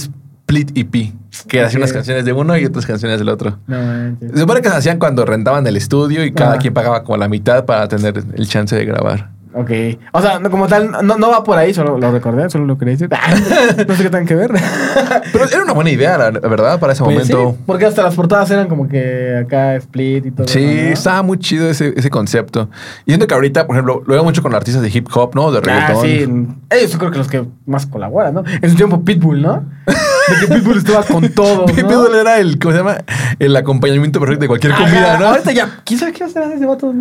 split 0.52 0.78
EP 0.78 1.14
que 1.48 1.62
hacían 1.62 1.82
Ok. 1.82 1.86
unas 1.86 1.94
canciones 1.94 2.26
de 2.26 2.34
uno 2.34 2.58
y 2.58 2.66
otras 2.66 2.86
canciones 2.86 3.18
del 3.20 3.30
otro. 3.30 3.58
No. 3.68 4.18
Se 4.20 4.38
supone 4.38 4.62
que 4.62 4.70
se 4.70 4.76
hacían 4.76 5.00
cuando 5.00 5.26
rentaban 5.26 5.66
el 5.66 5.78
estudio 5.78 6.26
y 6.26 6.34
cada 6.34 6.52
Ajá. 6.52 6.60
quien 6.60 6.74
pagaba 6.74 7.04
como 7.04 7.18
la 7.18 7.30
mitad 7.30 7.66
para 7.66 7.88
tener 7.88 8.22
el 8.36 8.48
chance 8.48 8.76
de 8.76 8.84
grabar. 8.86 9.30
Ok. 9.54 9.70
O 10.14 10.22
sea, 10.22 10.40
no, 10.40 10.50
como 10.50 10.68
tal, 10.68 10.92
no, 11.04 11.18
no 11.18 11.30
va 11.30 11.44
por 11.44 11.58
ahí, 11.58 11.74
solo 11.74 11.98
lo 11.98 12.12
recordé, 12.12 12.50
solo 12.50 12.66
lo 12.66 12.78
quería 12.78 12.94
decir. 12.94 13.10
no 13.88 13.96
sé 13.96 14.04
qué 14.04 14.10
tengan 14.10 14.26
que 14.26 14.36
ver. 14.36 14.52
Pero 15.34 15.46
era 15.46 15.64
una 15.64 15.74
buena 15.74 15.90
idea, 15.90 16.18
la, 16.18 16.32
verdad, 16.32 16.80
para 16.80 16.94
ese 16.94 17.04
Pues 17.04 17.30
momento. 17.30 17.52
sí, 17.58 17.64
porque 17.66 17.86
hasta 17.86 18.04
las 18.04 18.16
portadas 18.16 18.50
eran 18.52 18.68
como 18.70 18.88
que 18.88 19.42
acá 19.46 19.76
split 19.76 20.26
y 20.28 20.32
todo. 20.32 20.48
Sí, 20.48 20.64
eso, 20.64 20.84
¿no? 20.88 20.94
estaba 20.94 21.22
muy 21.24 21.38
chido 21.40 21.70
ese, 21.70 21.94
ese 21.96 22.10
concepto. 22.10 22.70
Y 23.06 23.12
siento 23.12 23.28
que 23.28 23.34
ahorita, 23.34 23.68
por 23.68 23.76
ejemplo, 23.76 24.04
lo 24.06 24.14
veo 24.14 24.24
mucho 24.24 24.42
con 24.42 24.56
artistas 24.56 24.82
de 24.84 24.90
hip 24.90 25.08
hop, 25.14 25.36
¿no? 25.36 25.52
De 25.52 25.58
Ah, 25.70 25.88
reggaetón. 25.88 26.02
sí. 26.06 26.78
Ellos 26.78 26.96
creo 26.98 27.12
que 27.12 27.18
los 27.18 27.28
que 27.28 27.44
más 27.66 27.86
colaboran, 27.86 28.34
¿no? 28.34 28.44
En 28.62 28.70
su 28.70 28.76
tiempo 28.76 29.04
Pitbull, 29.04 29.42
¿no? 29.42 29.66
De 29.86 30.48
que 30.48 30.54
Pitbull 30.56 30.78
estaba 30.78 31.04
con 31.04 31.28
todo. 31.30 31.66
Pitbull 31.66 32.16
era 32.16 32.38
el, 32.40 32.58
¿cómo 32.58 32.72
se 32.72 32.78
llama? 32.78 32.98
El 33.40 33.56
acompañamiento 33.56 34.20
perfecto 34.20 34.44
de 34.44 34.48
cualquier 34.48 34.74
Ajá, 34.74 34.84
comida, 34.86 35.18
¿no? 35.20 35.28
Ahorita 35.28 35.52
ya, 35.52 35.82
¿quién 35.84 36.00
sabe 36.00 36.14
qué 36.14 36.20
va 36.22 36.28
a 36.28 36.30
hacer 36.30 36.44
ese 36.54 36.66
vato? 36.66 36.94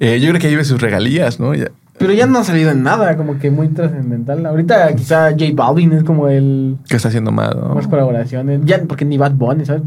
Eh, 0.00 0.20
yo 0.20 0.28
creo 0.30 0.40
que 0.40 0.46
ahí 0.46 0.56
ve 0.56 0.64
sus 0.64 0.80
regalías, 0.80 1.38
¿no? 1.40 1.54
Ya- 1.54 1.68
Pero 1.98 2.12
ya 2.12 2.26
no 2.26 2.38
ha 2.38 2.44
salido 2.44 2.70
en 2.70 2.82
nada, 2.82 3.16
como 3.16 3.38
que 3.38 3.50
muy 3.50 3.68
trascendental. 3.68 4.46
Ahorita 4.46 4.94
quizá 4.94 5.30
J 5.30 5.46
Balvin 5.54 5.92
es 5.92 6.04
como 6.04 6.28
el 6.28 6.76
¿Qué 6.88 6.96
está 6.96 7.08
haciendo 7.08 7.32
mal, 7.32 7.58
no? 7.60 7.74
más 7.74 7.88
colaboraciones. 7.88 8.60
Ya, 8.64 8.80
porque 8.84 9.04
ni 9.04 9.18
Bad 9.18 9.32
Bunny, 9.32 9.64
¿sabes? 9.66 9.82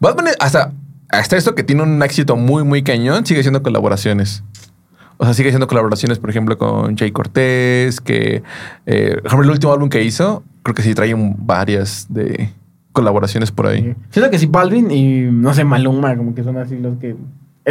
Bad 0.00 0.14
Bunny, 0.16 0.30
hasta, 0.40 0.72
hasta 1.10 1.36
esto 1.36 1.54
que 1.54 1.62
tiene 1.62 1.82
un 1.82 2.02
éxito 2.02 2.36
muy, 2.36 2.64
muy 2.64 2.82
cañón, 2.82 3.26
sigue 3.26 3.40
haciendo 3.40 3.62
colaboraciones. 3.62 4.42
O 5.18 5.24
sea, 5.24 5.32
sigue 5.34 5.48
haciendo 5.48 5.66
colaboraciones, 5.66 6.18
por 6.18 6.28
ejemplo, 6.30 6.58
con 6.58 6.96
Jay 6.96 7.10
Cortés, 7.10 8.00
que, 8.00 8.42
eh, 8.86 9.16
por 9.16 9.26
ejemplo, 9.26 9.44
el 9.44 9.50
último 9.50 9.72
álbum 9.72 9.88
que 9.88 10.02
hizo, 10.04 10.42
creo 10.62 10.74
que 10.74 10.82
sí 10.82 10.94
trae 10.94 11.14
un- 11.14 11.34
varias 11.46 12.06
de 12.10 12.50
colaboraciones 12.92 13.50
por 13.50 13.66
ahí. 13.66 13.94
Siento 14.10 14.30
que 14.30 14.38
si 14.38 14.46
Balvin 14.46 14.90
y, 14.90 15.22
no 15.30 15.52
sé, 15.54 15.64
Maluma, 15.64 16.16
como 16.16 16.34
que 16.34 16.42
son 16.42 16.56
así 16.58 16.76
los 16.78 16.98
que... 16.98 17.16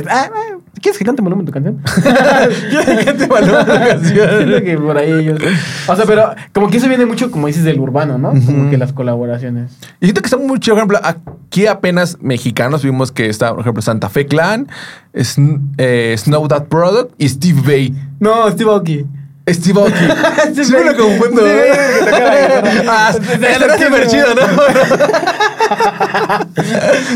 Ah, 0.10 0.30
ah, 0.34 0.58
¿Quieres 0.82 0.98
que 1.00 1.06
cante 1.06 1.22
Maluma 1.22 1.42
en 1.42 1.46
tu 1.46 1.52
canción? 1.54 1.82
¿Quieres 2.70 2.86
que 3.00 3.06
cante 3.06 3.28
Maluma 3.28 3.60
en 3.62 3.66
tu 3.66 3.72
canción? 3.74 4.30
Siento 4.38 4.64
que 4.66 4.78
por 4.78 4.98
ahí 4.98 5.12
ellos... 5.12 5.40
O 5.88 5.96
sea, 5.96 6.06
pero 6.06 6.36
como 6.54 6.68
que 6.70 6.78
eso 6.78 6.88
viene 6.90 7.06
mucho, 7.06 7.32
como 7.32 7.48
dices, 7.48 7.64
del 7.64 7.80
urbano, 7.80 8.18
¿no? 8.18 8.30
Como 8.46 8.70
que 8.70 8.78
las 8.78 8.92
colaboraciones. 8.94 9.72
Y 10.02 10.06
siento 10.08 10.22
que 10.22 10.28
está 10.28 10.38
muy 10.38 10.60
chido, 10.60 10.76
por 10.76 10.80
ejemplo, 10.84 11.00
aquí 11.04 11.68
apenas 11.68 12.18
mexicanos 12.22 12.84
vimos 12.84 13.12
que 13.12 13.30
está, 13.30 13.52
por 13.52 13.62
ejemplo, 13.62 13.82
Santa 13.82 14.10
Fe 14.10 14.26
Clan, 14.26 14.68
Sn- 15.14 15.62
eh, 15.78 16.14
Snow 16.18 16.48
That 16.50 16.66
Product 16.66 17.14
y 17.18 17.30
Steve 17.30 17.62
Bay. 17.66 17.96
No, 18.20 18.50
Steve 18.52 18.70
Aoki. 18.70 19.06
Steve 19.48 19.80
Aoki. 19.80 19.94
Siempre 20.54 20.84
Vai. 20.86 20.96
lo 20.96 21.04
confundo. 21.04 21.42
Sí, 21.46 21.52
ah. 22.88 23.14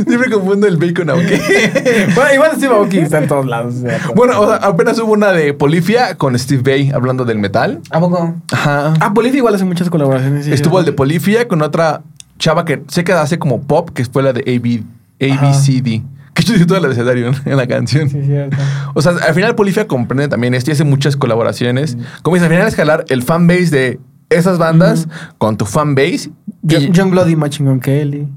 Siempre 0.07 0.29
confundo 0.31 0.67
el 0.67 0.77
bacon 0.77 1.09
Aoki. 1.09 1.33
Bueno, 2.15 2.33
igual 2.33 2.51
Steve 2.57 2.73
Aoki 2.73 2.99
está 2.99 3.17
en 3.19 3.27
todos 3.27 3.45
lados. 3.45 3.75
bueno, 4.15 4.39
o 4.39 4.47
sea, 4.47 4.57
apenas 4.57 4.99
hubo 4.99 5.13
una 5.13 5.31
de 5.31 5.53
Polifia 5.53 6.15
con 6.15 6.37
Steve 6.37 6.61
Bay 6.61 6.91
hablando 6.93 7.25
del 7.25 7.39
metal. 7.39 7.81
¿A 7.89 7.99
poco? 7.99 8.35
Ajá. 8.51 8.93
Ah, 8.99 9.09
Bolivia 9.09 9.37
igual 9.39 9.55
hace 9.55 9.65
muchas 9.65 9.89
colaboraciones. 9.89 10.45
sí, 10.45 10.53
Estuvo 10.53 10.79
el 10.79 10.85
de 10.85 10.91
sí. 10.91 10.97
Polifia 10.97 11.47
con 11.47 11.61
otra 11.61 12.01
chava 12.37 12.65
que 12.65 12.83
sé 12.87 13.03
que 13.03 13.13
hace 13.13 13.39
como 13.39 13.61
pop, 13.61 13.89
que 13.93 14.05
fue 14.05 14.23
la 14.23 14.33
de 14.33 14.41
AB, 14.41 14.83
ABCD. 15.31 16.03
Que 16.39 16.45
yo 16.45 16.53
dije 16.53 16.65
todo 16.65 16.77
el 16.77 16.85
abecedario 16.85 17.31
en 17.45 17.57
la 17.57 17.67
canción. 17.67 18.09
Sí, 18.09 18.21
cierto. 18.23 18.55
O 18.93 19.01
sea, 19.01 19.11
al 19.27 19.33
final 19.33 19.55
Polifia 19.55 19.87
comprende 19.87 20.27
también 20.29 20.53
esto 20.53 20.71
y 20.71 20.73
hace 20.73 20.83
muchas 20.85 21.17
colaboraciones. 21.17 21.97
Como 22.21 22.35
dices, 22.35 22.47
al 22.49 22.53
final 22.55 22.67
es 22.67 22.75
jalar 22.75 23.05
el 23.09 23.23
fanbase 23.23 23.69
de 23.71 23.99
esas 24.29 24.57
bandas 24.57 25.07
con 25.37 25.57
tu 25.57 25.65
fanbase. 25.65 26.31
John, 26.69 26.91
John 26.95 27.11
Bloody, 27.11 27.35
Machine 27.35 27.69
Gun 27.69 27.79
Kelly. 27.79 28.27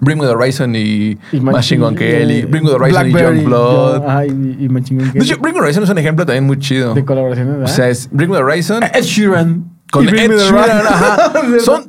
Bring 0.00 0.18
Me 0.18 0.24
the 0.26 0.32
Horizon 0.32 0.74
y, 0.74 1.18
Y 1.32 1.40
Machine 1.40 1.82
Gun 1.84 1.94
Kelly. 1.94 2.38
eh, 2.40 2.46
Bring 2.46 2.64
Me 2.64 2.70
the 2.70 2.76
Horizon 2.76 3.08
y 3.08 3.12
Youngblood. 3.12 3.98
yo- 4.02 4.08
Ajá, 4.08 4.24
y, 4.26 4.30
y 4.30 4.68
Machine 4.68 5.00
Gun 5.00 5.06
De 5.12 5.12
Kelly. 5.12 5.24
hecho, 5.30 5.38
Bring 5.40 5.54
Me 5.54 5.60
the 5.60 5.64
Horizon 5.64 5.84
es 5.84 5.90
un 5.90 5.98
ejemplo 5.98 6.24
también 6.26 6.44
muy 6.44 6.58
chido. 6.58 6.94
de 6.94 7.04
colaboraciones, 7.04 7.54
O 7.54 7.58
¿verdad? 7.58 7.72
sea, 7.74 7.88
es 7.90 8.08
Bring 8.10 8.30
Me 8.30 8.36
the 8.38 8.42
Horizon 8.42 8.82
Ed 8.82 9.02
Sheeran. 9.02 9.70
Con 9.92 10.08
Ed 10.08 10.30
Sheeran. 10.32 10.86
Ajá. 10.86 11.32
Son 11.64 11.84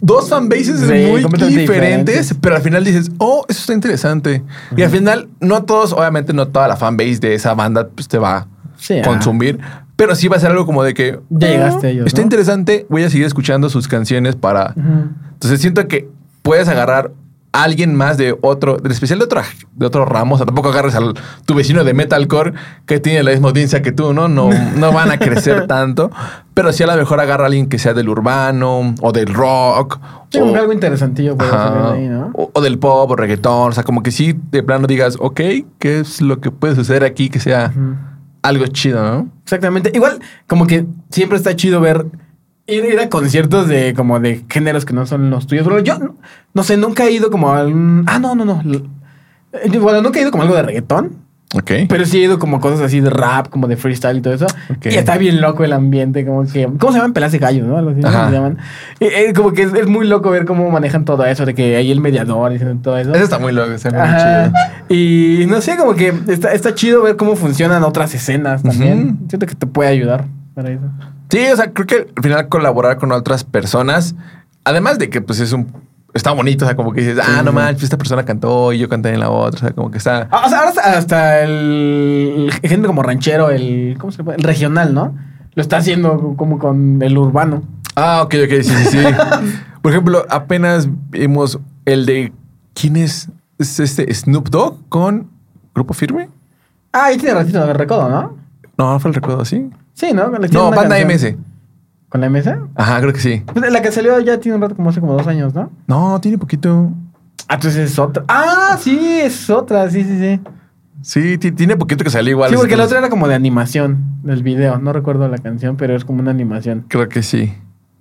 dos 0.00 0.28
fanbases 0.30 0.78
Sí, 0.80 0.86
muy 0.86 1.22
diferentes, 1.24 1.48
diferentes. 1.56 2.34
pero 2.40 2.54
al 2.56 2.62
final 2.62 2.84
dices, 2.84 3.10
oh, 3.18 3.44
eso 3.48 3.60
está 3.60 3.74
interesante. 3.74 4.42
Y 4.76 4.82
al 4.82 4.90
final, 4.90 5.28
no 5.40 5.64
todos, 5.64 5.92
obviamente, 5.92 6.32
no 6.32 6.46
toda 6.48 6.68
la 6.68 6.76
fanbase 6.76 7.18
de 7.18 7.34
esa 7.34 7.52
banda 7.54 7.88
pues, 7.88 8.06
te 8.08 8.18
va 8.18 8.46
Sí, 8.76 8.94
a 8.98 9.02
ah. 9.02 9.04
consumir. 9.04 9.58
Pero 9.96 10.14
sí 10.14 10.28
va 10.28 10.36
a 10.36 10.40
ser 10.40 10.52
algo 10.52 10.64
como 10.64 10.82
de 10.84 10.94
que. 10.94 11.18
Ya 11.28 11.48
"Ah, 11.48 11.50
llegaste 11.50 11.86
a 11.88 11.90
ellos, 11.90 12.06
Está 12.06 12.20
¿no?" 12.20 12.26
interesante, 12.26 12.86
voy 12.88 13.02
a 13.02 13.10
seguir 13.10 13.26
escuchando 13.26 13.68
sus 13.68 13.88
canciones 13.88 14.36
para. 14.36 14.72
Entonces 15.34 15.60
siento 15.60 15.86
que 15.88 16.08
puedes 16.42 16.68
agarrar 16.68 17.10
alguien 17.52 17.94
más 17.94 18.16
de 18.16 18.36
otro, 18.42 18.78
en 18.84 18.90
especial 18.90 19.18
de 19.18 19.24
otro, 19.24 19.42
de 19.74 19.86
otro 19.86 20.04
ramo. 20.04 20.34
O 20.34 20.38
sea, 20.38 20.46
tampoco 20.46 20.68
agarres 20.68 20.94
a 20.94 21.00
tu 21.44 21.54
vecino 21.54 21.84
de 21.84 21.94
metalcore 21.94 22.52
que 22.86 23.00
tiene 23.00 23.22
la 23.22 23.32
misma 23.32 23.48
audiencia 23.48 23.82
que 23.82 23.92
tú, 23.92 24.12
¿no? 24.12 24.28
No, 24.28 24.50
no 24.76 24.92
van 24.92 25.10
a 25.10 25.18
crecer 25.18 25.66
tanto. 25.68 26.10
Pero 26.54 26.72
sí 26.72 26.82
a 26.82 26.86
lo 26.86 26.96
mejor 26.96 27.20
agarra 27.20 27.44
a 27.44 27.46
alguien 27.46 27.68
que 27.68 27.78
sea 27.78 27.94
del 27.94 28.08
urbano 28.08 28.94
o 29.00 29.12
del 29.12 29.32
rock. 29.32 29.98
Sí, 30.30 30.38
o, 30.38 30.54
algo 30.54 30.72
interesantillo 30.72 31.36
por 31.36 31.46
ajá, 31.46 31.92
ahí, 31.92 32.08
¿no? 32.08 32.30
o, 32.34 32.50
o 32.52 32.60
del 32.60 32.78
pop 32.78 33.10
o 33.10 33.16
reggaetón. 33.16 33.70
O 33.70 33.72
sea, 33.72 33.82
como 33.82 34.02
que 34.02 34.10
sí 34.10 34.38
de 34.50 34.62
plano 34.62 34.86
digas, 34.86 35.16
ok, 35.18 35.40
¿qué 35.78 36.00
es 36.00 36.20
lo 36.20 36.40
que 36.40 36.50
puede 36.50 36.74
suceder 36.74 37.04
aquí 37.04 37.30
que 37.30 37.40
sea 37.40 37.72
algo 38.42 38.66
chido, 38.68 39.02
¿no? 39.02 39.28
Exactamente. 39.42 39.90
Igual, 39.94 40.20
como 40.46 40.66
que 40.66 40.86
siempre 41.10 41.36
está 41.36 41.56
chido 41.56 41.80
ver. 41.80 42.06
Ir, 42.70 42.84
ir 42.84 43.00
a 43.00 43.08
conciertos 43.08 43.68
de 43.68 43.94
como 43.94 44.20
de 44.20 44.44
géneros 44.48 44.84
que 44.84 44.92
no 44.94 45.04
son 45.06 45.28
los 45.30 45.46
tuyos. 45.46 45.66
Yo 45.84 45.98
no- 45.98 46.16
no 46.54 46.62
sé, 46.62 46.76
nunca 46.76 47.04
he 47.04 47.10
ido 47.12 47.30
como 47.30 47.52
a 47.52 47.64
un. 47.64 48.04
Ah, 48.06 48.18
no, 48.18 48.34
no, 48.34 48.44
no. 48.44 48.62
Bueno, 49.80 50.00
nunca 50.02 50.18
he 50.18 50.22
ido 50.22 50.30
como 50.30 50.42
algo 50.44 50.54
de 50.54 50.62
reggaetón. 50.62 51.16
Ok. 51.52 51.72
Pero 51.88 52.04
sí 52.06 52.18
he 52.18 52.24
ido 52.26 52.38
como 52.38 52.60
cosas 52.60 52.80
así 52.80 53.00
de 53.00 53.10
rap, 53.10 53.48
como 53.48 53.66
de 53.66 53.76
freestyle 53.76 54.18
y 54.18 54.20
todo 54.20 54.34
eso. 54.34 54.46
Ok. 54.70 54.86
Y 54.86 54.90
está 54.90 55.18
bien 55.18 55.40
loco 55.40 55.64
el 55.64 55.72
ambiente, 55.72 56.24
como 56.24 56.44
que... 56.46 56.64
¿Cómo 56.78 56.92
se 56.92 56.98
llaman? 56.98 57.12
Pelas 57.12 57.32
de 57.32 57.38
gallos, 57.40 57.66
¿no? 57.66 57.92
Se 57.92 58.00
llaman. 58.02 58.58
Eh, 59.00 59.08
eh, 59.28 59.32
como 59.34 59.52
que 59.52 59.62
es, 59.62 59.74
es 59.74 59.88
muy 59.88 60.06
loco 60.06 60.30
ver 60.30 60.44
cómo 60.44 60.70
manejan 60.70 61.04
todo 61.04 61.24
eso, 61.24 61.44
de 61.46 61.54
que 61.54 61.74
hay 61.74 61.90
el 61.90 62.00
mediador 62.00 62.52
y 62.52 62.58
todo 62.80 62.96
eso. 62.98 63.12
Eso 63.12 63.24
está 63.24 63.40
muy 63.40 63.50
loco, 63.52 63.72
está 63.72 63.90
muy 63.90 63.98
Ajá. 63.98 64.52
chido. 64.52 64.96
Y 64.96 65.46
no 65.46 65.60
sé, 65.60 65.76
como 65.76 65.94
que 65.96 66.14
está, 66.28 66.52
está 66.52 66.72
chido 66.76 67.02
ver 67.02 67.16
cómo 67.16 67.34
funcionan 67.34 67.82
otras 67.82 68.14
escenas 68.14 68.62
también. 68.62 69.16
Ujú. 69.18 69.28
Siento 69.30 69.46
que 69.48 69.56
te 69.56 69.66
puede 69.66 69.90
ayudar 69.90 70.26
para 70.54 70.70
eso. 70.70 70.82
Sí, 71.30 71.46
o 71.52 71.56
sea, 71.56 71.72
creo 71.72 71.86
que 71.86 72.12
al 72.16 72.22
final 72.22 72.48
colaborar 72.48 72.98
con 72.98 73.12
otras 73.12 73.44
personas, 73.44 74.14
además 74.64 74.98
de 74.98 75.10
que 75.10 75.20
pues 75.20 75.40
es 75.40 75.52
un... 75.52 75.72
Está 76.12 76.32
bonito, 76.32 76.64
o 76.64 76.68
sea, 76.68 76.74
como 76.74 76.92
que 76.92 77.02
dices, 77.02 77.18
ah, 77.24 77.42
no 77.44 77.52
manches, 77.52 77.84
esta 77.84 77.96
persona 77.96 78.24
cantó 78.24 78.72
y 78.72 78.78
yo 78.78 78.88
canté 78.88 79.10
en 79.10 79.20
la 79.20 79.30
otra, 79.30 79.58
o 79.58 79.60
sea, 79.60 79.70
como 79.70 79.92
que 79.92 79.98
está... 79.98 80.26
Ah, 80.32 80.42
o 80.44 80.48
sea, 80.48 80.58
ahora 80.58 80.96
hasta, 80.96 81.42
el, 81.42 82.50
el 82.60 82.68
género 82.68 82.88
como 82.88 83.04
ranchero, 83.04 83.50
el... 83.50 83.96
¿Cómo 83.98 84.10
se 84.10 84.18
llama? 84.18 84.34
El 84.34 84.42
regional, 84.42 84.92
¿no? 84.92 85.14
Lo 85.54 85.62
está 85.62 85.76
haciendo 85.76 86.34
como 86.36 86.58
con 86.58 87.00
el 87.00 87.16
urbano. 87.16 87.62
Ah, 87.94 88.22
ok, 88.24 88.34
ok, 88.44 88.62
sí, 88.62 88.74
sí, 88.74 88.84
sí. 88.86 88.98
Por 89.82 89.92
ejemplo, 89.92 90.26
apenas 90.28 90.88
vimos 91.10 91.60
el 91.84 92.06
de... 92.06 92.32
¿Quién 92.74 92.96
es? 92.96 93.28
¿Es 93.58 93.78
este 93.78 94.12
Snoop 94.12 94.48
Dogg 94.48 94.88
con 94.88 95.30
Grupo 95.74 95.94
Firme? 95.94 96.28
Ah, 96.92 97.04
ahí 97.06 97.18
tiene 97.18 97.34
ratito 97.34 97.64
de 97.64 97.72
recodo, 97.72 98.08
¿no? 98.08 98.36
No, 98.76 98.98
fue 98.98 99.10
el 99.10 99.14
recuerdo 99.14 99.42
así. 99.42 99.70
Sí, 100.00 100.14
¿no? 100.14 100.30
No, 100.30 100.70
Banda 100.70 100.96
canción. 100.98 101.08
MS. 101.08 101.36
¿Con 102.08 102.22
la 102.22 102.30
MS? 102.30 102.48
Ajá, 102.74 103.00
creo 103.00 103.12
que 103.12 103.20
sí. 103.20 103.42
Pues 103.52 103.70
la 103.70 103.82
que 103.82 103.92
salió 103.92 104.18
ya 104.20 104.40
tiene 104.40 104.56
un 104.56 104.62
rato, 104.62 104.74
como 104.74 104.88
hace 104.88 104.98
como 105.00 105.12
dos 105.12 105.26
años, 105.26 105.54
¿no? 105.54 105.70
No, 105.86 106.18
tiene 106.22 106.38
poquito. 106.38 106.90
Ah, 107.48 107.54
entonces 107.56 107.90
es 107.92 107.98
otra. 107.98 108.24
Ah, 108.26 108.78
sí, 108.80 108.98
es 109.22 109.50
otra, 109.50 109.90
sí, 109.90 110.02
sí, 110.02 110.18
sí. 110.18 110.40
Sí, 111.02 111.36
ti- 111.38 111.52
tiene 111.52 111.76
poquito 111.76 112.02
que 112.02 112.08
salió 112.10 112.30
igual. 112.32 112.48
sí, 112.50 112.56
porque 112.56 112.76
la 112.76 112.84
otra 112.84 112.98
era 112.98 113.10
como 113.10 113.28
de 113.28 113.34
animación 113.34 113.98
del 114.22 114.42
video. 114.42 114.78
No 114.78 114.92
recuerdo 114.94 115.28
la 115.28 115.36
canción, 115.38 115.76
pero 115.76 115.94
es 115.94 116.04
como 116.06 116.20
una 116.20 116.30
animación. 116.30 116.86
Creo 116.88 117.08
que 117.10 117.22
sí. 117.22 117.52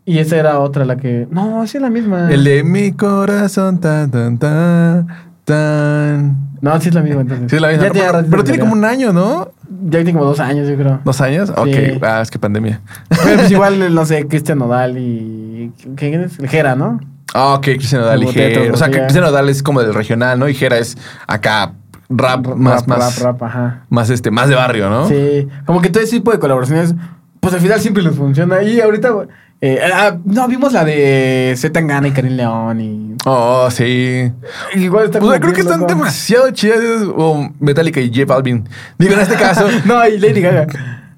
Y 0.05 0.19
esa 0.19 0.37
era 0.37 0.59
otra, 0.59 0.85
la 0.85 0.95
que. 0.95 1.27
No, 1.29 1.67
sí 1.67 1.77
es 1.77 1.81
la 1.83 1.89
misma. 1.89 2.31
El 2.31 2.45
de 2.45 2.63
mi 2.63 2.93
corazón 2.93 3.79
tan 3.81 4.09
tan 4.09 4.37
tan 4.39 5.07
tan. 5.49 6.49
No, 6.61 6.79
sí 6.79 6.89
es 6.89 6.95
la 6.95 7.01
misma 7.01 7.21
entonces. 7.21 7.49
Sí, 7.49 7.55
es 7.55 7.61
la 7.61 7.69
misma. 7.69 7.85
Ya 7.85 7.91
tiene 7.91 8.09
pero 8.29 8.43
tiene 8.43 8.59
como 8.59 8.73
un 8.73 8.85
año, 8.85 9.11
¿no? 9.11 9.51
Ya 9.85 9.99
tiene 9.99 10.13
como 10.13 10.25
dos 10.25 10.39
años, 10.39 10.67
yo 10.67 10.75
creo. 10.75 10.99
¿Dos 11.03 11.21
años? 11.21 11.49
Ok. 11.49 11.67
Sí. 11.67 11.99
Ah, 12.01 12.21
es 12.21 12.29
que 12.29 12.39
pandemia. 12.39 12.81
Pero 13.09 13.37
pues 13.37 13.51
igual, 13.51 13.93
no 13.93 14.05
sé, 14.05 14.27
Cristian 14.27 14.59
Nodal 14.59 14.97
y. 14.97 15.71
¿Quién 15.95 16.21
es? 16.21 16.39
El 16.39 16.47
Jera, 16.47 16.75
¿no? 16.75 16.99
Ah, 17.33 17.55
ok, 17.55 17.63
Cristiano 17.63 18.05
Dal 18.05 18.23
y 18.23 18.27
Jera. 18.27 18.73
O 18.73 18.77
sea, 18.77 18.87
que 18.89 18.97
ya. 18.97 19.03
Cristiano 19.03 19.31
Dal 19.31 19.49
es 19.49 19.61
como 19.63 19.81
del 19.81 19.93
regional, 19.93 20.39
¿no? 20.39 20.47
Y 20.49 20.53
Jera 20.53 20.77
es 20.77 20.97
acá 21.27 21.73
rap, 22.09 22.47
más, 22.55 22.81
rap, 22.81 22.87
más, 22.87 23.19
rap, 23.19 23.39
rap, 23.39 23.43
ajá. 23.43 23.85
más 23.89 24.09
este, 24.09 24.31
más 24.31 24.49
de 24.49 24.55
barrio, 24.55 24.89
¿no? 24.89 25.07
Sí, 25.07 25.47
como 25.65 25.81
que 25.81 25.89
todo 25.89 26.03
ese 26.03 26.17
tipo 26.17 26.31
de 26.31 26.39
colaboraciones, 26.39 26.95
pues 27.39 27.53
al 27.53 27.59
final 27.59 27.79
siempre 27.79 28.03
les 28.03 28.15
funciona. 28.15 28.63
Y 28.63 28.81
ahorita, 28.81 29.13
eh, 29.61 29.79
ah, 29.93 30.17
no, 30.23 30.47
vimos 30.47 30.71
la 30.73 30.85
de 30.85 31.53
Z 31.57 31.73
Tangana 31.73 32.07
y 32.07 32.11
Karim 32.11 32.33
León 32.37 32.79
y... 32.81 33.15
Oh, 33.25 33.69
sí. 33.69 34.31
Igual 34.75 35.05
está 35.05 35.19
Pues 35.19 35.39
creo 35.41 35.53
que 35.53 35.61
están 35.61 35.81
loco. 35.81 35.93
demasiado 35.93 36.49
chidas. 36.51 37.03
O 37.15 37.49
Metallica 37.59 37.99
y 37.99 38.09
J 38.09 38.25
Balvin. 38.25 38.67
Digo, 38.97 39.13
en 39.13 39.19
este 39.19 39.35
caso. 39.39 39.67
no, 39.85 40.07
y 40.07 40.17
Lady 40.17 40.41
Gaga. 40.41 40.67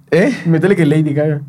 ¿Eh? 0.10 0.36
Metallica 0.46 0.82
y 0.82 0.86
Lady 0.86 1.14
Gaga. 1.14 1.42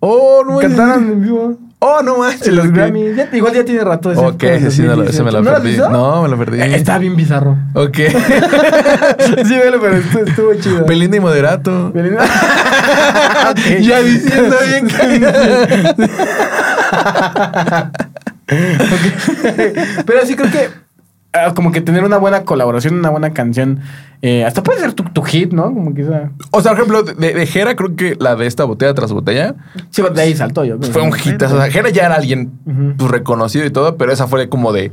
Oh, 0.00 0.42
no 0.46 0.58
Cantaron 0.58 1.04
en 1.10 1.22
vivo 1.22 1.58
Oh, 1.82 2.02
no 2.02 2.18
manches. 2.18 2.46
en 2.48 2.56
los 2.56 2.66
ok. 2.66 2.72
Grammy. 2.74 3.14
Ya- 3.14 3.28
igual 3.32 3.54
ya 3.54 3.64
tiene 3.64 3.82
rato. 3.82 4.12
ese 4.12 4.20
Ok, 4.20 4.44
sí, 4.70 4.82
no 4.82 4.96
lo- 4.96 5.04
ese 5.04 5.22
me 5.22 5.32
lo 5.32 5.42
2018. 5.42 5.42
¿No 5.42 5.50
has 5.50 5.60
perdí. 5.62 5.78
No, 5.92 6.22
me 6.22 6.28
lo 6.28 6.36
perdí. 6.38 6.60
Eh, 6.60 6.74
Está 6.76 6.98
bien 6.98 7.16
bizarro. 7.16 7.56
Ok. 7.74 7.96
sí, 7.96 9.56
bueno, 9.56 9.78
pero 9.80 9.96
estuvo, 9.96 10.24
estuvo 10.24 10.54
chido. 10.56 10.84
Belinda 10.84 11.16
y 11.16 11.20
Moderato. 11.20 11.90
Belinda. 11.92 12.24
Ya 13.80 14.00
diciendo 14.00 14.56
bien 14.68 14.86
que... 14.86 15.30
Pero 20.06 20.26
sí 20.26 20.36
creo 20.36 20.50
que 20.50 20.68
ah, 21.32 21.52
como 21.54 21.72
que 21.72 21.80
tener 21.80 22.04
una 22.04 22.18
buena 22.18 22.44
colaboración, 22.44 22.94
una 22.94 23.10
buena 23.10 23.30
canción, 23.30 23.80
eh, 24.22 24.44
hasta 24.44 24.62
puede 24.62 24.80
ser 24.80 24.92
tu, 24.92 25.04
tu 25.04 25.22
hit, 25.22 25.52
¿no? 25.52 25.64
Como 25.72 25.92
esa... 25.96 26.30
O 26.50 26.60
sea, 26.60 26.72
por 26.72 26.80
ejemplo, 26.80 27.02
de, 27.02 27.34
de 27.34 27.46
Jera, 27.46 27.74
creo 27.74 27.96
que 27.96 28.16
la 28.18 28.36
de 28.36 28.46
esta 28.46 28.64
botella 28.64 28.92
tras 28.94 29.12
botella 29.12 29.54
Sí, 29.90 30.02
de 30.14 30.20
ahí 30.20 30.34
saltó 30.34 30.64
yo. 30.64 30.78
fue 30.80 31.02
un 31.02 31.12
hit. 31.12 31.40
O 31.42 31.48
sea, 31.48 31.70
Jera 31.70 31.90
ya 31.90 32.06
era 32.06 32.16
alguien 32.16 32.50
pues, 32.96 33.10
reconocido 33.10 33.64
y 33.64 33.70
todo, 33.70 33.96
pero 33.96 34.12
esa 34.12 34.26
fue 34.26 34.48
como 34.48 34.72
de 34.72 34.92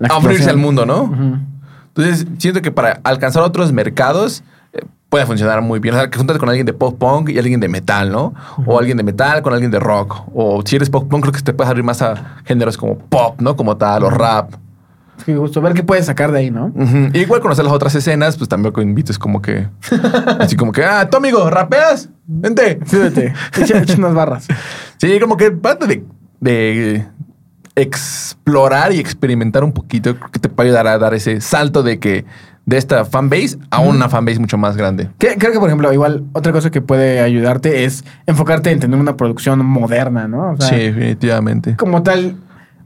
abrirse 0.00 0.50
al 0.50 0.56
mundo, 0.56 0.84
¿no? 0.84 1.40
Entonces, 1.88 2.26
siento 2.38 2.60
que 2.60 2.70
para 2.70 3.00
alcanzar 3.04 3.42
otros 3.42 3.72
mercados 3.72 4.42
eh, 4.74 4.84
puede 5.08 5.24
funcionar 5.24 5.62
muy 5.62 5.78
bien. 5.78 5.94
O 5.94 5.98
sea, 5.98 6.10
que 6.10 6.18
juntas 6.18 6.36
con 6.36 6.48
alguien 6.48 6.66
de 6.66 6.74
pop 6.74 6.98
punk 6.98 7.30
y 7.30 7.38
alguien 7.38 7.60
de 7.60 7.68
metal, 7.68 8.10
¿no? 8.10 8.34
O 8.66 8.78
alguien 8.78 8.96
de 8.96 9.02
metal 9.02 9.40
con 9.42 9.54
alguien 9.54 9.70
de 9.70 9.78
rock. 9.78 10.24
O 10.34 10.60
si 10.64 10.76
eres 10.76 10.90
pop 10.90 11.08
punk, 11.08 11.22
creo 11.22 11.32
que 11.32 11.40
te 11.40 11.54
puedes 11.54 11.70
abrir 11.70 11.84
más 11.84 12.02
a 12.02 12.36
géneros 12.44 12.76
como 12.76 12.98
pop, 12.98 13.40
¿no? 13.40 13.56
Como 13.56 13.76
tal, 13.76 14.02
o 14.04 14.10
rap. 14.10 14.52
Sí, 15.24 15.34
justo 15.34 15.60
ver 15.60 15.72
qué 15.74 15.82
puedes 15.82 16.06
sacar 16.06 16.30
de 16.32 16.38
ahí, 16.40 16.50
¿no? 16.50 16.72
Y 17.12 17.18
igual 17.20 17.40
conocer 17.40 17.64
las 17.64 17.72
otras 17.74 17.94
escenas, 17.94 18.36
pues 18.36 18.48
también 18.48 18.72
invites 18.82 19.18
como 19.18 19.40
que... 19.42 19.68
así 20.40 20.56
como 20.56 20.72
que, 20.72 20.84
ah, 20.84 21.08
tu 21.10 21.16
amigo, 21.16 21.48
¿rapeas? 21.50 22.08
Vente. 22.26 22.78
Fíjate, 22.84 23.32
echa, 23.60 23.78
echa 23.78 23.94
unas 23.96 24.14
barras. 24.14 24.46
Sí, 24.98 25.18
como 25.20 25.36
que 25.36 25.50
parte 25.52 25.86
de, 25.86 26.04
de 26.40 27.06
explorar 27.74 28.92
y 28.92 28.98
experimentar 28.98 29.62
un 29.64 29.72
poquito, 29.72 30.16
creo 30.16 30.30
que 30.30 30.38
te 30.38 30.48
puede 30.48 30.68
ayudar 30.70 30.86
a 30.88 30.98
dar 30.98 31.14
ese 31.14 31.40
salto 31.40 31.82
de 31.82 31.98
que 31.98 32.24
de 32.64 32.78
esta 32.78 33.04
fanbase 33.04 33.58
a 33.70 33.78
una 33.78 34.08
fanbase 34.08 34.40
mucho 34.40 34.58
más 34.58 34.76
grande. 34.76 35.08
Que- 35.18 35.36
Creo 35.38 35.52
que, 35.52 35.60
por 35.60 35.68
ejemplo, 35.68 35.92
igual 35.92 36.24
otra 36.32 36.52
cosa 36.52 36.70
que 36.70 36.80
puede 36.80 37.20
ayudarte 37.20 37.84
es 37.84 38.04
enfocarte 38.26 38.72
en 38.72 38.80
tener 38.80 38.98
una 38.98 39.16
producción 39.16 39.64
moderna, 39.64 40.26
¿no? 40.26 40.52
O 40.52 40.56
sea, 40.56 40.68
sí, 40.70 40.76
definitivamente. 40.76 41.76
como 41.76 42.02
tal. 42.02 42.36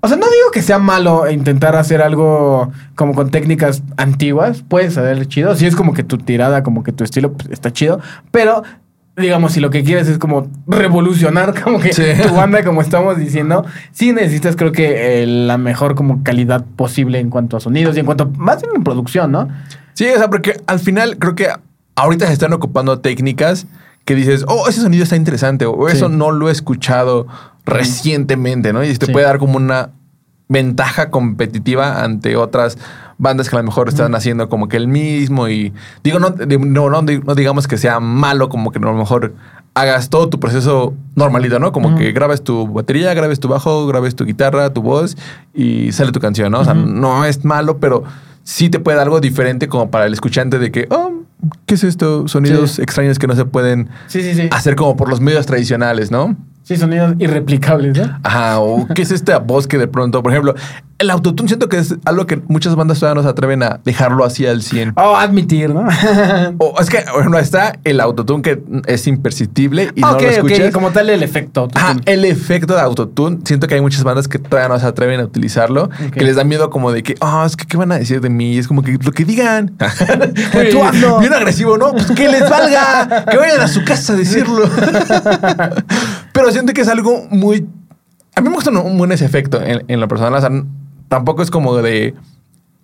O 0.03 0.09
sea, 0.09 0.17
no 0.17 0.25
digo 0.27 0.51
que 0.53 0.63
sea 0.63 0.79
malo 0.79 1.31
intentar 1.31 1.77
hacer 1.77 2.01
algo 2.03 2.73
como 2.95 3.15
con 3.15 3.31
técnicas 3.31 3.83
antiguas. 3.99 4.65
Puedes 4.67 4.95
saber 4.95 5.27
chido. 5.29 5.55
Si 5.55 5.67
es 5.67 5.77
como 5.77 5.93
que 5.93 6.03
tu 6.05 6.17
tirada, 6.19 6.63
como 6.63 6.83
que 6.83 6.93
tu 6.93 7.05
estilo 7.05 7.33
pues, 7.35 7.51
está 7.51 7.71
chido. 7.73 8.01
Pero, 8.31 8.63
digamos, 9.17 9.53
si 9.53 9.61
lo 9.61 9.69
que 9.69 9.85
quieres 9.85 10.09
es 10.09 10.17
como 10.19 10.49
revolucionar 10.67 11.61
como 11.63 11.81
que 11.81 11.93
Sí. 11.93 12.03
tu 12.27 12.35
banda, 12.35 12.65
como 12.65 12.81
estamos 12.81 13.19
diciendo, 13.19 13.65
sí 13.93 14.13
necesitas, 14.13 14.57
creo 14.57 14.73
que, 14.73 15.23
eh, 15.23 15.27
la 15.27 15.59
mejor 15.59 15.95
como 15.95 16.23
calidad 16.23 16.65
posible 16.77 17.19
en 17.19 17.29
cuanto 17.29 17.57
a 17.57 17.61
sonidos 17.61 17.95
y 17.97 18.01
en 18.01 18.07
cuanto 18.07 18.27
más 18.39 18.63
en 18.63 18.83
producción, 18.83 19.31
¿no? 19.33 19.49
Sí, 19.93 20.07
o 20.09 20.17
sea, 20.17 20.31
porque 20.31 20.59
al 20.67 20.79
final 20.79 21.19
creo 21.19 21.35
que 21.35 21.49
ahorita 21.97 22.27
se 22.27 22.33
están 22.33 22.55
ocupando 22.55 23.01
técnicas 23.01 23.67
que 24.07 24.15
dices, 24.15 24.47
oh, 24.49 24.67
ese 24.67 24.81
sonido 24.81 25.05
está 25.05 25.17
interesante, 25.17 25.67
o 25.67 25.89
eso 25.89 26.09
Sí. 26.09 26.15
no 26.17 26.31
lo 26.31 26.49
he 26.49 26.53
escuchado 26.53 27.27
recientemente, 27.67 28.73
¿no? 28.73 28.85
Y 28.85 28.97
te 28.97 29.07
Sí. 29.07 29.13
puede 29.13 29.27
dar 29.27 29.39
como 29.39 29.57
una 29.57 29.91
ventaja 30.49 31.11
competitiva 31.11 32.03
ante 32.03 32.37
otras 32.37 32.77
bandas 33.19 33.49
que 33.49 33.55
a 33.57 33.61
lo 33.61 33.65
mejor 33.65 33.89
están 33.89 34.15
haciendo 34.17 34.49
como 34.49 34.69
que 34.69 34.77
el 34.77 34.89
mismo 34.89 35.49
y 35.49 35.73
digo 36.03 36.19
no, 36.19 36.31
no, 36.31 36.91
no, 36.91 37.03
di- 37.03 37.21
no 37.25 37.35
digamos 37.37 37.69
que 37.69 37.79
sea 37.79 38.01
malo 38.01 38.49
como 38.49 38.73
que 38.73 38.79
a 38.79 38.83
lo 38.83 38.95
mejor 38.95 39.35
hagas 39.75 40.11
todo 40.11 40.29
tu 40.29 40.41
proceso 40.41 40.93
normalito, 41.15 41.61
¿no? 41.61 41.71
Como 41.71 41.95
que 41.97 42.11
grabes 42.11 42.43
tu 42.43 42.67
batería, 42.67 43.15
grabes 43.15 43.39
tu 43.39 43.47
bajo, 43.47 43.87
grabes 43.87 44.17
tu 44.17 44.25
guitarra, 44.25 44.73
tu 44.73 44.83
voz 44.83 45.17
y 45.55 45.93
sale 45.93 46.11
tu 46.11 46.19
canción, 46.19 46.51
¿no? 46.51 46.61
O 46.61 46.65
sea, 46.65 46.75
no 46.75 47.25
es 47.25 47.45
malo, 47.45 47.79
pero 47.79 48.03
sí 48.43 48.69
te 48.71 48.81
puede 48.81 48.97
dar 48.97 49.05
algo 49.07 49.21
diferente 49.21 49.69
como 49.69 49.89
para 49.93 50.07
el 50.07 50.13
escuchante 50.13 50.59
de 50.59 50.73
que, 50.73 50.89
oh, 50.91 51.13
¿qué 51.67 51.75
es 51.75 51.85
esto? 51.85 52.27
Sonidos 52.27 52.73
Sí. 52.73 52.83
extraños 52.83 53.21
que 53.21 53.29
no 53.29 53.37
se 53.37 53.45
pueden 53.45 53.89
Sí, 54.09 54.23
sí, 54.23 54.35
sí. 54.35 54.49
hacer 54.51 54.75
como 54.75 54.97
por 54.97 55.09
los 55.09 55.21
medios 55.21 55.47
tradicionales, 55.47 56.11
¿no? 56.11 56.37
Sí, 56.71 56.77
sonidos 56.77 57.17
irreplicables, 57.19 57.99
¿no? 57.99 58.21
Ajá, 58.23 58.61
o 58.61 58.87
qué 58.95 59.03
es 59.03 59.11
esta 59.11 59.41
voz 59.41 59.67
que 59.67 59.77
de 59.77 59.89
pronto, 59.89 60.23
por 60.23 60.31
ejemplo, 60.31 60.55
el 61.01 61.11
autotune 61.11 61.49
siento 61.49 61.69
que 61.69 61.79
es 61.79 61.97
algo 62.05 62.29
que 62.29 62.41
muchas 62.47 62.77
bandas 62.77 63.01
todavía 63.01 63.21
no 63.21 63.23
se 63.25 63.29
atreven 63.29 63.65
a 63.65 63.81
dejarlo 63.85 64.25
así 64.25 64.47
al 64.47 64.63
100. 64.63 64.93
Oh, 64.95 65.17
admitir, 65.17 65.75
¿no? 65.75 65.89
O 66.59 66.81
es 66.81 66.89
que, 66.89 66.99
ejemplo, 66.99 67.41
está 67.41 67.73
el 67.83 67.99
autotune 68.01 68.43
que 68.43 68.63
es 68.87 69.09
imperceptible 69.09 69.91
y 69.97 70.01
no 70.01 70.13
lo 70.13 70.15
ok, 70.19 70.23
escuchas. 70.23 70.73
como 70.73 70.91
tal 70.93 71.11
el 71.11 71.25
efecto. 71.25 71.67
Ajá, 71.75 71.97
el 72.05 72.25
efecto 72.25 72.75
de 72.75 72.83
autotune. 72.83 73.39
Siento 73.45 73.67
que 73.67 73.75
hay 73.75 73.81
muchas 73.81 74.05
bandas 74.05 74.29
que 74.29 74.39
todavía 74.39 74.69
no 74.69 74.79
se 74.79 74.87
atreven 74.87 75.19
a 75.19 75.25
utilizarlo, 75.25 75.91
que 76.13 76.23
les 76.23 76.37
da 76.37 76.45
miedo 76.45 76.71
como 76.71 76.93
de 76.93 77.03
que, 77.03 77.17
ah, 77.21 77.43
es 77.45 77.57
que 77.57 77.67
qué 77.67 77.79
van 77.79 77.91
a 77.91 77.99
decir 77.99 78.21
de 78.21 78.31
mí. 78.31 78.59
Es 78.59 78.69
como 78.69 78.85
que 78.85 78.97
lo 79.03 79.11
que 79.11 79.25
digan. 79.25 79.75
Tú 80.71 80.85
hazlo. 80.85 81.19
Bien 81.19 81.35
agresivo, 81.35 81.77
¿no? 81.79 81.91
Pues 81.91 82.13
que 82.13 82.29
les 82.29 82.49
valga, 82.49 83.25
que 83.29 83.37
vayan 83.37 83.61
a 83.61 83.67
su 83.67 83.83
casa 83.83 84.13
a 84.13 84.17
decirlo. 84.17 84.63
Pero 86.41 86.53
siento 86.53 86.73
que 86.73 86.81
es 86.81 86.89
algo 86.89 87.27
muy. 87.31 87.67
A 88.35 88.41
mí 88.41 88.49
me 88.49 88.55
gusta 88.55 88.71
un 88.71 88.97
buen 88.99 89.13
ese 89.13 89.25
efecto 89.27 89.61
en. 89.63 90.03
O 90.03 90.19
sea, 90.41 90.47
n- 90.49 90.65
tampoco 91.09 91.43
es 91.43 91.51
como 91.51 91.77
de 91.77 92.15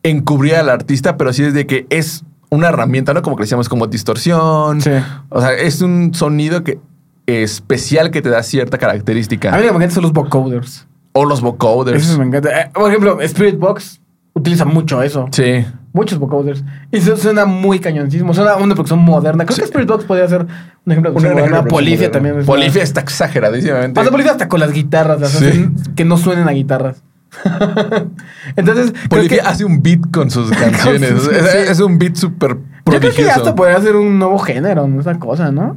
encubrir 0.03 0.57
al 0.57 0.69
artista, 0.69 1.17
pero 1.17 1.33
sí 1.33 1.43
es 1.45 1.55
de 1.55 1.67
que 1.67 1.87
es 1.91 2.25
una 2.51 2.69
herramienta, 2.69 3.13
¿no? 3.15 3.23
Como 3.23 3.37
que 3.37 3.41
le 3.43 3.45
decíamos 3.47 3.69
como 3.69 3.87
distorsión. 3.87 4.81
Sí. 4.81 4.91
O 5.31 5.41
sea, 5.41 5.53
es 5.55 5.81
un 5.83 6.13
sonido 6.15 6.63
que 6.65 6.79
especial 7.27 8.11
que 8.11 8.23
te 8.23 8.29
da 8.29 8.43
cierta 8.43 8.79
característica. 8.79 9.53
A 9.53 9.57
mí 9.59 9.63
lo 9.63 9.69
que 9.69 9.73
me 9.73 9.77
encanta 9.79 9.95
son 9.95 10.03
los 10.05 10.13
vocoders. 10.13 10.87
O 11.13 11.25
los 11.25 11.41
vocoders. 11.41 12.03
Eso 12.09 12.19
me 12.19 12.27
encanta. 12.27 12.51
Eh, 12.61 12.71
por 12.75 12.89
ejemplo, 12.91 13.21
Spirit 13.23 13.59
Box 13.59 14.01
utiliza 14.35 14.65
mucho 14.65 15.03
eso. 15.03 15.27
Sí. 15.33 15.65
Muchos 15.93 16.19
vocoders. 16.19 16.63
Y 16.93 16.99
eso 16.99 17.17
suena 17.17 17.47
muy 17.47 17.79
cañoncísimo. 17.81 18.35
Suena 18.35 18.57
una 18.57 18.75
producción 18.75 19.01
moderna. 19.01 19.45
Creo 19.47 19.55
Sí. 19.57 19.63
que 19.63 19.67
Spirit 19.67 19.89
Box 19.89 20.05
podría 20.05 20.29
ser 20.29 20.47
un 20.87 20.93
ejemplo 20.93 21.13
Un 21.13 21.69
Polifia 21.69 22.11
también. 22.11 22.39
es 22.41 22.47
Polifia 22.47 22.81
una- 22.81 22.85
está 22.85 23.01
exageradísimamente. 23.01 23.93
Pasa 24.01 24.11
Polifia 24.11 24.33
hasta 24.33 24.49
con 24.49 24.61
las 24.61 24.73
guitarras. 24.73 25.31
Sí. 25.31 25.69
que 25.95 26.05
no 26.05 26.17
suenen 26.17 26.49
a 26.49 26.53
guitarras. 26.53 27.03
Entonces, 28.57 28.93
Polifia 29.09 29.43
que- 29.43 29.49
hace 29.49 29.65
un 29.65 29.83
beat 29.83 30.11
con 30.13 30.31
sus 30.31 30.51
canciones. 30.57 31.11
sus- 31.11 31.29
es, 31.29 31.81
un 31.81 31.99
beat 31.99 32.15
súper 32.17 32.51
Yo 32.57 32.59
creo 32.85 33.01
que 33.01 33.07
prodigioso. 33.09 33.33
hasta 33.41 33.55
podría 33.55 33.81
ser 33.81 33.97
un 33.97 34.19
nuevo 34.19 34.39
género, 34.39 34.87
¿no? 34.87 35.01
esa 35.01 35.19
cosa, 35.19 35.51
¿no? 35.51 35.77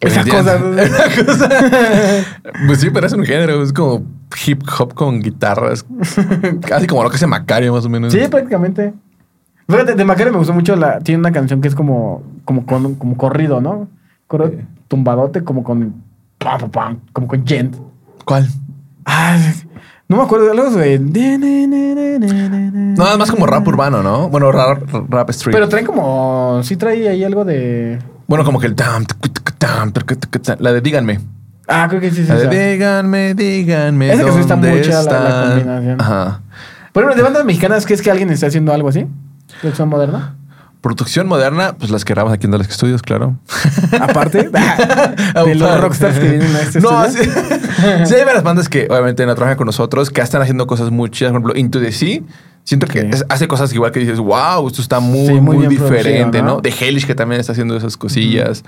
Esa 0.00 0.24
cosa. 0.24 0.56
Esa 0.78 1.24
cosa. 1.24 1.48
Pues 2.66 2.80
sí, 2.80 2.90
pero 2.92 3.06
es 3.06 3.12
un 3.14 3.24
género. 3.24 3.62
Es 3.62 3.72
como 3.72 4.04
hip 4.46 4.62
hop 4.78 4.92
con 4.94 5.20
guitarras. 5.20 5.86
Casi 6.66 6.86
como 6.86 7.02
lo 7.02 7.08
que 7.10 7.16
hace 7.16 7.26
Macario, 7.26 7.72
más 7.72 7.86
o 7.86 7.88
menos. 7.88 8.12
Sí, 8.12 8.20
prácticamente. 8.30 8.92
Fíjate, 9.68 9.94
de 9.94 10.04
Macario 10.04 10.32
me 10.32 10.38
gustó 10.38 10.52
mucho 10.52 10.76
la. 10.76 10.98
Tiene 11.00 11.18
una 11.20 11.32
canción 11.32 11.60
que 11.62 11.68
es 11.68 11.74
como, 11.74 12.22
como, 12.44 12.66
como 12.66 13.16
corrido, 13.16 13.60
¿no? 13.62 13.88
Corrido 14.26 14.50
Sí. 14.52 14.58
tumbadote, 14.88 15.44
como 15.44 15.62
con. 15.62 16.02
pam, 16.38 16.58
pam, 16.60 16.70
pam, 16.70 16.98
como 17.12 17.28
con 17.28 17.46
gent. 17.46 17.76
¿Cuál? 18.24 18.48
Ah, 19.04 19.38
no 20.08 20.16
me 20.16 20.22
acuerdo 20.24 20.46
de 20.46 20.50
algo 20.52 20.70
de. 20.70 20.98
No, 20.98 23.04
nada 23.04 23.16
más 23.16 23.30
como 23.30 23.46
rap 23.46 23.66
urbano, 23.66 24.02
¿no? 24.02 24.28
Bueno, 24.28 24.52
rap, 24.52 24.82
rap 25.08 25.30
street. 25.30 25.54
Pero 25.54 25.68
trae 25.68 25.84
como. 25.84 26.60
Sí, 26.62 26.76
trae 26.76 27.08
ahí 27.08 27.24
algo 27.24 27.44
de. 27.44 27.98
bueno, 28.26 28.44
como 28.44 28.60
que 28.60 28.66
el. 28.66 28.76
La 30.58 30.72
de 30.72 30.80
díganme. 30.80 31.20
Ah, 31.68 31.86
creo 31.88 32.00
que 32.00 32.10
sí, 32.10 32.22
sí. 32.22 32.28
La 32.28 32.34
de 32.36 32.42
esa. 32.42 32.50
díganme, 32.50 33.34
díganme. 33.34 34.12
Esa 34.12 34.22
canción 34.24 34.40
está 34.42 34.82
chida, 34.82 35.02
la- 35.02 35.48
combinación. 35.50 36.00
Ajá. 36.00 36.40
Por 36.92 37.02
ejemplo, 37.02 37.16
de 37.16 37.22
bandas 37.22 37.44
mexicanas, 37.44 37.84
¿crees 37.84 38.00
que 38.00 38.10
alguien 38.10 38.30
está 38.30 38.46
haciendo 38.46 38.72
algo 38.72 38.88
así? 38.88 39.06
¿Producción 39.60 39.88
moderna? 39.88 40.35
Producción 40.86 41.26
moderna, 41.26 41.74
pues 41.76 41.90
las 41.90 42.04
que 42.04 42.14
grabamos 42.14 42.34
aquí 42.36 42.46
en 42.46 42.52
Dallas 42.52 42.68
Studios, 42.70 43.02
claro. 43.02 43.34
Aparte 44.00 44.48
de 45.44 45.54
los 45.56 45.80
rockstars 45.80 46.16
que 46.16 46.28
vienen 46.28 46.54
a 46.54 46.60
este 46.60 46.80
No, 46.80 47.04
estudio. 47.04 47.32
sí. 47.34 48.04
sí, 48.06 48.14
hay 48.14 48.24
varias 48.24 48.44
bandas 48.44 48.68
que 48.68 48.86
obviamente 48.88 49.26
no 49.26 49.34
trabajan 49.34 49.56
con 49.56 49.66
nosotros, 49.66 50.10
que 50.10 50.20
están 50.20 50.42
haciendo 50.42 50.68
cosas 50.68 50.92
muy 50.92 51.10
chidas. 51.10 51.32
Por 51.32 51.40
ejemplo, 51.40 51.58
Into 51.60 51.80
the 51.80 51.90
Sea. 51.90 52.20
Siento 52.62 52.86
que 52.86 53.00
Sí. 53.12 53.22
hace 53.28 53.48
cosas 53.48 53.72
igual 53.72 53.90
que 53.90 53.98
dices, 53.98 54.20
wow, 54.20 54.64
esto 54.68 54.80
está 54.80 55.00
muy, 55.00 55.26
Sí, 55.26 55.34
muy 55.40 55.66
diferente. 55.66 56.40
¿no? 56.40 56.60
De 56.60 56.70
Hellish, 56.70 57.04
que 57.04 57.16
también 57.16 57.40
está 57.40 57.50
haciendo 57.50 57.76
esas 57.76 57.96
cosillas. 57.96 58.62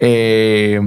Eh, 0.00 0.80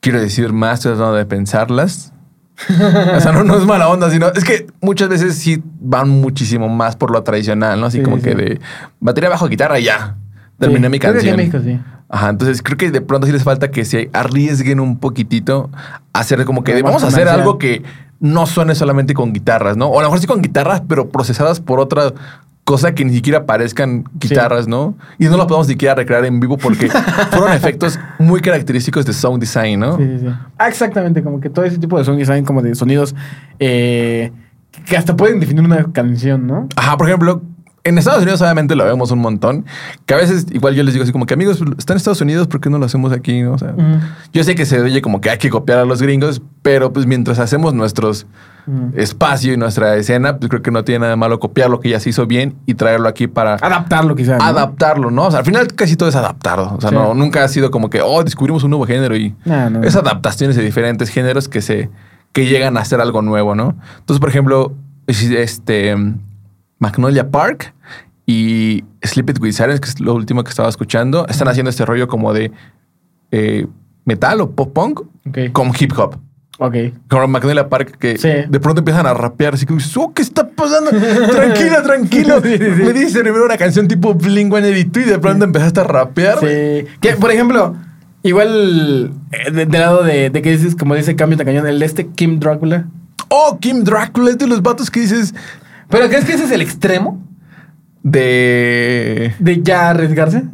quiero 0.00 0.20
decir 0.20 0.52
más, 0.52 0.80
estoy 0.80 0.92
tratando 0.96 1.14
de 1.16 1.24
pensarlas. 1.26 2.12
o 3.16 3.20
sea, 3.20 3.32
no, 3.32 3.44
no 3.44 3.56
es 3.56 3.64
mala 3.64 3.88
onda, 3.88 4.10
sino 4.10 4.28
es 4.28 4.44
que 4.44 4.66
muchas 4.80 5.08
veces 5.08 5.36
sí 5.36 5.62
van 5.80 6.08
muchísimo 6.08 6.68
más 6.68 6.96
por 6.96 7.10
lo 7.10 7.22
tradicional, 7.22 7.80
¿no? 7.80 7.86
Así 7.86 7.98
Sí, 7.98 8.04
como 8.04 8.16
sí. 8.16 8.22
que 8.22 8.34
de 8.34 8.60
batería 9.00 9.30
bajo 9.30 9.48
guitarra 9.48 9.78
y 9.78 9.84
ya. 9.84 10.16
Terminé 10.58 10.86
Sí, 10.86 10.90
mi 10.90 10.98
creo 10.98 11.12
que 11.12 11.18
canción. 11.18 11.40
en 11.40 11.46
México, 11.50 11.58
sí. 11.64 11.80
Ajá, 12.08 12.28
entonces 12.28 12.62
creo 12.62 12.76
que 12.76 12.90
de 12.90 13.00
pronto 13.00 13.26
sí 13.26 13.32
les 13.32 13.42
falta 13.42 13.70
que 13.70 13.84
se 13.84 14.10
arriesguen 14.12 14.80
un 14.80 14.98
poquitito 14.98 15.70
a 16.12 16.18
hacer 16.20 16.44
como 16.44 16.62
que 16.62 16.74
de, 16.74 16.82
vamos 16.82 17.02
a 17.04 17.06
hacer 17.08 17.26
algo 17.28 17.56
que 17.58 17.82
no 18.20 18.46
suene 18.46 18.74
solamente 18.74 19.14
con 19.14 19.32
guitarras, 19.32 19.76
¿no? 19.76 19.86
O 19.88 19.98
a 19.98 20.02
lo 20.02 20.08
mejor 20.08 20.20
sí 20.20 20.26
con 20.26 20.42
guitarras, 20.42 20.82
pero 20.86 21.08
procesadas 21.08 21.58
por 21.60 21.80
otra 21.80 22.12
cosa 22.64 22.94
que 22.94 23.04
ni 23.04 23.12
siquiera 23.12 23.44
parezcan 23.44 24.04
guitarras, 24.14 24.68
¿no? 24.68 24.96
Y 25.18 25.24
no 25.24 25.36
lo 25.36 25.46
podemos 25.46 25.66
ni 25.66 25.74
siquiera 25.74 25.94
recrear 25.94 26.24
en 26.24 26.38
vivo 26.40 26.56
porque 26.56 26.88
fueron 27.30 27.52
efectos 27.52 27.98
muy 28.18 28.40
característicos 28.40 29.04
de 29.04 29.12
sound 29.12 29.40
design, 29.40 29.80
¿no? 29.80 29.96
Sí, 29.96 30.04
sí, 30.04 30.18
sí. 30.20 30.34
Ah, 30.58 30.68
exactamente, 30.68 31.22
como 31.22 31.40
que 31.40 31.50
todo 31.50 31.64
ese 31.64 31.78
tipo 31.78 31.98
de 31.98 32.04
sound 32.04 32.18
design, 32.18 32.44
como 32.44 32.62
de 32.62 32.74
sonidos 32.74 33.14
eh, 33.58 34.30
que 34.86 34.96
hasta 34.96 35.16
pueden 35.16 35.40
definir 35.40 35.64
una 35.64 35.92
canción, 35.92 36.46
¿no? 36.46 36.68
Ajá, 36.76 36.96
por 36.96 37.08
ejemplo, 37.08 37.42
en 37.84 37.98
Estados 37.98 38.22
Unidos 38.22 38.40
obviamente 38.42 38.76
lo 38.76 38.84
vemos 38.84 39.10
un 39.10 39.18
montón, 39.18 39.66
que 40.06 40.14
a 40.14 40.16
veces 40.16 40.46
igual 40.52 40.74
yo 40.74 40.84
les 40.84 40.94
digo 40.94 41.02
así 41.02 41.10
como 41.12 41.26
que 41.26 41.34
amigos, 41.34 41.60
están 41.78 41.94
en 41.94 41.96
Estados 41.96 42.20
Unidos, 42.20 42.46
¿por 42.46 42.60
qué 42.60 42.70
no 42.70 42.78
lo 42.78 42.86
hacemos 42.86 43.12
aquí? 43.12 43.42
no? 43.42 43.54
O 43.54 43.58
sea, 43.58 43.70
Ujú. 43.72 43.98
yo 44.32 44.44
sé 44.44 44.54
que 44.54 44.64
se 44.66 44.80
oye 44.80 45.02
como 45.02 45.20
que 45.20 45.30
hay 45.30 45.38
que 45.38 45.50
copiar 45.50 45.78
a 45.80 45.84
los 45.84 46.00
gringos, 46.00 46.42
pero 46.62 46.92
pues 46.92 47.06
mientras 47.06 47.38
hacemos 47.40 47.74
nuestros 47.74 48.26
Ujú. 48.68 48.92
espacio 48.96 49.52
y 49.52 49.56
nuestra 49.56 49.96
escena, 49.96 50.36
pues 50.38 50.48
creo 50.48 50.62
que 50.62 50.70
no 50.70 50.84
tiene 50.84 51.00
nada 51.00 51.10
de 51.10 51.16
malo 51.16 51.40
copiar 51.40 51.70
lo 51.70 51.80
que 51.80 51.88
ya 51.88 51.98
se 51.98 52.10
hizo 52.10 52.26
bien 52.26 52.54
y 52.66 52.74
traerlo 52.74 53.08
aquí 53.08 53.26
para 53.26 53.54
Adaptarlo, 53.54 54.14
quizás. 54.14 54.38
¿no? 54.38 54.44
adaptarlo, 54.44 55.10
¿no? 55.10 55.26
O 55.26 55.30
sea, 55.32 55.40
al 55.40 55.44
final 55.46 55.66
casi 55.74 55.96
todo 55.96 56.08
es 56.08 56.14
adaptarlo. 56.14 56.74
O 56.76 56.80
sea, 56.80 56.90
Sí. 56.90 56.94
no, 56.94 57.14
nunca 57.14 57.42
ha 57.42 57.48
sido 57.48 57.72
como 57.72 57.90
que, 57.90 58.00
oh, 58.00 58.22
descubrimos 58.22 58.62
un 58.62 58.70
nuevo 58.70 58.86
género 58.86 59.16
y 59.16 59.34
No, 59.44 59.70
no, 59.70 59.82
es 59.82 59.96
adaptaciones 59.96 60.54
de 60.54 60.62
diferentes 60.62 61.08
géneros 61.08 61.48
que 61.48 61.60
se 61.60 61.90
que 62.32 62.46
llegan 62.46 62.76
a 62.78 62.80
hacer 62.80 63.00
algo 63.00 63.20
nuevo, 63.20 63.54
¿no? 63.56 63.74
Entonces, 63.98 64.20
por 64.20 64.28
ejemplo, 64.30 64.72
este 65.06 65.96
Magnolia 66.82 67.30
Park 67.30 67.72
y 68.26 68.84
Sleep 69.02 69.30
It 69.30 69.38
With 69.40 69.52
Sirens, 69.52 69.80
que 69.80 69.88
es 69.88 70.00
lo 70.00 70.14
último 70.14 70.42
que 70.42 70.50
estaba 70.50 70.68
escuchando, 70.68 71.26
están 71.28 71.46
haciendo 71.48 71.70
este 71.70 71.84
rollo 71.86 72.08
como 72.08 72.32
de 72.34 72.50
eh, 73.30 73.66
metal 74.04 74.40
o 74.40 74.50
pop 74.50 74.72
punk 74.74 75.00
con 75.52 75.70
hip 75.78 75.92
hop. 75.96 76.16
Ok. 76.58 76.74
Como 77.08 77.26
Magnolia 77.28 77.68
Park, 77.68 77.96
que 77.98 78.18
Sí. 78.18 78.28
de 78.48 78.60
pronto 78.60 78.80
empiezan 78.80 79.06
a 79.06 79.14
rapear, 79.14 79.54
así 79.54 79.64
como, 79.64 79.78
dices, 79.78 79.96
oh, 79.96 80.12
¿qué 80.12 80.22
está 80.22 80.46
pasando? 80.48 80.90
tranquilo, 81.30 81.82
tranquilo. 81.82 82.40
Sí, 82.42 82.58
sí, 82.58 82.64
sí. 82.76 82.82
Me 82.82 82.92
dice 82.92 83.20
primero 83.20 83.44
una 83.44 83.56
canción 83.56 83.88
tipo 83.88 84.12
Blink 84.14 84.52
182 84.52 85.06
y 85.06 85.10
de 85.10 85.18
pronto 85.18 85.44
empezaste 85.44 85.80
a 85.80 85.84
rapear. 85.84 86.38
Sí. 86.40 86.86
Que, 87.00 87.16
por 87.18 87.30
ejemplo, 87.32 87.74
igual 88.22 89.12
eh, 89.32 89.50
de- 89.50 89.66
del 89.66 89.80
lado 89.80 90.02
de, 90.02 90.30
de 90.30 90.42
que 90.42 90.50
dices, 90.50 90.76
como 90.76 90.94
dice 90.94 91.16
Cambio 91.16 91.38
de 91.38 91.44
Cañón, 91.44 91.66
el 91.66 91.82
este 91.82 92.08
Kim 92.08 92.38
Drácula. 92.38 92.86
Oh, 93.28 93.58
Kim 93.60 93.82
Drácula 93.82 94.30
es 94.30 94.38
de 94.38 94.46
los 94.46 94.62
vatos 94.62 94.90
que 94.90 95.00
dices 95.00 95.34
¿Pero 95.92 96.08
crees 96.08 96.24
que 96.24 96.32
ese 96.32 96.44
es 96.44 96.50
el 96.50 96.60
extremo 96.62 97.22
de... 98.02 99.34
de 99.38 99.62
ya 99.62 99.90
arriesgarse? 99.90 100.44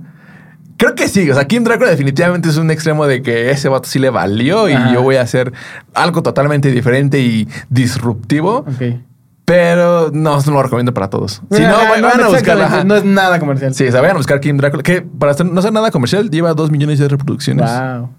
Creo 0.77 0.95
que 0.95 1.09
sí, 1.09 1.29
o 1.31 1.35
sea, 1.35 1.47
Kim 1.47 1.65
Drácula 1.65 1.91
definitivamente 1.91 2.49
es 2.49 2.57
un 2.57 2.71
extremo 2.71 3.07
de 3.07 3.21
que 3.23 3.51
ese 3.51 3.69
vato 3.69 3.89
sí 3.89 3.99
le 3.99 4.11
valió 4.11 4.69
y 4.69 4.75
Ajá. 4.75 4.93
yo 4.93 5.03
voy 5.03 5.17
a 5.17 5.23
hacer 5.23 5.53
algo 5.93 6.23
totalmente 6.23 6.71
diferente 6.71 7.19
y 7.21 7.49
disruptivo, 7.69 8.59
Ok. 8.59 9.01
pero 9.45 10.11
no, 10.13 10.39
no 10.41 10.53
lo 10.53 10.63
recomiendo 10.63 10.95
para 10.95 11.11
todos. 11.11 11.43
Si 11.51 11.63
no, 11.63 11.77
vayan 11.89 12.21
a 12.21 12.29
buscar... 12.29 12.87
No 12.87 12.95
es 12.95 13.05
nada 13.05 13.41
comercial. 13.41 13.75
Sí, 13.75 13.89
o 13.89 13.91
sea, 13.91 14.01
vayan 14.03 14.15
a 14.15 14.19
buscar 14.19 14.39
Kim 14.39 14.57
Drácula, 14.57 14.85
que 14.85 15.03
para 15.03 15.33
hacer- 15.33 15.47
no 15.51 15.61
ser 15.63 15.73
nada 15.73 15.91
comercial 15.91 16.31
lleva 16.31 16.55
dos 16.55 16.71
millones 16.71 17.01
de 17.01 17.09
reproducciones. 17.09 17.69
Wow. 17.69 18.11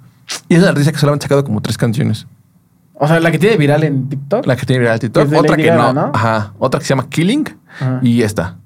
Y 0.49 0.55
es 0.55 0.59
una 0.59 0.69
artista 0.71 0.91
que 0.91 0.97
solamente 0.97 1.25
ha 1.25 1.27
sacado 1.27 1.45
como 1.45 1.61
tres 1.61 1.77
canciones. 1.77 2.27
O 2.99 3.07
sea, 3.07 3.19
la 3.19 3.31
que 3.31 3.39
tiene 3.39 3.55
viral 3.57 3.83
en 3.85 4.09
TikTok. 4.09 4.45
La 4.45 4.55
que 4.55 4.65
tiene 4.65 4.81
viral 4.81 4.99
Que 4.99 5.07
TikTok, 5.07 5.33
otra 5.33 5.55
que 5.55 5.63
Gaga, 5.63 5.93
no, 5.93 5.93
¿no? 5.93 6.11
Ajá. 6.13 6.53
Otra 6.59 6.79
que 6.79 6.85
se 6.85 6.89
llama 6.89 7.07
Killing 7.09 7.45
Ajá. 7.79 7.99
y 8.03 8.21
esta. 8.21 8.57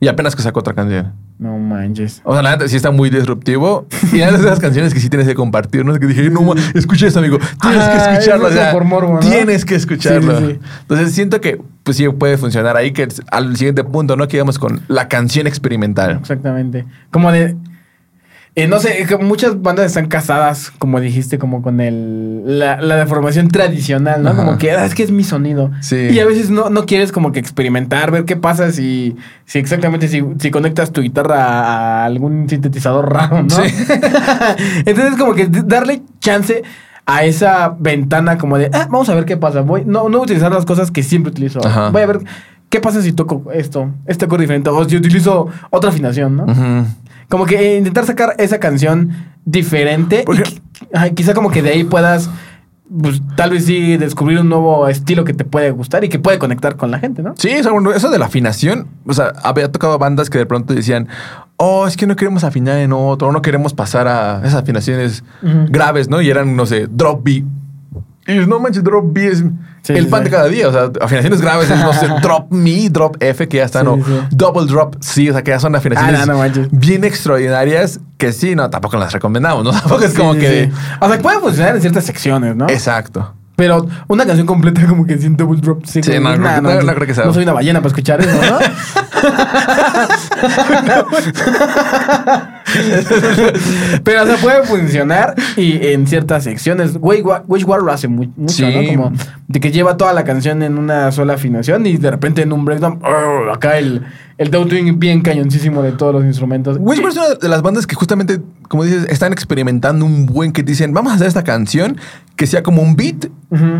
Y 0.00 0.08
apenas 0.08 0.34
que 0.34 0.42
sacó 0.42 0.60
otra 0.60 0.72
canción. 0.72 1.12
No 1.38 1.58
manches. 1.58 2.20
O 2.24 2.32
sea, 2.32 2.42
la 2.42 2.52
neta 2.52 2.68
sí 2.68 2.76
está 2.76 2.92
muy 2.92 3.10
disruptivo. 3.10 3.86
Y 4.12 4.20
es 4.20 4.32
de 4.32 4.38
esas 4.38 4.60
canciones 4.60 4.94
que 4.94 5.00
sí 5.00 5.08
tienes 5.08 5.26
que 5.26 5.34
compartir, 5.34 5.84
¿no? 5.84 5.92
Que 5.98 6.06
dije, 6.06 6.30
no, 6.30 6.54
escucha 6.74 7.08
esto, 7.08 7.18
amigo. 7.18 7.38
Tienes 7.60 7.88
que 7.88 7.96
escucharlo. 7.96 8.46
es 8.46 8.52
o 8.52 8.56
sea, 8.56 8.70
como 8.70 8.78
por 8.78 8.84
morbo, 8.84 9.14
¿no? 9.14 9.20
Tienes 9.20 9.64
que 9.64 9.74
escucharlo. 9.74 10.38
Sí, 10.38 10.44
sí, 10.46 10.52
sí. 10.52 10.60
Entonces 10.82 11.12
siento 11.12 11.40
que 11.40 11.60
pues 11.82 11.96
sí 11.96 12.08
puede 12.10 12.36
funcionar 12.38 12.76
ahí, 12.76 12.92
que 12.92 13.08
al 13.32 13.56
siguiente 13.56 13.82
punto, 13.82 14.16
¿no? 14.16 14.28
Que 14.28 14.36
íbamos 14.36 14.60
con 14.60 14.82
la 14.86 15.08
canción 15.08 15.48
experimental. 15.48 16.18
Exactamente. 16.20 16.84
Como 17.10 17.32
de. 17.32 17.56
Eh, 18.54 18.66
no 18.66 18.78
sé, 18.80 19.06
que 19.06 19.16
muchas 19.16 19.62
bandas 19.62 19.86
están 19.86 20.08
casadas, 20.08 20.70
como 20.78 21.00
dijiste, 21.00 21.38
como 21.38 21.62
con 21.62 21.80
el 21.80 22.58
la, 22.58 22.80
la 22.82 22.96
deformación 22.96 23.48
tradicional, 23.48 24.22
¿no? 24.22 24.30
Ajá. 24.30 24.44
Como 24.44 24.58
que 24.58 24.72
"Ah, 24.72 24.84
es 24.84 24.94
que 24.94 25.02
es 25.02 25.10
mi 25.10 25.24
sonido. 25.24 25.70
Sí. 25.80 25.96
Y 26.10 26.20
a 26.20 26.26
veces 26.26 26.50
no, 26.50 26.68
no 26.68 26.84
quieres 26.84 27.12
como 27.12 27.32
que 27.32 27.38
experimentar, 27.38 28.10
ver 28.10 28.24
qué 28.24 28.36
pasa 28.36 28.70
si, 28.72 29.16
si 29.46 29.58
exactamente 29.58 30.08
si, 30.08 30.22
si 30.38 30.50
conectas 30.50 30.92
tu 30.92 31.00
guitarra 31.00 31.44
a, 31.44 32.04
algún 32.04 32.48
sintetizador 32.48 33.10
raro, 33.12 33.42
¿no? 33.42 33.48
Sí. 33.48 33.62
Entonces, 34.84 35.16
como 35.18 35.34
que 35.34 35.46
darle 35.46 36.02
chance 36.20 36.62
a 37.06 37.24
esa 37.24 37.74
ventana 37.78 38.38
como 38.38 38.58
de, 38.58 38.70
ah, 38.72 38.86
vamos 38.90 39.08
a 39.08 39.14
ver 39.14 39.24
qué 39.24 39.36
pasa. 39.36 39.62
Voy, 39.62 39.84
no, 39.86 40.08
no 40.08 40.20
utilizar 40.20 40.52
las 40.52 40.66
cosas 40.66 40.90
que 40.90 41.02
siempre 41.02 41.30
utilizo. 41.30 41.66
Ajá. 41.66 41.88
Voy 41.90 42.02
a 42.02 42.06
ver 42.06 42.20
qué 42.68 42.80
pasa 42.80 43.02
si 43.02 43.12
toco 43.12 43.50
esto, 43.52 43.90
este 44.06 44.26
acorde 44.26 44.42
diferente, 44.42 44.68
o 44.70 44.88
si 44.88 44.96
utilizo 44.96 45.48
otra 45.70 45.90
afinación, 45.90 46.36
¿no? 46.36 46.44
Ujú. 46.44 46.86
Como 47.28 47.46
que 47.46 47.76
intentar 47.78 48.04
sacar 48.06 48.34
esa 48.38 48.58
canción 48.58 49.10
diferente. 49.44 50.22
Porque- 50.26 50.60
y 50.92 50.96
ajá, 50.96 51.10
quizá 51.10 51.34
como 51.34 51.50
que 51.50 51.62
de 51.62 51.70
ahí 51.70 51.84
puedas, 51.84 52.28
pues, 53.00 53.22
tal 53.36 53.50
vez 53.50 53.64
sí, 53.64 53.96
descubrir 53.96 54.38
un 54.40 54.48
nuevo 54.48 54.86
estilo 54.88 55.24
que 55.24 55.32
te 55.32 55.44
puede 55.44 55.70
gustar 55.70 56.04
y 56.04 56.08
que 56.08 56.18
puede 56.18 56.38
conectar 56.38 56.76
con 56.76 56.90
la 56.90 56.98
gente, 56.98 57.22
¿no? 57.22 57.34
Sí, 57.36 57.48
eso 57.50 58.10
de 58.10 58.18
la 58.18 58.26
afinación, 58.26 58.88
o 59.06 59.14
sea, 59.14 59.32
había 59.42 59.70
tocado 59.72 59.98
bandas 59.98 60.28
que 60.30 60.38
de 60.38 60.46
pronto 60.46 60.74
decían, 60.74 61.08
oh, 61.56 61.86
es 61.86 61.96
que 61.96 62.06
no 62.06 62.16
queremos 62.16 62.44
afinar 62.44 62.78
en 62.78 62.92
otro, 62.92 63.32
no 63.32 63.40
queremos 63.40 63.72
pasar 63.72 64.08
a 64.08 64.38
esas 64.40 64.56
afinaciones 64.62 65.24
graves, 65.70 66.08
¿no? 66.08 66.20
Y 66.20 66.28
eran, 66.30 66.56
no 66.56 66.66
sé, 66.66 66.86
drop 66.90 67.22
B. 67.24 67.44
Y 68.26 68.34
no 68.46 68.60
manches, 68.60 68.84
drop 68.84 69.12
B 69.12 69.26
es 69.26 69.42
Sí, 69.82 69.94
el 69.94 70.04
sí, 70.04 70.10
pan 70.10 70.20
sí. 70.20 70.24
de 70.26 70.30
cada 70.30 70.46
día. 70.46 70.68
O 70.68 70.72
sea, 70.72 70.90
afinaciones 71.00 71.40
graves 71.40 71.68
es, 71.68 71.80
no 71.80 71.92
sé, 71.92 72.06
drop 72.22 72.52
mi, 72.52 72.88
drop 72.88 73.16
F, 73.20 73.48
que 73.48 73.56
ya 73.56 73.64
están, 73.64 73.84
Sí, 73.86 73.90
o 73.90 73.96
sí. 73.96 74.20
double 74.30 74.66
drop 74.66 74.94
C, 75.02 75.30
o 75.30 75.32
sea, 75.32 75.42
que 75.42 75.50
ya 75.50 75.58
son 75.58 75.74
afinaciones 75.74 76.20
Ah, 76.20 76.26
no, 76.26 76.34
no 76.46 76.68
bien 76.70 77.02
extraordinarias 77.02 77.98
que 78.16 78.32
sí, 78.32 78.54
no, 78.54 78.70
tampoco 78.70 78.96
las 78.96 79.12
recomendamos, 79.12 79.64
¿no? 79.64 79.72
Tampoco 79.80 80.04
es 80.04 80.14
como 80.14 80.34
Sí, 80.34 80.40
que. 80.40 80.66
sí. 80.66 80.72
O 81.00 81.08
sea, 81.08 81.18
puede 81.20 81.40
funcionar 81.40 81.74
en 81.74 81.80
ciertas 81.80 82.04
secciones, 82.04 82.54
¿no? 82.54 82.68
Exacto. 82.68 83.34
Pero 83.56 83.86
una 84.08 84.24
canción 84.24 84.46
completa 84.46 84.86
como 84.86 85.04
que 85.04 85.18
sin 85.18 85.36
double 85.36 85.60
drop. 85.60 85.84
Sí, 85.84 86.00
Sí, 86.02 86.12
no, 86.20 86.32
creo 86.32 86.42
que- 86.54 86.62
no- 86.62 86.80
no 86.82 86.94
creo 86.94 87.06
que 87.06 87.14
sea. 87.14 87.24
No 87.26 87.34
soy 87.34 87.42
una 87.42 87.52
ballena 87.52 87.80
para 87.80 87.88
escuchar 87.88 88.20
eso, 88.20 88.30
¿no? 88.40 88.58
Pero 94.04 94.22
o 94.22 94.26
sea, 94.26 94.36
puede 94.36 94.62
funcionar 94.64 95.34
y 95.56 95.86
en 95.88 96.06
ciertas 96.06 96.44
secciones. 96.44 96.92
Wage 97.00 97.22
War 97.22 97.82
lo 97.82 97.92
hace 97.92 98.08
muy- 98.08 98.30
mucho, 98.36 98.52
Sí. 98.54 98.64
¿no? 98.64 98.86
Como 99.02 99.12
de 99.48 99.60
que 99.60 99.70
lleva 99.70 99.96
toda 99.96 100.12
la 100.12 100.24
canción 100.24 100.62
en 100.62 100.78
una 100.78 101.12
sola 101.12 101.34
afinación 101.34 101.86
y 101.86 101.96
de 101.96 102.10
repente 102.10 102.42
en 102.42 102.52
un 102.52 102.64
breakdown, 102.64 103.00
¡oh! 103.02 103.52
acá 103.52 103.78
el, 103.78 104.02
el 104.38 104.50
downtuning 104.50 104.98
bien 104.98 105.20
cañoncísimo 105.20 105.82
de 105.82 105.92
todos 105.92 106.14
los 106.14 106.24
instrumentos. 106.24 106.78
Wishbone 106.80 107.10
es 107.10 107.16
una 107.16 107.34
de 107.40 107.48
las 107.48 107.62
bandas 107.62 107.86
que 107.86 107.94
justamente, 107.94 108.40
como 108.68 108.84
dices, 108.84 109.06
están 109.10 109.32
experimentando 109.32 110.04
un 110.04 110.26
buen 110.26 110.52
que 110.52 110.62
dicen, 110.62 110.92
vamos 110.94 111.12
a 111.12 111.16
hacer 111.16 111.26
esta 111.28 111.44
canción 111.44 111.98
que 112.36 112.46
sea 112.46 112.62
como 112.62 112.82
un 112.82 112.96
beat 112.96 113.26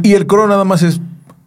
y 0.02 0.12
el 0.12 0.26
coro 0.26 0.46
nada 0.46 0.64
más 0.64 0.82
es 0.82 1.00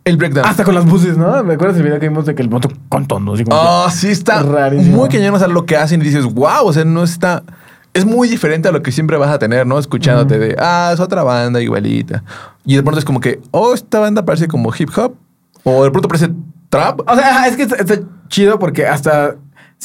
el 0.06 0.18
breakdown. 0.18 0.46
Hasta 0.48 0.64
con 0.64 0.76
las 0.76 0.86
voces, 0.86 1.18
¿no? 1.18 1.44
¿Me 1.44 1.56
acuerdas 1.56 1.78
el 1.78 1.84
video 1.84 2.00
que 2.00 2.08
vimos 2.08 2.26
de 2.26 2.36
que 2.36 2.42
el 2.44 2.50
moto 2.50 2.70
con 2.90 3.06
que- 3.08 3.44
Ah, 3.52 3.88
sí 3.92 4.10
está 4.10 4.44
Rarísimo. 4.44 4.98
muy 4.98 5.10
cañón, 5.10 5.34
o 5.36 5.40
sea, 5.40 5.48
lo 5.48 5.66
que 5.66 5.76
hacen 5.76 6.00
y 6.02 6.06
dices, 6.06 6.26
wow, 6.26 6.64
o 6.66 6.72
sea, 6.74 6.86
no 6.86 7.04
está... 7.04 7.44
Es 7.94 8.06
muy 8.06 8.28
diferente 8.28 8.68
a 8.68 8.72
lo 8.72 8.82
que 8.84 8.92
siempre 8.92 9.18
vas 9.18 9.30
a 9.32 9.40
tener, 9.40 9.66
¿no? 9.66 9.80
Escuchándote 9.80 10.38
de, 10.38 10.56
ah, 10.60 10.92
es 10.94 11.00
otra 11.00 11.24
banda 11.24 11.62
igualita. 11.62 12.24
Y 12.66 12.76
de 12.76 12.84
pronto 12.84 13.00
es 13.00 13.06
como 13.06 13.20
que, 13.20 13.40
oh, 13.52 13.74
esta 13.74 14.00
banda 14.00 14.26
parece 14.26 14.48
como 14.48 14.72
hip 14.78 14.90
hop. 14.98 15.16
O 15.64 15.84
de 15.84 15.92
pronto 15.92 16.08
parece 16.08 16.30
trap. 16.70 17.00
O 17.10 17.16
sea, 17.16 17.48
es 17.48 17.56
que 17.56 17.64
está, 17.64 17.76
está 17.78 18.00
chido 18.28 18.60
porque 18.60 18.86
hasta 18.86 19.36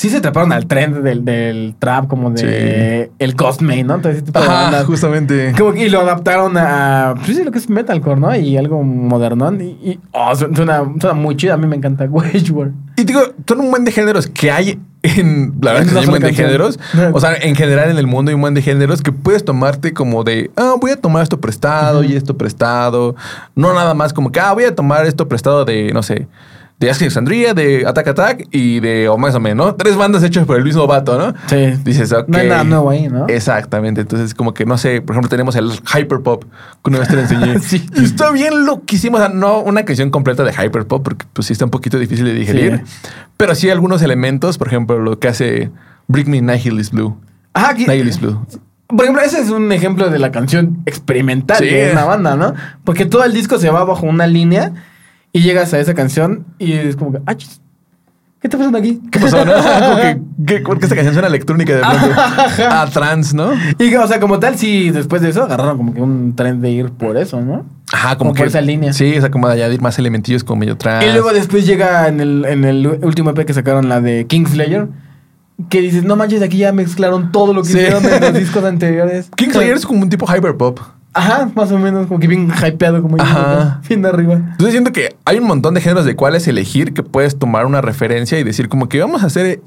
sí 0.00 0.08
se 0.08 0.16
atraparon 0.16 0.50
al 0.50 0.64
trend 0.64 1.02
del, 1.02 1.26
del 1.26 1.74
trap, 1.78 2.08
como 2.08 2.30
de 2.30 3.12
el 3.18 3.34
Ghostman, 3.34 3.86
¿no? 3.86 3.96
Entonces, 3.96 4.24
tipo 4.24 4.38
Ajá, 4.38 4.82
justamente. 4.86 5.52
Como 5.58 5.74
que 5.74 5.84
y 5.84 5.90
lo 5.90 6.00
adaptaron 6.00 6.56
a, 6.56 7.16
pues 7.22 7.36
sí, 7.36 7.44
lo 7.44 7.50
que 7.50 7.58
es 7.58 7.68
metalcore, 7.68 8.18
¿no? 8.18 8.34
Y 8.34 8.56
algo 8.56 8.82
moderno. 8.82 9.52
Y, 9.62 9.64
y 9.82 10.00
oh, 10.12 10.34
su- 10.34 10.48
suena, 10.54 10.90
suena 10.98 11.12
muy 11.12 11.36
chido. 11.36 11.52
A 11.52 11.58
mí 11.58 11.66
me 11.66 11.76
encanta. 11.76 12.08
Y 12.96 13.04
digo, 13.04 13.20
son 13.46 13.60
un 13.60 13.70
buen 13.70 13.84
de 13.84 13.92
géneros 13.92 14.26
que 14.26 14.50
hay 14.50 14.80
en. 15.02 15.52
La 15.60 15.72
verdad 15.72 15.88
En 15.88 15.92
que 15.92 15.98
hay 15.98 16.04
un 16.06 16.10
buen 16.10 16.22
de 16.22 16.32
géneros. 16.32 16.78
O 17.12 17.20
sea, 17.20 17.34
en 17.34 17.54
general 17.54 17.90
en 17.90 17.98
el 17.98 18.06
mundo 18.06 18.30
hay 18.30 18.36
un 18.36 18.40
buen 18.40 18.54
de 18.54 18.62
géneros 18.62 19.02
que 19.02 19.12
puedes 19.12 19.44
tomarte 19.44 19.92
como 19.92 20.24
de. 20.24 20.50
Ah, 20.56 20.76
voy 20.80 20.92
a 20.92 20.96
tomar 20.96 21.22
esto 21.22 21.42
prestado 21.42 22.04
y 22.04 22.16
esto 22.16 22.38
prestado. 22.38 23.16
No 23.54 23.74
nada 23.74 23.92
más 23.92 24.14
como 24.14 24.32
que, 24.32 24.40
ah, 24.40 24.54
voy 24.54 24.64
a 24.64 24.74
tomar 24.74 25.04
esto 25.04 25.28
prestado 25.28 25.66
de, 25.66 25.92
no 25.92 26.02
sé. 26.02 26.26
De 26.80 26.90
Ask 26.90 27.02
Alexandria, 27.02 27.52
de 27.52 27.84
Attack 27.86 28.08
Attack 28.08 28.48
y 28.52 28.80
de 28.80 29.08
O 29.10 29.18
más 29.18 29.34
o 29.34 29.40
menos, 29.40 29.66
¿no? 29.66 29.74
Tres 29.74 29.96
bandas 29.96 30.22
hechas 30.22 30.46
por 30.46 30.56
el 30.56 30.64
mismo 30.64 30.86
vato, 30.86 31.18
¿no? 31.18 31.34
Sí. 31.46 31.74
Dices, 31.84 32.10
ok. 32.10 32.26
No 32.28 32.38
hay 32.38 32.48
nada 32.48 32.64
nuevo 32.64 32.88
ahí, 32.88 33.06
¿no? 33.08 33.26
Exactamente. 33.28 34.00
Entonces, 34.00 34.34
como 34.34 34.54
que 34.54 34.64
no 34.64 34.78
sé, 34.78 35.02
por 35.02 35.14
ejemplo, 35.14 35.28
tenemos 35.28 35.56
el 35.56 35.70
Hyperpop 35.72 36.44
que 36.44 36.90
una 36.90 37.00
vez 37.00 37.08
te 37.08 37.16
lo 37.16 37.20
enseñé. 37.20 37.58
Sí. 37.60 37.86
Y 37.94 38.04
está 38.04 38.30
bien 38.30 38.64
loquísimo. 38.64 39.18
O 39.18 39.20
sea, 39.20 39.28
no 39.28 39.60
una 39.60 39.84
canción 39.84 40.10
completa 40.10 40.42
de 40.42 40.52
Hyperpop, 40.52 41.02
porque 41.04 41.26
pues 41.34 41.46
sí 41.48 41.52
está 41.52 41.66
un 41.66 41.70
poquito 41.70 41.98
difícil 41.98 42.24
de 42.24 42.32
digerir. 42.32 42.82
Pero 43.36 43.54
sí 43.54 43.68
algunos 43.68 44.00
elementos, 44.00 44.56
por 44.56 44.68
ejemplo, 44.68 44.98
lo 44.98 45.18
que 45.18 45.28
hace 45.28 45.70
Bring 46.08 46.30
Me 46.30 46.40
Nihilist 46.40 46.92
Blue. 46.94 47.14
Ajá, 47.52 47.70
aquí- 47.72 47.86
Nihilist 47.86 48.22
Blue. 48.22 48.46
Por 48.88 49.02
ejemplo, 49.02 49.22
ese 49.22 49.40
es 49.40 49.50
un 49.50 49.70
ejemplo 49.70 50.08
de 50.08 50.18
la 50.18 50.32
canción 50.32 50.78
experimental 50.86 51.58
Sí. 51.58 51.66
de 51.66 51.92
una 51.92 52.04
banda, 52.04 52.36
¿no? 52.36 52.54
Porque 52.84 53.04
todo 53.06 53.22
el 53.24 53.32
disco 53.34 53.58
se 53.58 53.68
va 53.70 53.84
bajo 53.84 54.06
una 54.06 54.26
línea 54.26 54.72
y 55.32 55.40
llegas 55.40 55.72
a 55.74 55.78
esa 55.78 55.94
canción 55.94 56.44
y 56.58 56.72
es 56.72 56.96
como 56.96 57.12
que, 57.12 57.18
ah, 57.26 57.34
chis, 57.36 57.60
¿qué 58.40 58.46
está 58.48 58.58
pasando 58.58 58.78
aquí? 58.78 59.00
¿Qué 59.10 59.18
pasó, 59.20 59.44
no? 59.44 59.52
como 59.80 59.96
que, 59.96 60.20
que- 60.46 60.60
porque 60.60 60.84
esta 60.86 60.94
canción 60.96 61.14
suena 61.14 61.28
electrónica 61.28 61.74
de 61.74 61.80
pronto. 61.80 62.20
a 62.70 62.86
trans, 62.90 63.34
¿no? 63.34 63.52
Y 63.78 63.94
o 63.94 64.06
sea, 64.08 64.18
como 64.20 64.38
tal, 64.40 64.56
sí, 64.58 64.90
después 64.90 65.22
de 65.22 65.28
eso 65.30 65.42
agarraron 65.44 65.76
como 65.76 65.94
que 65.94 66.00
un 66.00 66.34
tren 66.36 66.60
de 66.60 66.70
ir 66.70 66.90
por 66.90 67.16
eso, 67.16 67.40
¿no? 67.40 67.64
Ajá, 67.92 68.16
como, 68.16 68.30
Como 68.30 68.34
que. 68.34 68.38
por 68.40 68.48
esa 68.48 68.60
línea. 68.60 68.92
Sí, 68.92 69.16
o 69.16 69.20
sea, 69.20 69.30
como 69.30 69.48
de 69.48 69.54
añadir 69.54 69.80
más 69.82 69.98
elementillos 69.98 70.44
como 70.44 70.60
medio 70.60 70.76
trans. 70.76 71.04
Y 71.04 71.12
luego 71.12 71.32
después 71.32 71.66
llega 71.66 72.08
en 72.08 72.20
el, 72.20 72.44
en 72.44 72.64
el 72.64 72.86
último 73.02 73.30
EP 73.30 73.44
que 73.44 73.52
sacaron, 73.54 73.88
la 73.88 74.00
de 74.00 74.26
Kingslayer, 74.26 74.88
que 75.68 75.80
dices, 75.80 76.04
no 76.04 76.16
manches, 76.16 76.40
aquí 76.42 76.56
ya 76.58 76.72
mezclaron 76.72 77.32
todo 77.32 77.52
lo 77.52 77.62
que 77.62 77.68
Sí. 77.68 77.78
hicieron 77.78 78.04
en 78.04 78.20
los 78.20 78.34
discos 78.38 78.64
anteriores. 78.64 79.28
Kingslayer 79.36 79.76
es 79.76 79.84
como 79.86 80.00
un 80.02 80.08
tipo 80.08 80.26
hyperpop. 80.26 80.78
Ajá, 81.12 81.50
más 81.56 81.72
o 81.72 81.78
menos, 81.78 82.06
como 82.06 82.20
que 82.20 82.28
bien 82.28 82.50
hypeado, 82.50 83.02
como 83.02 83.20
Ajá. 83.20 83.80
bien 83.88 84.04
arriba. 84.06 84.34
Entonces 84.34 84.70
siento 84.72 84.92
que 84.92 85.16
hay 85.24 85.38
un 85.38 85.44
montón 85.46 85.74
de 85.74 85.80
géneros 85.80 86.04
de 86.04 86.14
cuáles 86.14 86.46
elegir 86.46 86.94
que 86.94 87.02
puedes 87.02 87.38
tomar 87.38 87.66
una 87.66 87.80
referencia 87.80 88.38
y 88.38 88.44
decir 88.44 88.68
como 88.68 88.88
que 88.88 89.00
vamos 89.00 89.22
a 89.24 89.26
hacer 89.26 89.46
eh, 89.46 89.60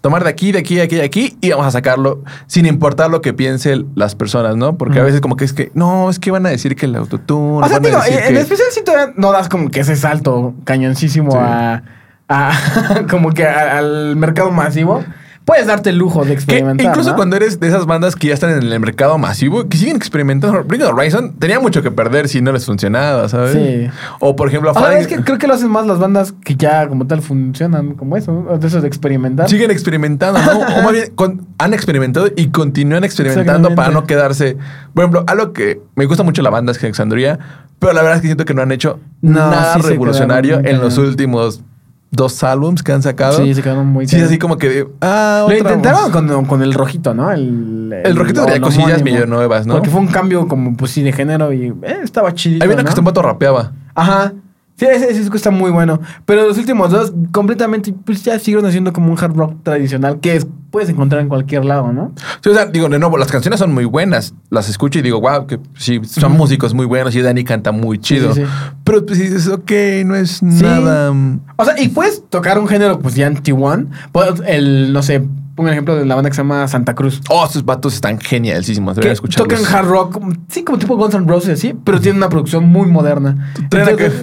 tomar 0.00 0.22
de 0.22 0.30
aquí, 0.30 0.52
de 0.52 0.60
aquí, 0.60 0.76
de 0.76 0.82
aquí, 0.82 0.94
de 0.96 1.02
aquí 1.02 1.36
y 1.40 1.50
vamos 1.50 1.66
a 1.66 1.70
sacarlo 1.72 2.22
sin 2.46 2.64
importar 2.66 3.10
lo 3.10 3.20
que 3.22 3.32
piensen 3.32 3.86
las 3.96 4.14
personas, 4.14 4.56
¿no? 4.56 4.76
Porque 4.78 5.00
a 5.00 5.02
veces 5.02 5.20
como 5.20 5.34
que 5.36 5.44
es 5.44 5.52
que 5.52 5.70
no, 5.74 6.10
es 6.10 6.18
que 6.20 6.30
van 6.30 6.46
a 6.46 6.50
decir 6.50 6.76
que 6.76 6.86
el 6.86 6.94
autotune, 6.94 7.66
O 7.66 7.68
sea, 7.68 7.80
digo, 7.80 7.98
en 8.06 8.34
que- 8.34 8.40
especial 8.40 8.68
si 8.70 8.84
todavía 8.84 9.14
no 9.16 9.32
das 9.32 9.48
como 9.48 9.70
que 9.70 9.80
ese 9.80 9.96
salto 9.96 10.54
cañoncísimo 10.64 11.32
Sí. 11.32 11.38
a, 11.40 11.82
a- 12.28 12.52
como 13.10 13.32
que 13.32 13.44
a- 13.44 13.78
al 13.78 14.14
mercado 14.16 14.50
masivo, 14.52 15.02
puedes 15.48 15.66
darte 15.66 15.88
el 15.88 15.96
lujo 15.96 16.20
de 16.20 16.26
que 16.26 16.32
experimentar. 16.34 16.86
incluso 16.88 17.10
¿no? 17.10 17.16
cuando 17.16 17.34
eres 17.36 17.58
de 17.58 17.68
esas 17.68 17.86
bandas 17.86 18.14
que 18.16 18.28
ya 18.28 18.34
están 18.34 18.50
en 18.50 18.62
el 18.70 18.80
mercado 18.80 19.16
masivo, 19.16 19.66
que 19.66 19.78
siguen 19.78 19.96
experimentando. 19.96 20.62
Bring 20.62 20.82
the 20.82 20.86
Horizon 20.88 21.32
tenía 21.38 21.58
mucho 21.58 21.82
que 21.82 21.90
perder 21.90 22.28
si 22.28 22.42
no 22.42 22.52
les 22.52 22.66
funcionaba, 22.66 23.28
¿sabes? 23.30 23.52
Sí. 23.54 23.88
O 24.20 24.36
por 24.36 24.48
ejemplo, 24.48 24.72
O 24.72 24.74
sea, 24.74 24.82
Falling- 24.82 24.98
es 24.98 25.06
que 25.06 25.16
creo 25.24 25.38
que 25.38 25.46
lo 25.46 25.54
hacen 25.54 25.70
más 25.70 25.86
las 25.86 25.98
bandas 25.98 26.32
que 26.44 26.54
ya 26.54 26.86
como 26.86 27.06
tal 27.06 27.22
funcionan 27.22 27.94
como 27.94 28.18
eso, 28.18 28.58
de 28.60 28.66
eso 28.66 28.82
de 28.82 28.88
experimentar. 28.88 29.48
siguen 29.48 29.70
experimentando, 29.70 30.38
¿no? 30.40 30.58
o 30.78 30.82
más 30.82 30.92
bien 30.92 31.12
con- 31.14 31.46
han 31.58 31.72
experimentado 31.72 32.28
y 32.36 32.48
continúan 32.48 33.02
experimentando 33.04 33.74
para 33.74 33.90
no 33.90 34.04
quedarse. 34.04 34.58
Por 34.92 35.04
ejemplo, 35.04 35.24
algo 35.26 35.54
que 35.54 35.80
me 35.96 36.04
gusta 36.04 36.22
mucho 36.24 36.42
la 36.42 36.50
banda 36.50 36.72
es 36.72 36.78
Alexandria, 36.84 37.38
pero 37.78 37.94
la 37.94 38.02
verdad 38.02 38.16
es 38.16 38.20
que 38.20 38.28
siento 38.28 38.44
que 38.44 38.52
no 38.52 38.60
han 38.60 38.72
hecho 38.72 39.00
No, 39.22 39.50
nada 39.50 39.74
sí 39.74 39.80
revolucionario 39.80 40.60
en 40.62 40.78
los 40.80 40.98
últimos 40.98 41.62
dos 42.10 42.42
álbums 42.42 42.82
que 42.82 42.92
han 42.92 43.02
sacado. 43.02 43.38
Sí, 43.38 43.54
se 43.54 43.62
quedaron 43.62 43.86
muy 43.86 44.06
Sí, 44.06 44.20
así 44.20 44.38
como 44.38 44.56
que 44.56 44.86
ah, 45.00 45.46
Lo 45.48 45.56
intentaron 45.56 46.10
con, 46.10 46.44
con 46.46 46.62
el 46.62 46.72
rojito, 46.74 47.14
¿no? 47.14 47.30
El, 47.30 47.92
El 48.04 48.16
rojito 48.16 48.42
traía 48.42 48.56
el 48.56 48.62
cosillas 48.62 49.02
medio 49.02 49.26
nuevas, 49.26 49.66
¿no? 49.66 49.74
Porque 49.74 49.90
fue 49.90 50.00
un 50.00 50.08
cambio 50.08 50.48
como, 50.48 50.76
pues 50.76 50.92
sí, 50.92 51.02
de 51.02 51.12
género 51.12 51.52
y 51.52 51.68
eh, 51.82 51.98
estaba 52.02 52.34
chidito, 52.34 52.64
Había 52.64 52.74
una 52.74 52.82
¿no? 52.82 52.86
que 52.86 52.90
este 52.90 53.02
vato 53.02 53.22
rapeaba. 53.22 53.72
Ajá. 53.94 54.32
Sí, 54.78 54.86
ese, 54.86 55.10
ese 55.10 55.20
disco 55.20 55.36
está 55.36 55.50
muy 55.50 55.72
bueno. 55.72 56.00
Pero 56.24 56.46
los 56.46 56.56
últimos 56.56 56.92
dos, 56.92 57.12
completamente, 57.32 57.92
pues 57.92 58.22
ya 58.22 58.38
siguieron 58.38 58.64
haciendo 58.64 58.92
como 58.92 59.10
un 59.10 59.18
hard 59.18 59.34
rock 59.34 59.54
tradicional 59.64 60.20
que 60.20 60.36
es, 60.36 60.46
puedes 60.70 60.88
encontrar 60.88 61.20
en 61.20 61.28
cualquier 61.28 61.64
lado, 61.64 61.92
¿no? 61.92 62.12
Sí, 62.42 62.50
o 62.50 62.54
sea, 62.54 62.66
digo, 62.66 62.88
de 62.88 63.00
nuevo, 63.00 63.18
las 63.18 63.32
canciones 63.32 63.58
son 63.58 63.74
muy 63.74 63.86
buenas. 63.86 64.34
Las 64.50 64.68
escucho 64.68 65.00
y 65.00 65.02
digo, 65.02 65.20
wow, 65.20 65.48
que 65.48 65.58
sí, 65.76 66.00
son 66.04 66.32
músicos 66.32 66.74
muy 66.74 66.86
buenos 66.86 67.14
y 67.16 67.22
Dani 67.22 67.42
canta 67.42 67.72
muy 67.72 67.98
chido. 67.98 68.32
sí, 68.32 68.42
sí. 68.42 68.46
Pero 68.84 69.04
pues 69.04 69.18
dices, 69.18 69.48
ok, 69.48 69.70
no 70.06 70.14
es 70.14 70.42
nada. 70.44 71.12
O 71.56 71.64
sea, 71.64 71.80
y 71.80 71.88
puedes 71.88 72.22
tocar 72.28 72.60
un 72.60 72.68
género, 72.68 73.00
pues 73.00 73.16
ya 73.16 73.26
anti-one. 73.26 73.86
Pues, 74.12 74.34
El, 74.46 74.92
no 74.92 75.02
sé, 75.02 75.26
pongo 75.58 75.70
el 75.70 75.72
ejemplo 75.72 75.96
de 75.96 76.06
la 76.06 76.14
banda 76.14 76.30
que 76.30 76.36
se 76.36 76.42
llama 76.42 76.68
Santa 76.68 76.94
Cruz. 76.94 77.20
Oh, 77.28 77.44
esos 77.44 77.64
vatos 77.64 77.92
están 77.92 78.20
genialísimos. 78.20 78.94
Que 78.94 79.00
Deberían 79.00 79.14
escucharlos. 79.14 79.58
tocan 79.58 79.74
hard 79.74 79.88
rock, 79.88 80.20
sí, 80.46 80.62
como 80.62 80.78
tipo 80.78 80.96
Guns 80.96 81.16
N' 81.16 81.26
Roses, 81.26 81.58
así, 81.58 81.74
pero 81.82 82.00
tienen 82.00 82.18
una 82.18 82.28
producción 82.28 82.64
muy 82.64 82.86
moderna. 82.86 83.52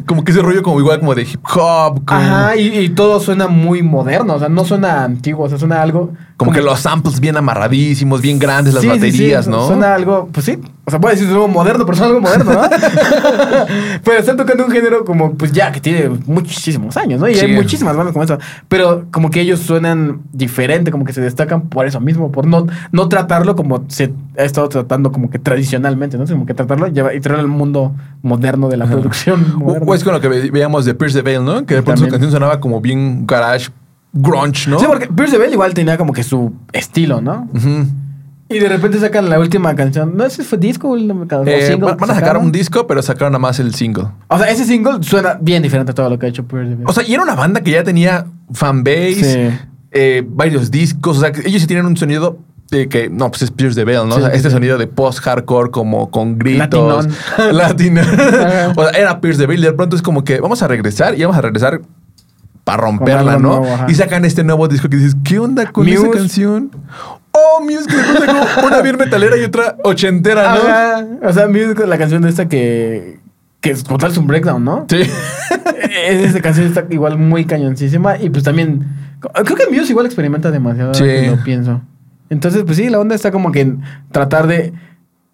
Como 0.05 0.23
que 0.23 0.31
ese 0.31 0.41
rollo 0.41 0.63
como 0.63 0.79
igual 0.79 1.01
como 1.01 1.13
de 1.13 1.23
hip 1.23 1.43
hop. 1.43 2.05
Como, 2.05 2.21
Ajá, 2.21 2.55
y, 2.55 2.87
todo 2.87 3.19
suena 3.19 3.47
muy 3.47 3.83
moderno, 3.83 4.35
o 4.35 4.39
sea, 4.39 4.47
no 4.47 4.63
suena 4.63 5.03
antiguo, 5.03 5.45
o 5.45 5.49
sea, 5.49 5.57
suena 5.57 5.81
algo... 5.81 6.13
como 6.37 6.53
que 6.53 6.61
los 6.61 6.79
samples 6.79 7.19
bien 7.19 7.35
amarradísimos, 7.35 8.21
bien 8.21 8.39
grandes, 8.39 8.73
las 8.73 8.83
Sí, 8.83 8.87
sí, 8.89 8.95
baterías, 8.95 9.45
sí, 9.45 9.51
¿no? 9.51 9.67
Suena 9.67 9.93
algo, 9.93 10.29
pues 10.31 10.45
sí. 10.45 10.57
O 10.87 10.91
sea, 10.91 10.99
puede 10.99 11.15
decir 11.15 11.27
algo 11.31 11.47
moderno, 11.47 11.83
pero 11.85 11.97
suena 11.97 12.09
algo 12.13 12.21
moderno, 12.21 12.53
¿no? 12.53 12.61
pero 14.03 14.19
están 14.19 14.37
tocando 14.37 14.65
un 14.65 14.71
género 14.71 15.03
como, 15.03 15.33
pues 15.33 15.51
ya, 15.51 15.71
que 15.71 15.79
tiene 15.81 16.09
muchísimos 16.27 16.95
años, 16.97 17.19
¿no? 17.19 17.27
Y 17.27 17.35
Sí. 17.35 17.45
hay 17.45 17.53
muchísimas 17.55 17.95
bandas 17.95 18.13
como 18.13 18.23
eso. 18.23 18.37
Pero 18.67 19.05
como 19.11 19.29
que 19.31 19.41
ellos 19.41 19.59
suenan 19.61 20.21
diferente, 20.31 20.91
como 20.91 21.03
que 21.05 21.13
se 21.13 21.21
destacan 21.21 21.69
por 21.69 21.87
eso 21.87 21.99
mismo, 21.99 22.31
por 22.31 22.45
no, 22.45 22.67
no 22.91 23.09
tratarlo 23.09 23.55
como 23.55 23.83
se 23.87 24.13
ha 24.37 24.43
estado 24.43 24.69
tratando 24.69 25.11
como 25.11 25.29
que 25.29 25.39
tradicionalmente, 25.39 26.17
¿no? 26.17 26.25
Como 26.25 26.45
que 26.45 26.53
tratarlo 26.53 26.87
y 26.87 26.93
traerlo 26.93 27.39
al 27.39 27.47
mundo 27.47 27.93
moderno 28.21 28.69
de 28.69 28.77
la 28.77 28.85
producción. 28.85 29.55
Moderna. 29.57 29.85
o 29.87 29.95
es 29.95 30.03
con 30.03 30.13
lo 30.13 30.21
que 30.21 30.27
ve- 30.27 30.51
veíamos 30.51 30.85
de 30.85 30.93
Pierce 30.93 31.17
the 31.17 31.23
Veil, 31.23 31.43
¿no? 31.43 31.65
Que 31.65 31.75
de 31.75 31.81
pronto 31.83 32.03
su 32.05 32.09
canción 32.09 32.31
sonaba 32.31 32.59
como 32.59 32.79
bien 32.81 33.25
garage, 33.25 33.69
grunge, 34.13 34.69
¿no? 34.69 34.79
Sí, 34.79 34.85
porque 34.87 35.07
Pierce 35.07 35.37
Bell 35.37 35.51
igual 35.51 35.73
tenía 35.73 35.97
como 35.97 36.13
que 36.13 36.23
su 36.23 36.53
estilo, 36.73 37.21
¿no? 37.21 37.49
Ujú. 37.53 37.87
Y 38.47 38.59
de 38.59 38.69
repente 38.69 38.99
sacan 38.99 39.27
la 39.29 39.39
última 39.39 39.75
canción. 39.75 40.15
No 40.15 40.29
si 40.29 40.43
fue 40.43 40.57
disco 40.59 40.89
o 40.89 40.97
Eh, 40.97 41.07
van 41.07 41.27
que 41.27 41.75
van 41.77 42.11
a 42.11 42.13
sacar 42.15 42.37
un 42.37 42.51
disco, 42.51 42.85
pero 42.85 43.01
sacaron 43.01 43.31
nada 43.31 43.39
más 43.39 43.59
el 43.59 43.73
single. 43.73 44.05
O 44.27 44.37
sea, 44.37 44.49
ese 44.51 44.65
single 44.65 45.01
suena 45.01 45.37
bien 45.41 45.63
diferente 45.63 45.91
a 45.91 45.95
todo 45.95 46.09
lo 46.11 46.19
que 46.19 46.27
ha 46.27 46.29
hecho 46.29 46.43
Pierce 46.45 46.75
Bell. 46.75 46.85
O 46.87 46.93
sea, 46.93 47.03
y 47.03 47.13
era 47.13 47.23
una 47.23 47.33
banda 47.35 47.61
que 47.61 47.71
ya 47.71 47.83
tenía 47.83 48.27
fanbase, 48.53 49.49
Sí. 49.51 49.57
eh, 49.91 50.23
varios 50.27 50.69
discos. 50.69 51.17
O 51.17 51.19
sea, 51.21 51.31
ellos 51.43 51.59
sí 51.61 51.67
tienen 51.67 51.87
un 51.87 51.97
sonido 51.97 52.37
de 52.69 52.87
que, 52.87 53.09
no, 53.09 53.29
pues 53.31 53.41
es 53.43 53.51
Pierce 53.51 53.75
de 53.79 53.83
Bell, 53.85 54.07
¿no? 54.07 54.11
Sí, 54.15 54.17
O 54.17 54.21
sea, 54.21 54.29
sí, 54.31 54.37
este 54.37 54.51
sonido 54.51 54.77
de 54.77 54.85
post-hardcore 54.87 55.71
como 55.71 56.11
con 56.11 56.37
gritos. 56.37 57.05
Latinón. 57.07 57.15
Latino. 57.55 58.01
o 58.75 58.83
sea, 58.83 58.91
era 58.91 59.21
Pierce 59.21 59.39
de 59.41 59.47
Bell 59.47 59.59
y 59.59 59.63
de 59.63 59.73
pronto 59.73 59.95
es 59.95 60.03
como 60.03 60.23
que 60.23 60.39
vamos 60.39 60.61
a 60.61 60.67
regresar 60.67 61.17
y 61.17 61.21
vamos 61.23 61.37
a 61.37 61.41
regresar 61.41 61.81
para 62.65 62.81
romperla, 62.81 63.37
¿no? 63.37 63.59
nuevo, 63.59 63.85
y 63.87 63.93
sacan 63.93 64.25
este 64.25 64.43
nuevo 64.43 64.67
disco 64.67 64.89
que 64.89 64.97
dices, 64.97 65.15
¿qué 65.23 65.39
onda 65.39 65.71
con 65.71 65.87
esa 65.87 66.09
canción? 66.09 66.71
Oh, 67.31 67.61
Muse, 67.61 67.85
que 67.85 67.95
después 67.95 68.19
sacó 68.25 68.67
una 68.67 68.81
bien 68.81 68.97
metalera 68.97 69.37
y 69.37 69.43
otra 69.43 69.77
ochentera, 69.83 70.55
¿no? 70.55 70.61
Ajá. 70.61 71.05
O 71.29 71.33
sea, 71.33 71.47
Muse, 71.47 71.85
la 71.85 71.97
canción 71.97 72.21
de 72.23 72.29
esta 72.29 72.49
que. 72.49 73.19
Que 73.61 73.71
es 73.71 73.83
como 73.83 73.97
tal 73.97 74.11
es 74.11 74.17
un 74.17 74.27
breakdown, 74.27 74.63
¿no? 74.63 74.85
Sí. 74.89 75.01
Esa 76.07 76.41
canción 76.41 76.67
está 76.67 76.85
igual 76.89 77.17
muy 77.17 77.45
cañoncísima. 77.45 78.17
Y 78.17 78.29
pues 78.29 78.43
también. 78.43 78.85
Creo 79.19 79.57
que 79.57 79.67
Muse 79.69 79.91
igual 79.91 80.05
experimenta 80.05 80.49
demasiado. 80.49 80.93
Sí. 80.93 81.27
lo 81.27 81.43
pienso. 81.43 81.81
Entonces, 82.29 82.63
pues 82.63 82.77
sí, 82.77 82.89
la 82.89 82.99
onda 82.99 83.15
está 83.15 83.31
como 83.31 83.51
que 83.51 83.61
en 83.61 83.81
tratar 84.11 84.47
de. 84.47 84.73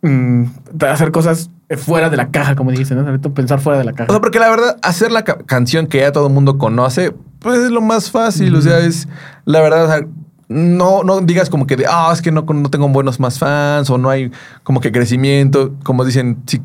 mm, 0.02 0.46
de 0.74 0.88
hacer 0.88 1.12
cosas 1.12 1.50
fuera 1.78 2.10
de 2.10 2.18
la 2.18 2.30
caja, 2.32 2.56
como 2.56 2.72
dijiste, 2.72 2.96
¿no? 2.96 3.20
Pensar 3.34 3.60
fuera 3.60 3.80
de 3.80 3.86
la 3.86 3.94
caja. 3.94 4.10
O 4.10 4.14
sea, 4.14 4.22
porque 4.22 4.40
la 4.40 4.50
verdad, 4.50 4.78
hacer 4.82 5.12
la 5.12 5.24
ca- 5.24 5.38
canción 5.46 5.88
que 5.88 6.00
ya 6.00 6.12
todo 6.12 6.28
el 6.28 6.34
mundo 6.34 6.58
conoce, 6.58 7.14
pues 7.40 7.60
es 7.60 7.72
lo 7.72 7.82
más 7.82 8.12
fácil. 8.12 8.56
O 8.56 8.62
sea, 8.62 8.80
es 8.80 9.08
la 9.46 9.62
verdad, 9.62 9.86
o 9.86 9.88
sea, 9.88 10.08
no, 10.50 11.04
no 11.04 11.22
digas 11.22 11.50
como 11.50 11.66
que 11.68 11.76
de, 11.78 11.86
ah, 11.90 12.10
es 12.14 12.22
que 12.22 12.32
no, 12.32 12.42
no 12.42 12.70
tengo 12.70 12.88
buenos 12.90 13.20
más 13.20 13.40
fans 13.40 13.90
o 13.90 13.98
no 13.98 14.10
hay 14.10 14.32
como 14.64 14.80
que 14.82 14.92
crecimiento. 14.92 15.74
Como 15.84 16.04
dicen, 16.06 16.38
si 16.46 16.62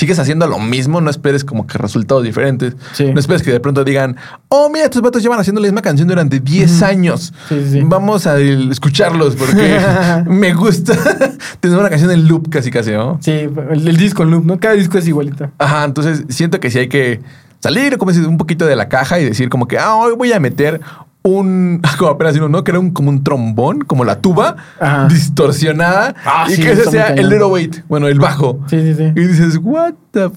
sigues 0.00 0.18
haciendo 0.18 0.46
lo 0.46 0.58
mismo, 0.58 1.02
no 1.02 1.10
esperes 1.10 1.44
como 1.44 1.66
que 1.66 1.76
resultados 1.76 2.24
diferentes. 2.24 2.74
Sí. 2.94 3.12
No 3.12 3.20
esperes 3.20 3.42
que 3.42 3.52
de 3.52 3.60
pronto 3.60 3.84
digan, 3.84 4.16
oh, 4.48 4.70
mira, 4.70 4.86
estos 4.86 5.02
vatos 5.02 5.22
llevan 5.22 5.38
haciendo 5.38 5.60
la 5.60 5.66
misma 5.66 5.82
canción 5.82 6.08
durante 6.08 6.40
10 6.40 6.82
años. 6.82 7.34
Sí, 7.50 7.68
sí. 7.70 7.80
Vamos 7.84 8.26
a 8.26 8.40
escucharlos 8.40 9.36
porque 9.36 9.78
me 10.26 10.54
gusta 10.54 10.96
tener 11.60 11.78
una 11.78 11.90
canción 11.90 12.10
en 12.10 12.26
loop 12.26 12.48
casi 12.48 12.70
casi, 12.70 12.92
¿no? 12.92 13.18
Sí, 13.20 13.32
el, 13.32 13.86
el 13.86 13.96
disco 13.98 14.22
en 14.22 14.30
loop, 14.30 14.46
¿no? 14.46 14.58
Cada 14.58 14.74
disco 14.74 14.96
es 14.96 15.06
igualito. 15.06 15.50
Ajá, 15.58 15.84
entonces 15.84 16.24
siento 16.30 16.60
que 16.60 16.70
sí 16.70 16.78
hay 16.78 16.88
que 16.88 17.20
salir 17.58 17.98
como 17.98 18.10
decir, 18.10 18.26
un 18.26 18.38
poquito 18.38 18.64
de 18.64 18.76
la 18.76 18.88
caja 18.88 19.20
y 19.20 19.26
decir 19.26 19.50
como 19.50 19.68
que, 19.68 19.78
ah, 19.78 19.96
hoy 19.96 20.14
voy 20.16 20.32
a 20.32 20.40
meter 20.40 20.80
un, 21.22 21.82
como 21.98 22.10
apenas 22.10 22.34
digo, 22.34 22.48
¿no? 22.48 22.64
Que 22.64 22.70
era 22.72 22.80
un, 22.80 22.90
como 22.90 23.10
un 23.10 23.22
trombón, 23.24 23.80
como 23.80 24.04
la 24.04 24.20
tuba, 24.20 24.56
Ajá. 24.80 25.08
distorsionada, 25.08 26.14
Ah, 26.24 26.46
y 26.48 26.54
sí, 26.54 26.62
que 26.62 26.72
ese 26.72 26.90
sea 26.90 27.08
el 27.08 27.28
little 27.28 27.46
weight, 27.46 27.76
bueno, 27.88 28.08
el 28.08 28.18
bajo. 28.18 28.60
Sí, 28.68 28.80
sí, 28.80 28.94
sí. 28.94 29.12
Y 29.14 29.26
dices, 29.26 29.58
what 29.62 29.94
the 30.12 30.30
fuck? 30.30 30.36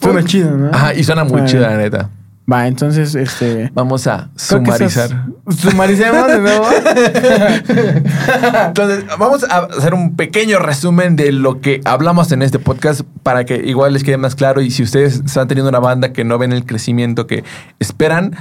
Suena 0.00 0.24
chido, 0.24 0.50
¿no? 0.56 0.70
Ajá, 0.72 0.94
y 0.94 1.04
suena 1.04 1.24
muy 1.24 1.32
Suena 1.32 1.46
chida, 1.46 1.70
la 1.70 1.76
neta. 1.76 2.10
Va, 2.50 2.66
entonces, 2.66 3.14
este. 3.14 3.70
Vamos 3.72 4.06
a 4.06 4.28
sumarizar. 4.36 5.24
Sumaricemos 5.48 6.26
de 6.28 6.38
nuevo. 6.40 6.66
Entonces, 8.66 9.04
vamos 9.18 9.44
a 9.44 9.58
hacer 9.60 9.94
un 9.94 10.14
pequeño 10.14 10.58
resumen 10.58 11.16
de 11.16 11.32
lo 11.32 11.62
que 11.62 11.80
hablamos 11.86 12.32
en 12.32 12.42
este 12.42 12.58
podcast 12.58 13.00
para 13.22 13.44
que 13.44 13.56
igual 13.56 13.94
les 13.94 14.04
quede 14.04 14.18
más 14.18 14.34
claro 14.34 14.60
y 14.60 14.70
si 14.70 14.82
ustedes 14.82 15.22
están 15.24 15.48
teniendo 15.48 15.70
una 15.70 15.78
banda 15.80 16.12
que 16.12 16.24
no 16.24 16.36
ven 16.36 16.52
el 16.52 16.66
crecimiento 16.66 17.26
que 17.26 17.44
esperan, 17.78 18.36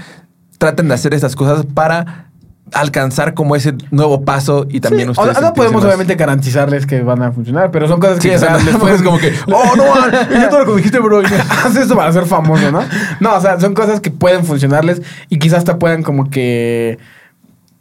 traten 0.64 0.88
de 0.88 0.93
hacer 0.93 1.14
estas 1.14 1.36
cosas 1.36 1.66
para 1.74 2.28
alcanzar 2.72 3.34
como 3.34 3.57
ese 3.57 3.74
nuevo 3.91 4.24
paso 4.24 4.66
y 4.70 4.80
también 4.80 5.07
Sí, 5.14 5.20
ustedes 5.20 5.38
o 5.38 5.41
no 5.41 5.53
podemos 5.53 5.82
más- 5.84 5.86
obviamente 5.86 6.16
garantizarles 6.16 6.86
que 6.86 7.01
van 7.03 7.22
a 7.22 7.34
funcionar, 7.34 7.70
pero 7.70 7.88
son 7.89 7.99
cosas 7.99 8.18
que 8.20 8.30
Sí, 8.30 8.34
o 8.36 8.39
sea, 8.39 8.57
no 8.72 9.03
como 9.03 9.20
que, 9.20 9.34
oh, 9.47 9.76
no, 9.76 9.84
man, 9.93 10.11
y 10.32 10.41
yo 10.41 10.47
todo 10.49 10.59
lo 10.59 10.66
que 10.68 10.78
dijiste, 10.78 10.99
bro. 10.99 11.22
y- 11.22 11.26
Haz 11.66 11.76
eso 11.76 11.95
para 11.97 12.14
ser 12.14 12.26
famoso, 12.26 12.72
¿no? 12.72 12.82
No, 13.20 13.36
o 13.36 13.41
sea, 13.41 13.59
son 13.59 13.74
cosas 13.74 13.99
que 13.99 14.09
pueden 14.09 14.45
funcionarles 14.45 15.01
y 15.30 15.38
quizás 15.38 15.59
hasta 15.59 15.78
puedan 15.78 16.01
como 16.01 16.30
que 16.30 16.97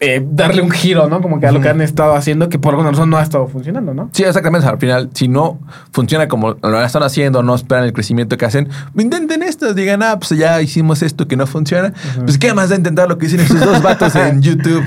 eh, 0.04 0.20
darle 0.20 0.62
un 0.62 0.70
giro, 0.72 1.08
¿no? 1.08 1.22
Como 1.22 1.38
que 1.38 1.46
a 1.46 1.52
lo 1.52 1.60
que 1.60 1.68
han 1.68 1.80
estado 1.80 2.14
haciendo 2.16 2.48
que 2.48 2.58
por 2.58 2.74
alguna 2.74 2.90
razón 2.90 3.08
no 3.08 3.18
ha 3.18 3.22
estado 3.22 3.46
funcionando, 3.46 3.94
¿no? 3.94 4.10
Sí, 4.12 4.24
exactamente. 4.24 4.66
Al 4.66 4.78
final, 4.78 5.10
si 5.14 5.28
no 5.28 5.60
funciona 5.92 6.26
como 6.26 6.56
lo 6.60 6.82
están 6.82 7.04
haciendo, 7.04 7.44
no 7.44 7.54
esperan 7.54 7.84
el 7.84 7.92
crecimiento 7.92 8.36
que 8.36 8.44
hacen, 8.44 8.68
intenten 8.98 9.44
esto. 9.44 9.74
Digan, 9.74 10.02
ah, 10.02 10.18
pues 10.18 10.36
ya 10.36 10.60
hicimos 10.60 11.02
esto 11.02 11.28
que 11.28 11.36
no 11.36 11.46
funciona. 11.46 11.92
Pues, 12.24 12.36
¿qué 12.36 12.52
más 12.52 12.70
da 12.70 12.74
intentar 12.74 13.08
lo 13.08 13.16
que 13.16 13.26
dicen 13.26 13.42
estos 13.42 13.60
dos 13.60 13.80
vatos 13.80 14.16
en 14.16 14.42
YouTube? 14.42 14.82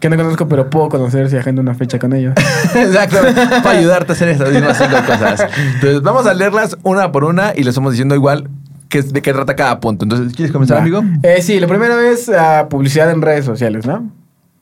Que 0.00 0.10
no 0.10 0.16
conozco, 0.16 0.48
pero 0.48 0.70
puedo 0.70 0.88
conocer 0.88 1.30
si 1.30 1.36
agendo 1.36 1.62
una 1.62 1.74
fecha 1.74 2.00
con 2.00 2.12
ellos. 2.12 2.34
Exacto, 2.74 3.18
para 3.62 3.78
ayudarte 3.78 4.10
a 4.10 4.14
hacer 4.16 4.28
estas 4.30 4.50
mismas 4.50 4.76
cinco 4.76 4.96
cosas. 5.06 5.48
Entonces, 5.74 6.02
vamos 6.02 6.26
a 6.26 6.34
leerlas 6.34 6.76
una 6.82 7.12
por 7.12 7.22
una 7.22 7.52
y 7.54 7.58
les 7.58 7.68
estamos 7.68 7.92
diciendo 7.92 8.16
igual 8.16 8.50
que, 8.88 9.02
de 9.02 9.22
qué 9.22 9.32
trata 9.32 9.54
cada 9.54 9.78
punto. 9.78 10.04
Entonces, 10.04 10.34
¿quieres 10.34 10.52
comenzar, 10.52 10.78
amigo? 10.78 11.02
Eh, 11.22 11.42
sí, 11.42 11.60
lo 11.60 11.68
primero 11.68 12.00
es 12.00 12.28
ah, 12.28 12.66
publicidad 12.68 13.08
en 13.12 13.22
redes 13.22 13.44
sociales, 13.44 13.86
¿no? 13.86 14.10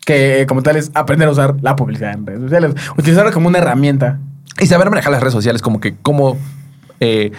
Que 0.05 0.43
eh, 0.43 0.47
como 0.47 0.63
tal 0.63 0.77
es 0.77 0.91
aprender 0.95 1.29
a 1.29 1.31
usar 1.31 1.57
la 1.63 1.77
publicidad 1.77 2.13
en 2.13 2.27
redes 2.27 2.43
sociales. 2.43 2.75
Utilizarla 2.97 3.33
como 3.33 3.49
una 3.49 3.59
herramienta. 3.59 4.19
Y 4.61 4.67
saber 4.67 4.89
manejar 4.89 5.13
las 5.13 5.21
redes 5.21 5.33
sociales, 5.33 5.63
como 5.63 5.81
que 5.81 5.97
cómo, 5.97 6.37
eh, 7.01 7.33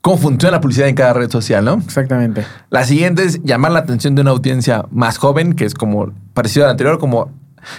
cómo 0.00 0.18
funciona 0.18 0.56
la 0.56 0.60
publicidad 0.60 0.88
en 0.88 0.94
cada 0.94 1.14
red 1.14 1.30
social, 1.30 1.64
¿no? 1.64 1.74
Exactamente. 1.74 2.44
La 2.70 2.84
siguiente 2.84 3.24
es 3.24 3.42
llamar 3.42 3.72
la 3.72 3.78
atención 3.80 4.14
de 4.14 4.22
una 4.22 4.32
audiencia 4.32 4.84
más 4.90 5.16
joven, 5.16 5.54
que 5.54 5.64
es 5.64 5.74
como 5.74 6.12
parecido 6.34 6.64
a 6.64 6.68
la 6.68 6.72
anterior, 6.72 6.98
como 6.98 7.30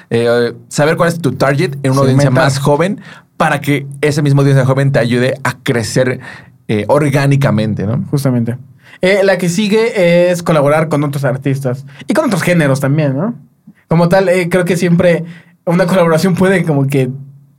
eh, 0.09 0.53
saber 0.69 0.97
cuál 0.97 1.09
es 1.09 1.19
tu 1.19 1.33
target 1.33 1.77
en 1.83 1.91
una 1.91 2.01
audiencia 2.01 2.31
más 2.31 2.57
joven 2.57 3.01
para 3.37 3.61
que 3.61 3.85
esa 4.01 4.21
misma 4.21 4.41
audiencia 4.41 4.65
joven 4.65 4.91
te 4.91 4.99
ayude 4.99 5.35
a 5.43 5.57
crecer 5.61 6.19
eh, 6.67 6.85
orgánicamente, 6.87 7.85
¿no? 7.85 8.03
Justamente. 8.09 8.57
La 9.01 9.37
que 9.37 9.49
sigue 9.49 10.31
es 10.31 10.43
colaborar 10.43 10.87
con 10.87 11.03
otros 11.03 11.25
artistas 11.25 11.85
y 12.07 12.13
con 12.13 12.25
otros 12.25 12.41
géneros 12.41 12.79
también, 12.79 13.17
¿no? 13.17 13.35
Como 13.93 14.09
tal, 14.09 14.27
eh, 14.27 14.49
creo 14.49 14.65
que 14.65 14.75
siempre 14.75 15.23
una 15.65 15.85
colaboración 15.85 16.33
puede 16.33 16.63
como 16.63 16.87
que, 16.87 17.11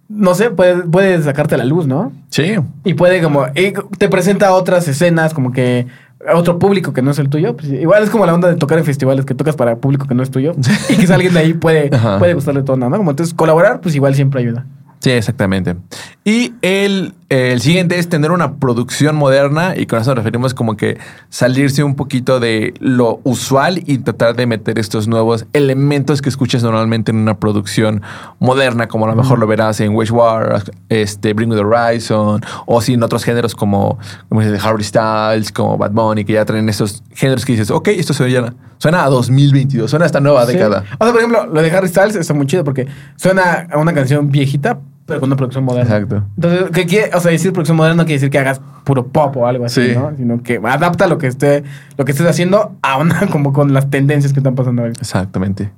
no 0.09 0.35
sé, 0.35 0.51
puede, 0.51 0.83
puede 0.83 1.23
sacarte 1.23 1.57
la 1.57 1.65
luz, 1.65 1.87
¿no? 1.87 2.11
Sí. 2.29 2.57
Y 2.83 2.95
puede 2.95 3.23
como, 3.23 3.47
y 3.55 3.73
te 3.99 4.09
presenta 4.09 4.53
otras 4.53 4.89
escenas 4.89 5.33
como 5.33 5.53
que 5.53 5.87
a 6.27 6.35
otro 6.35 6.59
público 6.59 6.93
que 6.93 7.03
no 7.03 7.13
es 7.13 7.21
el 7.21 7.29
tuyo. 7.29 7.55
Pues, 7.57 7.71
igual 7.71 8.03
es 8.03 8.11
como 8.11 8.27
la 8.27 8.35
onda 8.35 8.49
de 8.49 8.57
tocar 8.57 8.79
en 8.79 8.85
festivales 8.85 9.25
que 9.25 9.37
tocas 9.37 9.55
para 9.55 9.77
público 9.77 10.09
que 10.09 10.17
no 10.17 10.25
es 10.25 10.31
tuyo. 10.33 10.57
y 10.89 10.97
quizá 10.97 11.15
alguien 11.15 11.35
de 11.35 11.39
ahí 11.39 11.55
puede, 11.55 11.89
puede 12.19 12.35
gustarle 12.35 12.65
todo, 12.65 12.79
¿no? 12.79 12.91
Como 12.91 13.13
entonces 13.13 13.33
colaborar, 13.33 13.81
pues 13.81 13.95
igual 13.95 14.17
siempre 14.17 14.41
ayuda. 14.41 14.67
Sí, 14.99 15.11
exactamente. 15.11 15.77
Y 16.25 16.55
el, 16.63 17.15
el 17.53 17.61
siguiente 17.61 17.99
es 17.99 18.09
tener 18.09 18.31
una 18.31 18.57
producción 18.57 19.17
moderna 19.17 19.75
y 19.77 19.87
con 19.87 19.99
eso 20.01 20.11
nos 20.11 20.19
referimos 20.19 20.55
como 20.55 20.77
que 20.77 20.99
salirse 21.31 21.83
un 21.83 21.97
poquito 21.97 22.39
de 22.39 22.75
lo 22.81 23.21
usual 23.25 23.83
y 23.87 23.99
tratar 23.99 24.37
de 24.37 24.47
meter 24.47 24.79
estos 24.79 25.09
nuevos 25.09 25.47
elementos 25.53 26.23
que 26.23 26.29
escuchas 26.29 26.63
normalmente 26.63 27.11
en 27.11 27.17
una 27.19 27.39
producción 27.39 28.03
moderna, 28.39 28.89
como 28.89 29.07
a 29.07 29.09
lo 29.09 29.17
mejor 29.17 29.39
lo 29.39 29.47
verás 29.47 29.81
en 29.81 29.95
Wage 29.95 30.13
War, 30.13 30.63
este, 30.89 31.33
Bring 31.33 31.49
Me 31.49 31.57
the 31.57 31.63
Horizon, 31.63 32.41
o 32.67 32.81
si 32.81 32.95
en 32.95 33.03
otros 33.03 33.25
géneros 33.25 33.55
como, 33.55 33.99
como 34.29 34.41
dices, 34.41 34.65
Harry 34.65 34.85
Styles, 34.85 35.51
como 35.51 35.77
Bad 35.77 35.91
Bunny, 35.93 36.25
que 36.25 36.35
ya 36.35 36.45
traen 36.45 36.69
esos 36.69 37.03
géneros 37.15 37.45
que 37.45 37.53
dices, 37.53 37.71
ok, 37.71 37.89
esto 37.89 38.13
suena, 38.15 38.55
suena 38.79 39.05
a 39.05 39.09
2022, 39.09 39.91
suena 39.91 40.05
a 40.05 40.07
esta 40.07 40.21
nueva 40.21 40.47
Sí. 40.47 40.53
década. 40.53 40.85
O 40.99 41.05
sea, 41.05 41.13
por 41.13 41.17
ejemplo, 41.21 41.47
lo 41.47 41.63
de 41.63 41.71
Harry 41.71 41.89
Styles 41.89 42.17
está 42.17 42.35
muy 42.35 42.47
chido 42.47 42.65
porque 42.65 42.87
suena 43.17 43.67
a 43.73 43.79
una 43.79 43.93
canción 43.95 44.31
viejita, 44.31 44.79
pero 45.07 45.21
con 45.21 45.29
una 45.29 45.37
producción 45.37 45.65
moderna. 45.65 45.97
Exacto. 45.97 46.25
Entonces, 46.37 46.71
¿qué 46.73 46.87
quiere? 46.87 47.11
O 47.15 47.21
sea, 47.21 47.31
decir 47.31 47.53
producción 47.53 47.77
moderna 47.77 47.97
no 47.97 48.05
quiere 48.05 48.15
decir 48.15 48.31
que 48.31 48.39
hagas 48.39 48.61
puro 48.85 49.07
pop 49.09 49.37
o 49.37 49.47
algo 49.47 49.65
así, 49.65 49.89
Sí. 49.89 49.95
¿no? 49.95 50.13
Sino 50.17 50.43
que 50.43 50.61
adapta 50.65 51.07
lo 51.07 51.19
que 51.19 51.27
esté, 51.27 51.65
lo 51.97 52.05
que 52.05 52.13
estés 52.13 52.27
haciendo 52.27 52.77
a 52.83 52.99
una, 52.99 53.27
como 53.31 53.53
con 53.53 53.75
las 53.75 53.91
tendencias 53.91 54.33
que 54.33 54.41
están 54.41 54.55
pasando 54.55 54.83
ahorita. 54.83 55.01
Exactamente. 55.01 55.71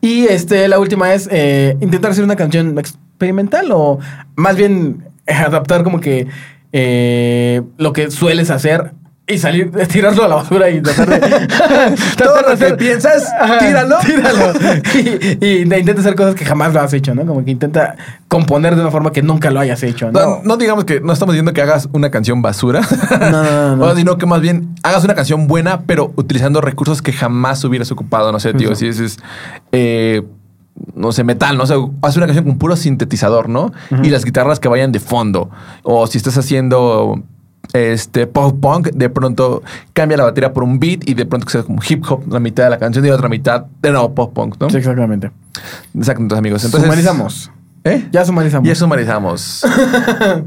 Y 0.00 0.24
este, 0.26 0.68
la 0.68 0.78
última 0.78 1.14
es 1.14 1.28
eh, 1.32 1.76
intentar 1.80 2.10
hacer 2.10 2.24
una 2.24 2.36
canción 2.36 2.78
experimental 2.78 3.66
o 3.72 3.98
más 4.36 4.56
bien 4.56 5.04
eh, 5.26 5.32
adaptar 5.32 5.82
como 5.82 6.00
que 6.00 6.26
eh, 6.72 7.62
lo 7.78 7.92
que 7.92 8.10
sueles 8.10 8.50
hacer 8.50 8.92
y 9.26 9.38
salir, 9.38 9.70
tirarlo 9.88 10.24
a 10.24 10.28
la 10.28 10.34
basura 10.36 10.68
y 10.68 10.82
tratar 10.82 11.08
de... 11.08 11.20
Todo 12.16 12.34
tratar 12.34 12.50
lo 12.50 12.66
que 12.66 12.74
piensas, 12.74 13.30
Ajá, 13.40 13.58
tíralo. 13.58 13.96
Tíralo. 14.04 14.52
y, 15.40 15.62
intenta 15.62 16.00
hacer 16.00 16.14
cosas 16.16 16.34
que 16.34 16.44
jamás 16.44 16.74
lo 16.74 16.80
has 16.80 16.92
hecho, 16.92 17.14
¿no? 17.14 17.24
Como 17.24 17.44
que 17.44 17.52
intenta 17.52 17.96
componer 18.28 18.74
de 18.74 18.82
una 18.82 18.90
forma 18.90 19.12
que 19.12 19.22
nunca 19.22 19.50
lo 19.50 19.60
hayas 19.60 19.82
hecho, 19.82 20.10
¿no? 20.10 20.20
No, 20.20 20.40
no 20.42 20.56
digamos 20.56 20.84
que 20.84 21.00
no 21.00 21.12
estamos 21.12 21.34
diciendo 21.34 21.52
que 21.52 21.62
hagas 21.62 21.88
una 21.92 22.10
canción 22.10 22.42
basura, 22.42 22.80
no, 23.30 23.42
no, 23.42 23.76
no. 23.76 23.84
O, 23.86 23.96
sino 23.96 24.18
que 24.18 24.26
más 24.26 24.40
bien 24.40 24.74
hagas 24.82 25.04
una 25.04 25.14
canción 25.14 25.46
buena, 25.46 25.82
pero 25.82 26.12
utilizando 26.16 26.60
recursos 26.60 27.00
que 27.00 27.12
jamás 27.12 27.62
hubieras 27.64 27.92
ocupado. 27.92 28.32
No 28.32 28.40
sé, 28.40 28.54
tío, 28.54 28.74
si 28.74 28.88
es, 28.88 29.18
eh, 29.70 30.22
no 30.94 31.12
sé, 31.12 31.22
metal, 31.22 31.56
no 31.56 31.66
sé, 31.66 31.74
haz 32.02 32.16
una 32.16 32.26
canción 32.26 32.44
con 32.44 32.58
puro 32.58 32.76
sintetizador, 32.76 33.48
¿no? 33.48 33.72
Y 34.02 34.10
las 34.10 34.24
guitarras 34.24 34.58
que 34.58 34.68
vayan 34.68 34.90
de 34.90 35.00
fondo. 35.00 35.50
O 35.82 36.06
si 36.06 36.18
estás 36.18 36.36
haciendo 36.38 37.22
este 37.72 38.26
pop 38.26 38.58
punk, 38.60 38.88
de 38.88 39.08
pronto 39.08 39.62
cambia 39.92 40.18
la 40.18 40.24
batería 40.24 40.52
por 40.52 40.64
un 40.64 40.78
beat 40.78 41.08
y 41.08 41.14
de 41.14 41.26
pronto 41.26 41.46
que 41.46 41.52
sea 41.52 41.62
como 41.62 41.80
hip 41.88 42.04
hop 42.08 42.24
la 42.28 42.40
mitad 42.40 42.64
de 42.64 42.70
la 42.70 42.78
canción 42.78 43.04
y 43.04 43.08
la 43.08 43.14
otra 43.14 43.28
mitad 43.28 43.64
de 43.80 43.90
nuevo 43.90 44.14
pop 44.14 44.32
punk, 44.34 44.56
¿no? 44.60 44.68
Sí, 44.70 44.76
exactamente. 44.76 45.30
Exacto, 45.96 46.36
amigos. 46.36 46.64
Entonces, 46.64 46.82
sumarizamos. 46.82 47.50
¿Eh? 47.84 48.08
Ya 48.12 48.24
sumarizamos. 48.24 48.68
Ya 48.68 48.74
sumarizamos. 48.74 49.66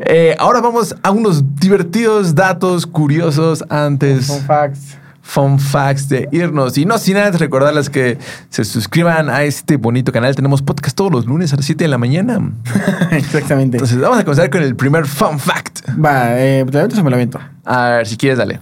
Eh, 0.07 0.35
ahora 0.39 0.61
vamos 0.61 0.95
a 1.03 1.11
unos 1.11 1.43
divertidos 1.55 2.33
datos 2.33 2.85
curiosos 2.85 3.63
antes. 3.69 4.27
Fun 4.27 4.41
facts. 4.41 4.97
Fun 5.25 5.59
facts 5.59 6.07
de 6.07 6.29
irnos. 6.31 6.77
Y 6.77 6.85
no 6.85 6.97
sin 6.99 7.17
antes 7.17 7.41
recordarles 7.41 7.89
que 7.89 8.17
se 8.49 8.63
suscriban 8.63 9.29
a 9.29 9.43
este 9.43 9.75
bonito 9.77 10.11
canal. 10.11 10.35
Tenemos 10.35 10.61
podcast 10.61 10.95
todos 10.95 11.11
los 11.11 11.25
lunes 11.25 11.51
a 11.51 11.55
las 11.55 11.65
7 11.65 11.83
de 11.83 11.87
la 11.87 11.97
mañana. 11.97 12.51
Exactamente. 13.11 13.77
Entonces 13.77 13.99
vamos 13.99 14.19
a 14.19 14.23
comenzar 14.23 14.49
con 14.51 14.61
el 14.61 14.75
primer 14.75 15.07
fun 15.07 15.39
fact. 15.39 15.79
Va, 15.93 16.39
eh, 16.39 16.63
te 16.69 16.77
lo 16.77 16.85
o 17.01 17.03
me 17.03 17.09
lo 17.09 17.15
aviento. 17.15 17.39
A 17.65 17.89
ver, 17.89 18.07
si 18.07 18.17
quieres, 18.17 18.37
dale. 18.37 18.59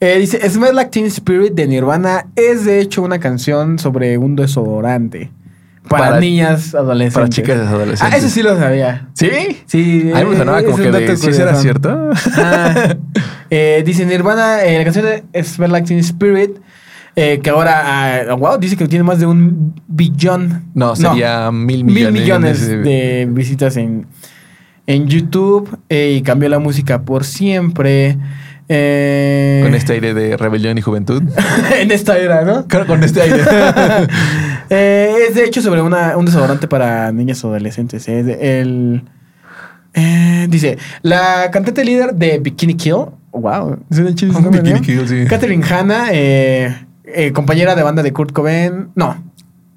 Eh, 0.00 0.18
dice, 0.18 0.48
Smell 0.48 0.74
Like 0.74 0.90
Teen 0.90 1.06
Spirit 1.06 1.52
de 1.54 1.66
Nirvana 1.66 2.26
es 2.36 2.64
de 2.64 2.80
hecho 2.80 3.02
una 3.02 3.18
canción 3.18 3.78
sobre 3.78 4.16
un 4.16 4.36
desodorante. 4.36 5.32
Para, 5.88 6.04
Para- 6.04 6.20
niñas 6.20 6.74
adolescentes. 6.74 7.14
para 7.14 7.28
chicas 7.28 7.68
adolescentes. 7.68 8.14
Ah, 8.14 8.16
eso 8.16 8.30
sí 8.30 8.42
lo 8.42 8.56
sabía. 8.56 9.08
¿Sí? 9.12 9.28
Sí. 9.66 10.10
A 10.14 10.20
mí 10.20 10.30
me 10.30 10.36
sonaba 10.36 10.62
como 10.62 10.76
que 10.78 10.90
de, 10.90 11.16
¿sí 11.16 11.32
será 11.32 11.54
cierto? 11.56 12.10
Ah, 12.36 12.94
eh, 13.50 13.82
dice 13.86 14.04
Nirvana, 14.06 14.62
eh, 14.64 14.78
la 14.78 14.84
canción 14.84 15.04
de 15.04 15.42
Smell 15.42 15.70
Like 15.72 15.86
Teen 15.88 16.00
Spirit, 16.00 16.52
eh, 17.16 17.40
que 17.42 17.50
ahora, 17.50 18.22
ah, 18.30 18.34
wow, 18.34 18.58
dice 18.58 18.76
que 18.76 18.88
tiene 18.88 19.04
más 19.04 19.18
de 19.20 19.26
un 19.26 19.74
billón. 19.86 20.64
No, 20.74 20.96
sería 20.96 21.50
mil 21.52 21.84
mil 21.84 21.94
millones. 22.12 22.60
millones 22.62 22.68
de- 22.68 23.28
visitas 23.30 23.76
en, 23.76 24.06
en 24.86 25.06
YouTube 25.06 25.78
eh, 25.88 26.14
y 26.18 26.22
cambió 26.22 26.48
la 26.48 26.58
música 26.58 27.02
por 27.02 27.24
siempre. 27.24 28.18
Eh, 28.68 29.60
Con 29.62 29.74
este 29.74 29.92
aire 29.92 30.14
de 30.14 30.36
rebelión 30.38 30.76
y 30.78 30.80
juventud. 30.80 31.22
en 31.78 31.90
esta 31.90 32.16
era, 32.18 32.42
¿no? 32.44 32.66
Claro, 32.66 32.86
con 32.86 33.04
este 33.04 33.20
aire. 33.22 33.42
Es 34.70 35.34
de 35.34 35.44
hecho 35.44 35.60
sobre 35.60 35.82
una- 35.82 36.16
un 36.16 36.24
desodorante 36.24 36.66
para 36.66 37.12
niñas 37.12 37.44
o 37.44 37.48
adolescentes. 37.50 38.08
el, 38.08 39.02
dice, 40.48 40.78
la 41.02 41.50
cantante 41.52 41.84
líder 41.84 42.14
de 42.14 42.38
Bikini 42.38 42.74
Kill, 42.74 42.96
wow, 43.34 43.78
Bikini 43.90 44.32
¿no? 44.32 44.80
Kill, 44.80 45.08
sí. 45.08 45.24
Catherine 45.28 45.64
Hanna, 45.64 46.06
eh, 46.12 46.86
eh, 47.04 47.32
compañera 47.32 47.74
de 47.74 47.82
banda 47.82 48.02
de 48.02 48.12
Kurt 48.12 48.32
Cobain, 48.32 48.88
no, 48.94 49.22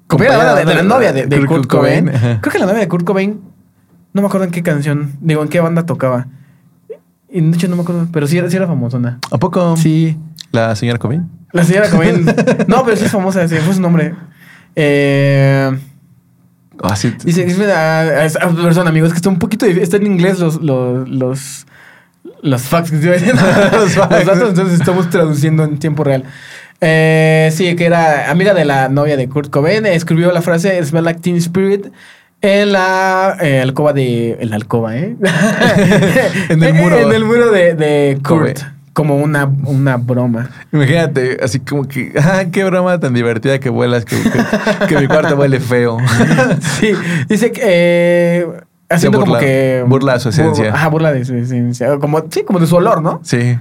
compañera 0.06 0.38
de, 0.38 0.44
banda 0.44 0.60
de, 0.60 0.64
de 0.66 0.74
la 0.74 0.82
novia 0.82 1.12
de, 1.12 1.26
de 1.26 1.36
Kurt 1.38 1.48
Kurt, 1.48 1.66
Cobain. 1.66 2.06
Cobain, 2.06 2.16
ajá. 2.16 2.40
Creo 2.40 2.52
que 2.52 2.58
la 2.58 2.66
novia 2.66 2.80
de 2.80 2.88
Kurt 2.88 3.04
Cobain, 3.04 3.40
no 4.12 4.22
me 4.22 4.26
acuerdo 4.28 4.44
en 4.46 4.50
qué 4.52 4.62
canción, 4.62 5.12
digo, 5.20 5.42
en 5.42 5.48
qué 5.48 5.60
banda 5.60 5.84
tocaba. 5.86 6.26
Y 7.30 7.40
de 7.40 7.54
hecho 7.56 7.68
no 7.68 7.76
me 7.76 7.82
acuerdo, 7.82 8.08
pero 8.12 8.26
sí 8.26 8.38
era, 8.38 8.48
sí 8.48 8.56
era 8.56 8.66
famosona. 8.66 9.18
¿A 9.30 9.38
poco? 9.38 9.76
Sí. 9.76 10.16
La 10.50 10.74
señora 10.76 10.98
Cobain. 10.98 11.28
La 11.52 11.62
señora 11.64 11.90
Cobain. 11.90 12.24
no, 12.68 12.84
pero 12.84 12.96
sí 12.96 13.04
es 13.04 13.10
famosa, 13.10 13.46
sí, 13.46 13.56
fue 13.56 13.74
su 13.74 13.82
nombre. 13.82 14.14
Eh, 14.74 15.70
Ah, 16.82 16.96
sí. 16.96 17.12
dice, 17.24 17.44
dice 17.44 17.72
a, 17.72 18.00
a 18.00 18.24
esa 18.24 18.48
persona, 18.50 18.90
amigos, 18.90 19.10
que 19.10 19.16
está 19.16 19.28
un 19.28 19.38
poquito 19.38 19.66
difícil. 19.66 19.82
Está 19.82 19.96
en 19.96 20.06
inglés 20.06 20.38
los, 20.38 20.62
los, 20.62 21.08
los, 21.08 21.66
los 22.42 22.62
facts 22.62 22.90
que 22.90 22.96
diciendo. 22.98 23.42
Los 23.72 23.92
facts. 23.94 24.16
Los 24.24 24.26
datos, 24.26 24.48
entonces 24.50 24.80
estamos 24.80 25.08
traduciendo 25.10 25.64
en 25.64 25.78
tiempo 25.78 26.04
real. 26.04 26.24
Eh, 26.80 27.50
sí, 27.52 27.74
que 27.74 27.86
era 27.86 28.30
amiga 28.30 28.54
de 28.54 28.64
la 28.64 28.88
novia 28.88 29.16
de 29.16 29.28
Kurt 29.28 29.50
Cobain. 29.50 29.84
Escribió 29.86 30.30
la 30.32 30.42
frase 30.42 30.82
Smell 30.84 31.04
like 31.04 31.20
Teen 31.20 31.36
Spirit 31.36 31.86
en 32.40 32.72
la 32.72 33.36
eh, 33.40 33.60
alcoba 33.60 33.92
de. 33.92 34.36
En 34.40 34.50
la 34.50 34.56
alcoba, 34.56 34.96
¿eh? 34.96 35.16
En 36.48 36.62
el 36.62 36.74
muro. 36.80 36.96
En 36.98 37.12
el 37.12 37.24
muro 37.24 37.50
de, 37.50 37.74
de 37.74 38.18
Kurt. 38.26 38.60
Como 38.92 39.16
una, 39.16 39.44
una 39.64 39.96
broma. 39.96 40.50
Imagínate, 40.72 41.38
así 41.40 41.60
como 41.60 41.86
que, 41.86 42.12
ah, 42.20 42.46
qué 42.50 42.64
broma 42.64 42.98
tan 42.98 43.14
divertida 43.14 43.60
que 43.60 43.70
vuelas, 43.70 44.04
que, 44.04 44.16
que- 44.16 44.86
que 44.88 44.98
mi 45.00 45.06
cuarto 45.06 45.36
huele 45.36 45.60
feo. 45.60 45.98
Sí, 46.80 46.92
dice 47.28 47.52
que. 47.52 47.60
eh, 47.64 48.46
haciendo 48.90 49.18
burla- 49.20 49.26
como 49.26 49.38
que. 49.38 49.84
burla 49.86 50.12
de 50.14 50.20
su 50.20 50.28
esencia. 50.30 50.70
Bur- 50.70 50.74
Ajá, 50.74 50.88
burla 50.88 51.12
de 51.12 51.24
su 51.24 51.34
esencia. 51.34 51.98
Como, 51.98 52.24
sí, 52.30 52.42
como 52.44 52.58
de 52.58 52.66
su 52.66 52.76
olor, 52.76 53.02
¿no? 53.02 53.20
Sí. 53.22 53.58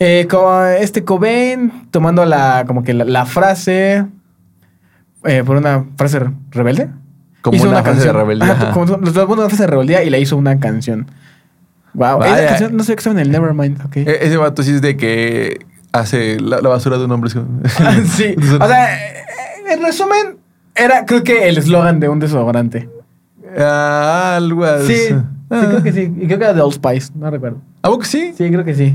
Eh, 0.00 0.26
como 0.30 0.62
este 0.64 1.04
Cobain 1.04 1.88
tomando 1.90 2.24
la, 2.24 2.64
como 2.66 2.82
que 2.84 2.94
la, 2.94 3.04
la 3.04 3.26
frase. 3.26 4.06
eh, 5.24 5.42
por 5.44 5.56
una 5.56 5.84
frase 5.96 6.18
re- 6.20 6.30
rebelde. 6.50 6.88
Como 7.42 7.56
Hizo 7.56 7.68
una 7.68 7.82
frase 7.82 8.00
de 8.00 8.06
canción. 8.06 8.16
rebeldía, 8.16 8.52
Ajá, 8.52 8.62
ajá. 8.70 8.72
como 8.72 9.32
una 9.32 9.48
frase 9.48 9.62
de 9.62 9.66
rebeldía 9.68 10.02
y 10.02 10.10
la 10.10 10.18
hizo 10.18 10.36
una 10.36 10.58
canción. 10.60 11.06
Wow. 11.94 12.18
Vaya. 12.18 12.36
Esa 12.38 12.46
canción, 12.48 12.76
no 12.76 12.84
sé 12.84 12.94
qué 12.94 12.98
estaba 12.98 13.14
en 13.14 13.26
el 13.26 13.30
Nevermind. 13.32 13.80
E- 13.96 14.18
ese 14.22 14.36
vato 14.36 14.62
sí 14.62 14.72
es 14.74 14.82
de 14.82 14.96
que 14.96 15.58
hace 15.92 16.38
la, 16.40 16.60
la 16.60 16.68
basura 16.68 16.98
de 16.98 17.04
un 17.04 17.12
hombre. 17.12 17.30
sí. 17.30 17.38
O 18.60 18.66
sea, 18.68 18.98
en 19.70 19.82
resumen, 19.82 20.36
era 20.74 21.06
creo 21.06 21.22
que 21.24 21.48
el 21.48 21.58
eslogan 21.58 21.98
de 22.00 22.08
un 22.08 22.18
desodorante. 22.20 22.88
Ah, 23.56 24.34
algo 24.36 24.64
así. 24.64 24.94
Sí, 24.94 25.02
sí, 25.08 25.14
Ah. 25.50 25.64
creo 25.68 25.82
que 25.82 25.92
sí. 25.92 26.12
Y 26.16 26.26
creo 26.26 26.38
que 26.38 26.44
era 26.44 26.52
de 26.54 26.60
Old 26.60 26.74
Spice, 26.74 27.10
no 27.14 27.30
recuerdo. 27.30 27.58
¿A 27.82 27.88
poco 27.88 28.04
sí? 28.04 28.34
Sí, 28.36 28.50
creo 28.50 28.64
que 28.64 28.74
sí. 28.74 28.94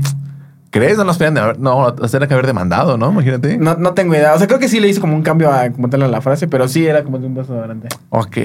¿Crees? 0.70 0.96
No 0.98 1.04
nos 1.04 1.18
podían 1.18 1.38
haber, 1.38 1.58
no, 1.60 1.90
nos 1.90 2.10
tendrían 2.10 2.28
que 2.28 2.34
haber 2.34 2.46
demandado, 2.46 2.96
¿no? 2.96 3.10
Imagínate. 3.10 3.58
No, 3.58 3.76
no 3.76 3.94
tengo 3.94 4.14
idea. 4.14 4.34
O 4.34 4.38
sea, 4.38 4.46
creo 4.48 4.58
que 4.58 4.68
sí 4.68 4.80
le 4.80 4.88
hizo 4.88 5.00
como 5.00 5.14
un 5.14 5.22
cambio 5.22 5.52
a 5.52 5.70
como 5.70 5.88
tal 5.88 6.02
a 6.02 6.08
la 6.08 6.20
frase, 6.20 6.48
pero 6.48 6.66
sí 6.66 6.84
era 6.86 7.04
como 7.04 7.18
de 7.20 7.26
un 7.26 7.34
desodorante. 7.34 7.88
Ok. 8.10 8.36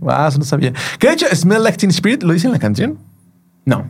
Wow, 0.00 0.28
eso 0.28 0.38
no 0.38 0.44
sabía. 0.44 0.72
Que 0.98 1.08
de 1.08 1.14
hecho, 1.14 1.26
Smell 1.34 1.62
Like 1.62 1.78
Teen 1.78 1.90
Spirit 1.90 2.22
lo 2.22 2.32
dice 2.32 2.46
en 2.46 2.52
la 2.52 2.58
canción. 2.60 2.98
No. 3.64 3.84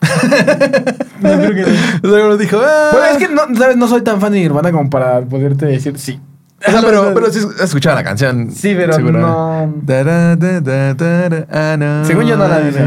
no 0.02 1.28
creo 1.38 1.54
que 1.54 1.62
no. 1.62 2.08
O 2.10 2.14
sea, 2.14 2.24
uno 2.24 2.36
dijo, 2.36 2.58
ah. 2.64 2.90
Bueno, 2.92 3.06
es 3.08 3.18
que 3.18 3.28
no, 3.34 3.42
¿sabes? 3.58 3.76
no 3.76 3.86
soy 3.88 4.02
tan 4.02 4.20
fan 4.20 4.32
de 4.32 4.40
Nirvana 4.40 4.72
como 4.72 4.88
para 4.90 5.20
poderte 5.20 5.66
decir 5.66 5.98
sí. 5.98 6.18
O 6.66 6.70
sea, 6.70 6.80
pero, 6.82 7.12
pero 7.14 7.30
sí 7.32 7.40
escuchaba 7.62 7.96
la 7.96 8.04
canción. 8.04 8.50
Sí, 8.52 8.74
pero 8.76 8.92
Seguro. 8.92 9.18
no. 9.20 9.72
Ah, 11.50 11.76
no, 11.78 12.04
Según 12.04 12.24
yo 12.26 12.36
no 12.36 12.48
la 12.48 12.60
dice. 12.60 12.80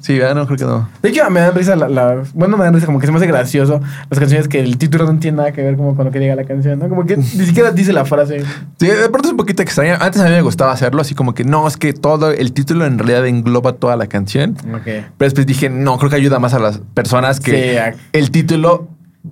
Sí, 0.00 0.20
ah, 0.20 0.34
no, 0.34 0.44
creo 0.46 0.58
que 0.58 0.64
no. 0.64 0.88
De 1.02 1.08
hecho, 1.08 1.30
me 1.30 1.40
dan 1.40 1.54
risa 1.54 1.76
la, 1.76 1.88
la- 1.88 2.22
Bueno, 2.34 2.58
me 2.58 2.64
dan 2.64 2.74
risa 2.74 2.84
como 2.84 2.98
que 2.98 3.06
se 3.06 3.12
me 3.12 3.16
hace 3.18 3.26
gracioso 3.26 3.80
las 4.10 4.18
canciones 4.20 4.48
que 4.48 4.60
el 4.60 4.76
título 4.76 5.10
no 5.10 5.18
tiene 5.18 5.38
nada 5.38 5.52
que 5.52 5.62
ver 5.62 5.76
como 5.76 5.96
con 5.96 6.04
lo 6.04 6.10
que 6.10 6.18
diga 6.18 6.34
la 6.36 6.44
canción, 6.44 6.78
¿no? 6.78 6.88
Como 6.90 7.06
que 7.06 7.16
ni 7.16 7.22
siquiera 7.46 7.70
dice 7.70 7.92
la 7.94 8.04
frase. 8.04 8.42
Sí, 8.78 8.86
de 8.86 9.08
pronto 9.08 9.28
es 9.28 9.30
un 9.30 9.36
poquito 9.38 9.62
extraño. 9.62 9.94
Antes 10.00 10.20
a 10.20 10.24
mí 10.24 10.30
me 10.30 10.42
gustaba 10.42 10.72
hacerlo, 10.72 11.00
así 11.00 11.14
como 11.14 11.32
que 11.32 11.44
no, 11.44 11.66
es 11.66 11.76
que 11.78 11.94
todo 11.94 12.30
el 12.32 12.52
título 12.52 12.84
en 12.84 12.98
realidad 12.98 13.26
engloba 13.26 13.74
toda 13.74 13.96
la 13.96 14.06
canción. 14.06 14.56
Ok. 14.74 14.82
Pero 14.84 15.04
después 15.18 15.46
dije, 15.46 15.70
no, 15.70 15.96
creo 15.98 16.10
que 16.10 16.16
ayuda 16.16 16.38
más 16.38 16.52
a 16.52 16.58
las 16.58 16.80
personas 16.92 17.40
que 17.40 17.52
Sí, 17.92 17.98
el 18.12 18.30
título 18.30 18.88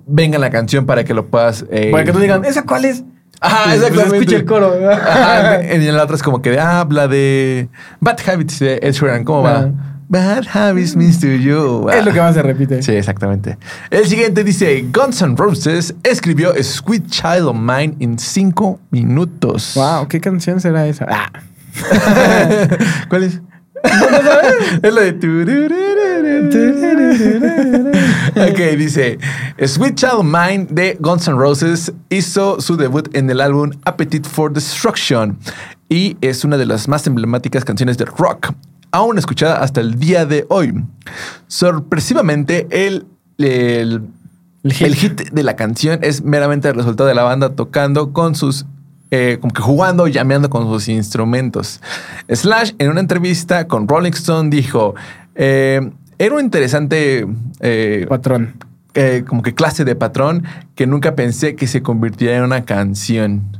venga 0.07 0.35
en 0.35 0.41
la 0.41 0.49
canción 0.49 0.87
para 0.87 1.03
que 1.03 1.13
lo 1.13 1.27
puedas. 1.27 1.65
eh, 1.69 1.91
Para 1.91 2.03
que 2.03 2.11
tú 2.13 2.17
digan, 2.19 2.43
¿esa 2.45 2.63
cuál 2.63 2.85
es? 2.85 3.03
Pues, 3.43 3.75
exactamente. 3.75 4.17
escucha 4.17 4.35
el 4.37 4.45
coro. 4.45 4.73
Ajá, 4.89 5.61
en 5.61 5.95
la 5.95 6.03
otra 6.03 6.15
es 6.15 6.23
como 6.23 6.41
que 6.41 6.57
habla 6.59 7.07
de 7.07 7.67
Bad 7.99 8.17
Habits 8.25 8.59
de 8.59 8.79
Ed 8.81 8.93
Sheeran. 8.93 9.23
¿Cómo 9.23 9.43
va? 9.43 9.69
Bad 10.07 10.45
Habits 10.53 10.95
means 10.95 11.19
to 11.19 11.27
you. 11.27 11.89
Es 11.89 12.05
lo 12.05 12.13
que 12.13 12.19
más 12.19 12.35
se 12.35 12.41
repite. 12.41 12.81
Sí, 12.81 12.93
exactamente. 12.93 13.57
El 13.89 14.05
siguiente 14.05 14.43
dice: 14.43 14.85
Guns 14.93 15.21
N' 15.21 15.35
Roses 15.35 15.93
escribió 16.03 16.53
Sweet 16.61 17.07
Child 17.07 17.47
of 17.47 17.55
Mine 17.55 17.95
en 17.99 18.17
cinco 18.19 18.79
minutos. 18.91 19.73
Wow, 19.75 20.07
¿qué 20.07 20.21
canción 20.21 20.61
será 20.61 20.87
esa? 20.87 21.07
Ah. 21.09 21.31
¿Cuál 23.09 23.23
es? 23.23 23.41
es 24.83 24.93
la 24.93 25.01
de. 25.01 25.13
ok, 28.35 28.57
dice: 28.77 29.17
Sweet 29.65 29.95
Child 29.95 30.13
of 30.13 30.25
Mine 30.25 30.67
de 30.69 30.97
Guns 30.99 31.27
N' 31.27 31.37
Roses 31.37 31.91
hizo 32.09 32.59
su 32.61 32.77
debut 32.77 33.13
en 33.15 33.29
el 33.29 33.41
álbum 33.41 33.71
Appetite 33.85 34.27
for 34.27 34.51
Destruction 34.51 35.37
y 35.89 36.17
es 36.21 36.43
una 36.43 36.57
de 36.57 36.65
las 36.65 36.87
más 36.87 37.05
emblemáticas 37.07 37.65
canciones 37.65 37.97
de 37.97 38.05
rock, 38.05 38.51
aún 38.91 39.17
escuchada 39.17 39.61
hasta 39.61 39.81
el 39.81 39.99
día 39.99 40.25
de 40.25 40.45
hoy. 40.49 40.73
Sorpresivamente, 41.47 42.67
el, 42.71 43.05
el, 43.37 44.01
El 44.63 44.73
hit. 44.73 44.87
el 44.87 44.95
hit 44.95 45.21
de 45.31 45.43
la 45.43 45.55
canción 45.55 45.99
es 46.01 46.23
meramente 46.23 46.69
el 46.69 46.75
resultado 46.75 47.07
de 47.07 47.15
la 47.15 47.23
banda 47.23 47.49
tocando 47.49 48.11
con 48.11 48.35
sus 48.35 48.65
eh, 49.11 49.37
como 49.39 49.53
que 49.53 49.61
jugando 49.61 50.07
llameando 50.07 50.49
con 50.49 50.63
sus 50.63 50.87
instrumentos. 50.87 51.79
Slash, 52.27 52.71
en 52.79 52.89
una 52.89 52.99
entrevista 52.99 53.67
con 53.67 53.87
Rolling 53.87 54.13
Stone, 54.13 54.49
dijo: 54.49 54.95
eh, 55.35 55.91
Era 56.23 56.35
un 56.35 56.41
interesante. 56.41 57.27
eh, 57.59 58.05
Patrón. 58.07 58.53
eh, 58.93 59.23
como 59.27 59.41
que 59.41 59.53
clase 59.55 59.83
de 59.85 59.95
patrón 59.95 60.43
que 60.75 60.85
nunca 60.87 61.15
pensé 61.15 61.55
que 61.55 61.67
se 61.67 61.81
convirtiera 61.81 62.37
en 62.37 62.43
una 62.43 62.63
canción. 62.63 63.57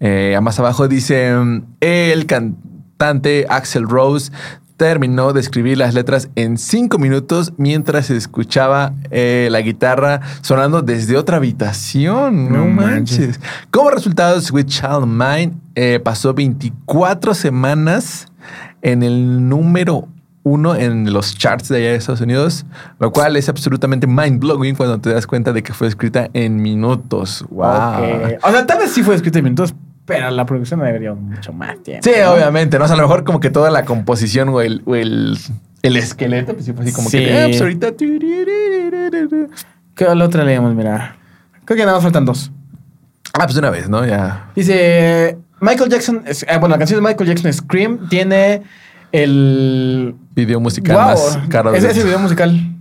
Eh, 0.00 0.34
a 0.36 0.40
más 0.40 0.58
abajo 0.60 0.86
dice: 0.86 1.32
El 1.80 2.26
cantante 2.26 3.46
Axel 3.48 3.88
Rose 3.88 4.30
terminó 4.76 5.32
de 5.32 5.40
escribir 5.40 5.76
las 5.76 5.92
letras 5.94 6.28
en 6.36 6.56
cinco 6.56 6.98
minutos 6.98 7.52
mientras 7.56 8.10
escuchaba 8.10 8.92
eh, 9.10 9.48
la 9.50 9.60
guitarra 9.60 10.20
sonando 10.42 10.82
desde 10.82 11.16
otra 11.16 11.38
habitación. 11.38 12.52
No, 12.52 12.58
No 12.58 12.66
manches. 12.66 13.18
manches. 13.18 13.40
Como 13.72 13.90
resultado, 13.90 14.40
Sweet 14.40 14.68
Child 14.68 15.06
Mine 15.06 15.54
eh, 15.74 15.98
pasó 15.98 16.32
24 16.32 17.34
semanas 17.34 18.28
en 18.82 19.02
el 19.02 19.48
número 19.48 20.06
uno 20.44 20.74
en 20.76 21.12
los 21.12 21.36
charts 21.36 21.68
de 21.68 21.76
allá 21.78 21.88
de 21.90 21.96
Estados 21.96 22.20
Unidos, 22.20 22.64
lo 23.00 23.10
cual 23.12 23.36
es 23.36 23.48
absolutamente 23.48 24.06
mind 24.06 24.40
blowing 24.40 24.74
cuando 24.76 24.98
te 24.98 25.12
das 25.12 25.26
cuenta 25.26 25.52
de 25.52 25.62
que 25.62 25.72
fue 25.74 25.88
escrita 25.88 26.28
en 26.32 26.62
minutos. 26.62 27.44
Wow. 27.50 27.66
O 28.42 28.50
sea, 28.50 28.66
tal 28.66 28.78
vez 28.78 28.92
sí 28.92 29.02
fue 29.02 29.14
escrito 29.14 29.38
en 29.38 29.44
minutos, 29.44 29.74
pero 30.06 30.30
la 30.30 30.46
producción 30.46 30.80
debería 30.80 31.12
mucho 31.12 31.52
más 31.52 31.82
tiempo. 31.82 32.02
Sí, 32.08 32.18
obviamente, 32.22 32.78
¿no? 32.78 32.84
O 32.84 32.88
sea, 32.88 32.94
a 32.94 32.96
lo 32.96 33.02
mejor 33.06 33.24
como 33.24 33.40
que 33.40 33.50
toda 33.50 33.70
la 33.70 33.84
composición 33.84 34.48
o 34.48 34.60
el, 34.62 34.82
o 34.86 34.94
el, 34.94 35.36
el 35.82 35.96
esqueleto, 35.96 36.54
pues 36.54 36.64
sí 36.64 36.72
fue 36.72 36.84
así 36.84 36.92
como 36.94 37.10
Sí. 37.10 37.18
que, 37.18 37.42
eh, 37.44 37.48
pues 37.48 37.60
ahorita. 37.60 37.92
¿Qué 39.94 40.14
la 40.14 40.24
otra 40.24 40.44
leemos? 40.44 40.74
Mira. 40.74 41.16
Creo 41.64 41.76
que 41.76 41.82
nada 41.84 41.96
más 41.96 42.02
faltan 42.04 42.24
dos. 42.24 42.50
Ah, 43.34 43.44
pues 43.44 43.56
una 43.56 43.70
vez, 43.70 43.88
¿no? 43.88 44.06
Ya. 44.06 44.50
Dice 44.56 45.36
Michael 45.60 45.90
Jackson, 45.90 46.22
es- 46.26 46.44
eh, 46.44 46.56
bueno, 46.58 46.68
la 46.68 46.78
canción 46.78 47.02
de 47.02 47.08
Michael 47.08 47.28
Jackson 47.28 47.52
Scream 47.52 48.08
tiene 48.08 48.62
el 49.12 50.14
Video 50.34 50.60
musical 50.60 50.96
Wow, 50.96 51.04
más 51.06 51.38
caro 51.48 51.74
es 51.74 51.82
de, 51.82 51.90
ese 51.90 52.04
video 52.04 52.18
musical 52.18 52.74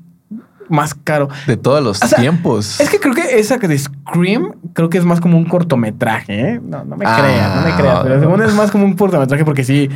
más 0.69 0.93
caro. 0.93 1.29
de 1.47 1.55
todos 1.55 1.81
los 1.81 2.03
O 2.03 2.07
sea, 2.07 2.19
tiempos. 2.19 2.79
Es 2.81 2.89
que 2.89 2.99
creo 2.99 3.13
que 3.13 3.39
esa 3.39 3.57
de 3.57 3.77
Scream, 3.77 4.51
creo 4.73 4.89
que 4.89 4.97
es 4.97 5.05
más 5.05 5.21
como 5.21 5.37
un 5.37 5.45
cortometraje, 5.45 6.41
¿eh? 6.55 6.61
No, 6.61 6.83
no 6.83 6.97
me 6.97 7.05
Ah. 7.07 7.17
creas, 7.21 7.55
no 7.55 7.61
me 7.61 7.75
creas, 7.77 7.99
pero 8.03 8.19
según 8.19 8.41
es 8.43 8.53
más 8.53 8.69
como 8.69 8.83
un 8.83 8.93
cortometraje 8.95 9.45
porque 9.45 9.63
sí, 9.63 9.89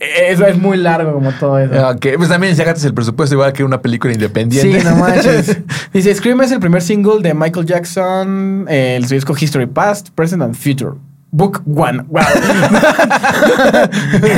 eso 0.00 0.46
es 0.46 0.56
muy 0.56 0.78
largo 0.78 1.12
como 1.12 1.30
todo 1.32 1.58
eso. 1.58 1.90
Ok, 1.90 2.06
pues 2.16 2.28
también 2.30 2.56
sacaste 2.56 2.86
el 2.86 2.94
presupuesto 2.94 3.34
igual 3.34 3.52
que 3.52 3.62
una 3.64 3.82
película 3.82 4.12
independiente. 4.14 4.80
Sí, 4.80 4.86
no 4.86 4.96
manches. 5.00 5.58
Dice, 5.92 6.14
Scream 6.14 6.40
es 6.40 6.52
el 6.52 6.60
primer 6.60 6.80
single 6.80 7.20
de 7.20 7.34
Michael 7.34 7.66
Jackson, 7.66 8.64
eh, 8.68 8.96
el 8.96 9.06
su 9.06 9.14
disco 9.14 9.34
History 9.38 9.66
Past, 9.66 10.08
Present 10.14 10.42
and 10.42 10.54
Future. 10.54 10.92
Book 11.30 11.62
One. 11.66 12.04
Wow. 12.08 12.22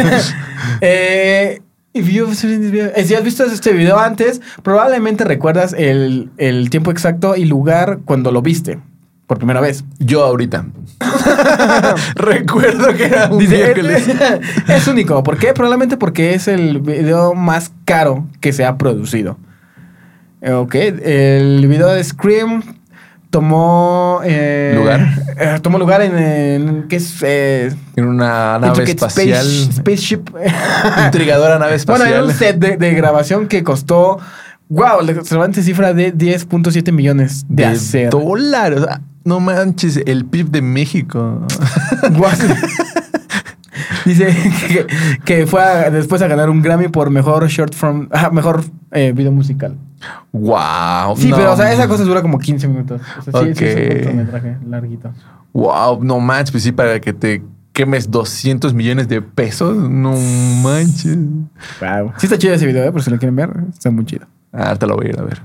eh, 0.81 1.61
if 1.93 2.09
you've 2.09 2.35
seen 2.37 2.61
this 2.61 2.71
video- 2.71 2.93
eh, 2.95 3.05
si 3.05 3.15
has 3.15 3.25
visto 3.25 3.45
este 3.45 3.73
video 3.73 3.99
antes, 3.99 4.41
probablemente 4.63 5.25
recuerdas 5.25 5.73
el, 5.73 6.31
el 6.37 6.71
tiempo 6.71 6.91
exacto 6.91 7.37
y 7.37 7.45
lugar 7.45 8.01
cuando 8.05 8.33
lo 8.33 8.43
viste 8.43 8.79
por 9.27 9.39
primera 9.39 9.61
vez. 9.61 9.85
Yo 10.01 10.25
ahorita. 10.25 10.67
Recuerdo 12.17 12.93
que 12.97 13.05
era 13.05 13.29
un 13.31 13.39
Dice, 13.39 13.57
miércoles. 13.59 14.09
es 14.69 14.89
único. 14.89 15.23
¿Por 15.23 15.39
qué? 15.39 15.53
Probablemente 15.53 15.97
porque 15.97 16.35
es 16.35 16.49
el 16.49 16.81
video 16.81 17.35
más 17.35 17.71
caro 17.85 18.27
que 18.41 18.53
se 18.53 18.65
ha 18.65 18.77
producido. 18.77 19.39
Ok, 20.43 20.75
el 20.75 21.67
video 21.69 21.89
de 21.89 22.03
Scream 22.03 22.63
tomó... 23.31 24.21
eh, 24.25 24.75
¿Lugar? 24.77 25.09
eh, 25.39 25.59
tomó 25.63 25.79
lugar 25.79 26.03
en... 26.03 26.19
en 26.19 26.89
¿Qué 26.89 26.97
es? 26.97 27.17
Eh, 27.23 27.73
En 27.97 28.05
una 28.07 28.59
nave 28.59 28.85
espacial. 28.85 29.47
Space- 29.47 29.73
spaceship. 29.73 30.31
Intrigadora 31.07 31.59
nave 31.59 31.77
bueno, 31.87 32.05
espacial. 32.05 32.09
era 32.13 32.25
un 32.25 32.33
set 32.33 32.57
de, 32.59 32.77
de 32.77 32.95
grabación 32.95 33.47
que 33.49 33.63
costó... 33.63 34.19
Wow, 34.69 35.01
la 35.05 35.11
extravagante 35.13 35.63
cifra 35.65 35.93
de 35.95 36.15
10.7 36.15 36.93
millones 36.93 37.45
de, 37.49 37.65
hacer. 37.67 38.11
dólares. 38.11 38.83
No 39.25 39.41
manches, 39.41 40.01
el 40.07 40.25
PIB 40.27 40.51
de 40.51 40.63
México. 40.63 41.45
Dice 44.05 44.35
que, 44.69 44.87
que 45.25 45.47
fue 45.47 45.61
a- 45.63 45.91
después 45.91 46.23
a 46.23 46.29
ganar 46.29 46.49
un 46.51 46.63
Grammy 46.63 46.89
por 46.89 47.11
mejor 47.11 47.47
short 47.49 47.75
form, 47.75 48.09
ajá, 48.13 48.31
mejor 48.31 48.63
eh, 48.93 49.13
video 49.15 49.33
musical. 49.33 49.77
Wow. 50.33 51.17
Sí, 51.17 51.31
pero 51.35 51.53
o 51.53 51.57
sea, 51.57 51.73
esa 51.73 51.89
cosa 51.89 52.05
dura 52.05 52.23
como 52.23 52.39
15 52.39 52.69
minutos. 52.69 53.01
O 53.19 53.23
sea, 53.31 53.43
sí, 53.43 53.55
sí 53.55 53.65
es 53.65 53.75
Ok. 53.77 53.91
un 53.91 54.03
cortometraje 54.03 54.57
larguito. 54.67 55.13
Wow, 55.53 56.03
no 56.05 56.21
manches, 56.21 56.51
pues 56.53 56.63
sí, 56.63 56.73
para 56.73 57.01
que 57.01 57.13
te 57.13 57.43
quemes 57.73 58.11
200 58.11 58.75
millones 58.75 59.09
de 59.09 59.23
pesos. 59.23 59.77
No 59.77 60.13
manches. 60.63 61.17
Wow. 61.81 62.13
Sí 62.19 62.27
está 62.27 62.39
chido 62.39 62.55
ese 62.55 62.67
video, 62.67 62.85
¿eh? 62.85 62.93
Por 62.93 63.03
si 63.03 63.11
lo 63.11 63.19
quieren 63.19 63.37
ver, 63.37 63.51
está 63.73 63.91
muy 63.91 64.05
chido. 64.05 64.27
Ah, 64.53 64.75
te 64.77 64.87
lo 64.87 64.97
voy 64.97 65.07
a 65.07 65.09
ir 65.11 65.19
a 65.21 65.23
ver. 65.23 65.43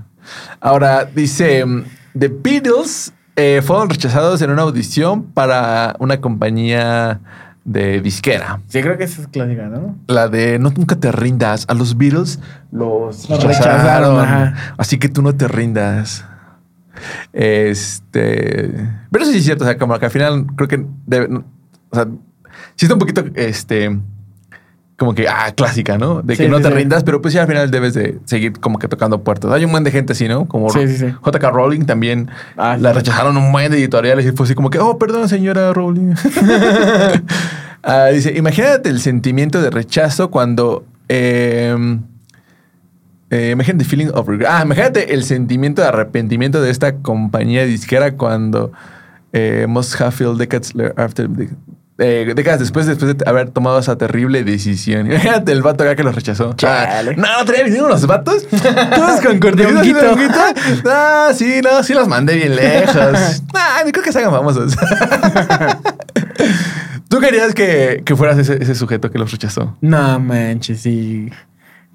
Ahora, 0.60 1.06
dice, 1.06 1.66
mm, 1.66 1.84
The 2.18 2.28
Beatles 2.30 3.14
eh, 3.36 3.62
fueron 3.64 3.90
rechazados 3.90 4.42
en 4.42 4.50
una 4.50 4.62
audición 4.64 5.24
para 5.24 5.96
una 6.00 6.22
compañía 6.22 7.20
de 7.66 8.00
disquera. 8.00 8.62
Sí, 8.68 8.82
creo 8.82 8.98
que 8.98 9.04
esa 9.04 9.22
es 9.24 9.28
clásica, 9.28 9.66
¿no? 9.68 9.98
La 10.08 10.30
de 10.30 10.58
No 10.60 10.70
Nunca 10.70 10.96
Te 10.96 11.12
Rindas. 11.12 11.66
A 11.68 11.74
los 11.74 11.98
Beatles 11.98 12.40
los 12.72 13.30
Los 13.30 13.44
rechazaron. 13.44 14.54
Así 14.78 14.98
que 14.98 15.10
tú 15.10 15.22
no 15.22 15.36
te 15.36 15.48
rindas. 15.48 16.24
Este... 17.34 18.88
Pero 19.12 19.26
sí 19.26 19.38
es 19.38 19.44
cierto. 19.44 19.64
O 19.64 19.68
sea, 19.68 19.78
como 19.78 19.98
que 20.00 20.06
al 20.06 20.12
final 20.12 20.46
creo 20.56 20.68
que... 20.68 20.86
debe- 21.08 21.44
o 21.90 21.96
sea, 21.96 22.06
sí 22.76 22.86
está 22.86 22.94
un 22.94 23.00
poquito, 23.00 23.24
este... 23.36 24.00
Como 24.98 25.14
que, 25.14 25.28
ah, 25.28 25.52
clásica, 25.54 25.98
¿no? 25.98 26.22
De 26.22 26.38
que 26.38 26.48
no 26.48 26.58
sí, 26.58 26.64
te 26.64 26.70
sí. 26.70 26.76
rindas, 26.76 27.04
pero 27.04 27.22
pues 27.22 27.34
sí 27.34 27.38
al 27.38 27.48
final 27.48 27.70
debes 27.70 27.94
de 27.94 28.18
seguir 28.24 28.54
como 28.62 28.80
que 28.80 28.88
tocando 28.88 29.22
puertas. 29.26 29.52
Hay 29.52 29.66
un 29.66 29.72
buen 29.72 29.84
de 29.84 29.92
gente 29.92 30.14
así, 30.14 30.28
¿no? 30.30 30.46
Como 30.46 30.70
Sí, 30.70 30.88
sí, 30.88 30.98
sí. 30.98 31.06
JK 31.08 31.44
Rowling 31.52 31.82
también 31.86 32.30
Ah, 32.56 32.78
la 32.80 32.94
rechazaron 32.94 33.36
un 33.36 33.52
buen 33.52 33.70
de 33.72 33.78
editoriales 33.78 34.26
y 34.26 34.32
fue 34.32 34.46
así 34.46 34.56
como 34.56 34.70
que, 34.70 34.80
oh, 34.80 34.98
perdón, 34.98 35.28
señora 35.28 35.74
Rowling. 35.74 36.14
Ah, 37.88 38.08
dice, 38.08 38.34
imagínate 38.36 38.90
el 38.90 39.00
sentimiento 39.00 39.62
de 39.62 39.70
rechazo 39.70 40.32
cuando... 40.32 40.86
eh, 41.08 41.76
eh, 43.30 43.50
imagínate 43.54 43.84
the 43.84 43.90
feeling 43.90 44.08
of 44.14 44.28
regret. 44.28 44.48
Ah, 44.50 44.62
imagínate 44.64 45.14
el 45.14 45.24
sentimiento 45.24 45.82
de 45.84 45.90
arrepentimiento 45.90 46.62
de 46.62 46.72
esta 46.72 46.96
compañía 46.98 47.66
disquera 47.66 48.14
cuando 48.14 48.72
eh, 49.34 49.66
must 49.68 50.00
have 50.02 50.12
felt 50.14 50.40
decades 50.40 50.74
after 50.96 51.28
the- 51.32 51.50
eh, 51.98 52.34
décadas 52.36 52.60
después, 52.60 52.86
después 52.86 53.18
de 53.18 53.24
haber 53.30 53.50
tomado 53.52 53.80
esa 53.80 53.98
terrible 53.98 54.44
decisión. 54.44 55.08
Imagínate 55.12 55.52
el 55.52 55.62
vato 55.62 55.84
acá 55.84 55.96
que 55.96 56.04
los 56.04 56.14
rechazó. 56.16 56.50
Ah, 56.52 56.56
Chale. 56.56 57.16
no, 57.16 57.28
no 57.40 57.46
traía 57.46 57.64
ninguno 57.66 57.88
los 57.90 58.06
vatos. 58.06 58.46
Todos 58.50 59.22
con 59.22 59.40
De 59.56 59.66
honguito. 59.66 60.12
honguito. 60.12 60.40
Ah, 60.90 61.32
sí, 61.34 61.62
no, 61.64 61.82
sí 61.84 61.94
los 61.94 62.08
mandé 62.08 62.36
bien 62.36 62.56
lejos. 62.56 63.42
Ah, 63.54 63.82
creo 63.92 64.04
que 64.04 64.12
se 64.12 64.20
hagan 64.20 64.32
famosos. 64.32 64.76
¿Tú 67.10 67.20
querías 67.20 67.54
que, 67.54 68.02
que 68.06 68.16
fueras 68.16 68.38
ese, 68.38 68.62
ese 68.62 68.76
sujeto 68.76 69.12
que 69.12 69.18
los 69.20 69.32
rechazó? 69.32 69.78
No 69.82 70.20
manches, 70.20 70.82
sí. 70.82 71.30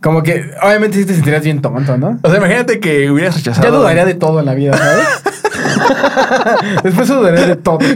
Como 0.02 0.22
que, 0.22 0.50
obviamente 0.62 0.98
sí 0.98 1.04
te 1.04 1.14
sentirías 1.14 1.42
bien 1.44 1.60
tonto, 1.60 1.98
¿no? 1.98 2.18
O 2.22 2.28
sea, 2.28 2.38
imagínate 2.38 2.80
que 2.80 3.10
hubieras 3.10 3.36
rechazado. 3.36 3.68
Ya 3.68 3.76
dudaría 3.76 4.04
de 4.06 4.14
todo 4.14 4.40
en 4.40 4.46
la 4.46 4.54
vida, 4.54 4.76
¿sabes? 4.76 5.06
Después 6.84 7.08
dudaría 7.08 7.46
de 7.46 7.56
todo. 7.56 7.78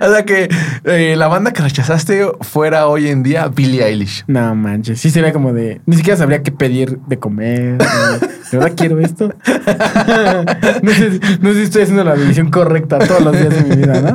O 0.00 0.12
sea, 0.12 0.24
que 0.24 0.48
eh, 0.84 1.14
la 1.16 1.28
banda 1.28 1.52
que 1.52 1.62
rechazaste 1.62 2.26
fuera 2.42 2.88
hoy 2.88 3.08
en 3.08 3.22
día 3.22 3.48
Billie 3.48 3.84
Eilish. 3.84 4.24
No 4.26 4.54
manches, 4.54 5.00
sí 5.00 5.10
sería 5.10 5.32
como 5.32 5.52
de. 5.52 5.80
Ni 5.86 5.96
siquiera 5.96 6.16
sabría 6.16 6.42
qué 6.42 6.52
pedir 6.52 6.98
de 7.06 7.18
comer. 7.18 7.78
¿De 7.78 8.58
verdad 8.58 8.72
quiero 8.76 9.00
esto? 9.00 9.28
no, 10.82 10.92
sé, 10.92 11.20
no 11.40 11.52
sé 11.52 11.54
si 11.54 11.62
estoy 11.62 11.82
haciendo 11.82 12.04
la 12.04 12.16
decisión 12.16 12.50
correcta 12.50 12.98
todos 12.98 13.22
los 13.22 13.32
días 13.32 13.50
de 13.50 13.62
mi 13.62 13.76
vida, 13.76 14.00
¿no? 14.00 14.14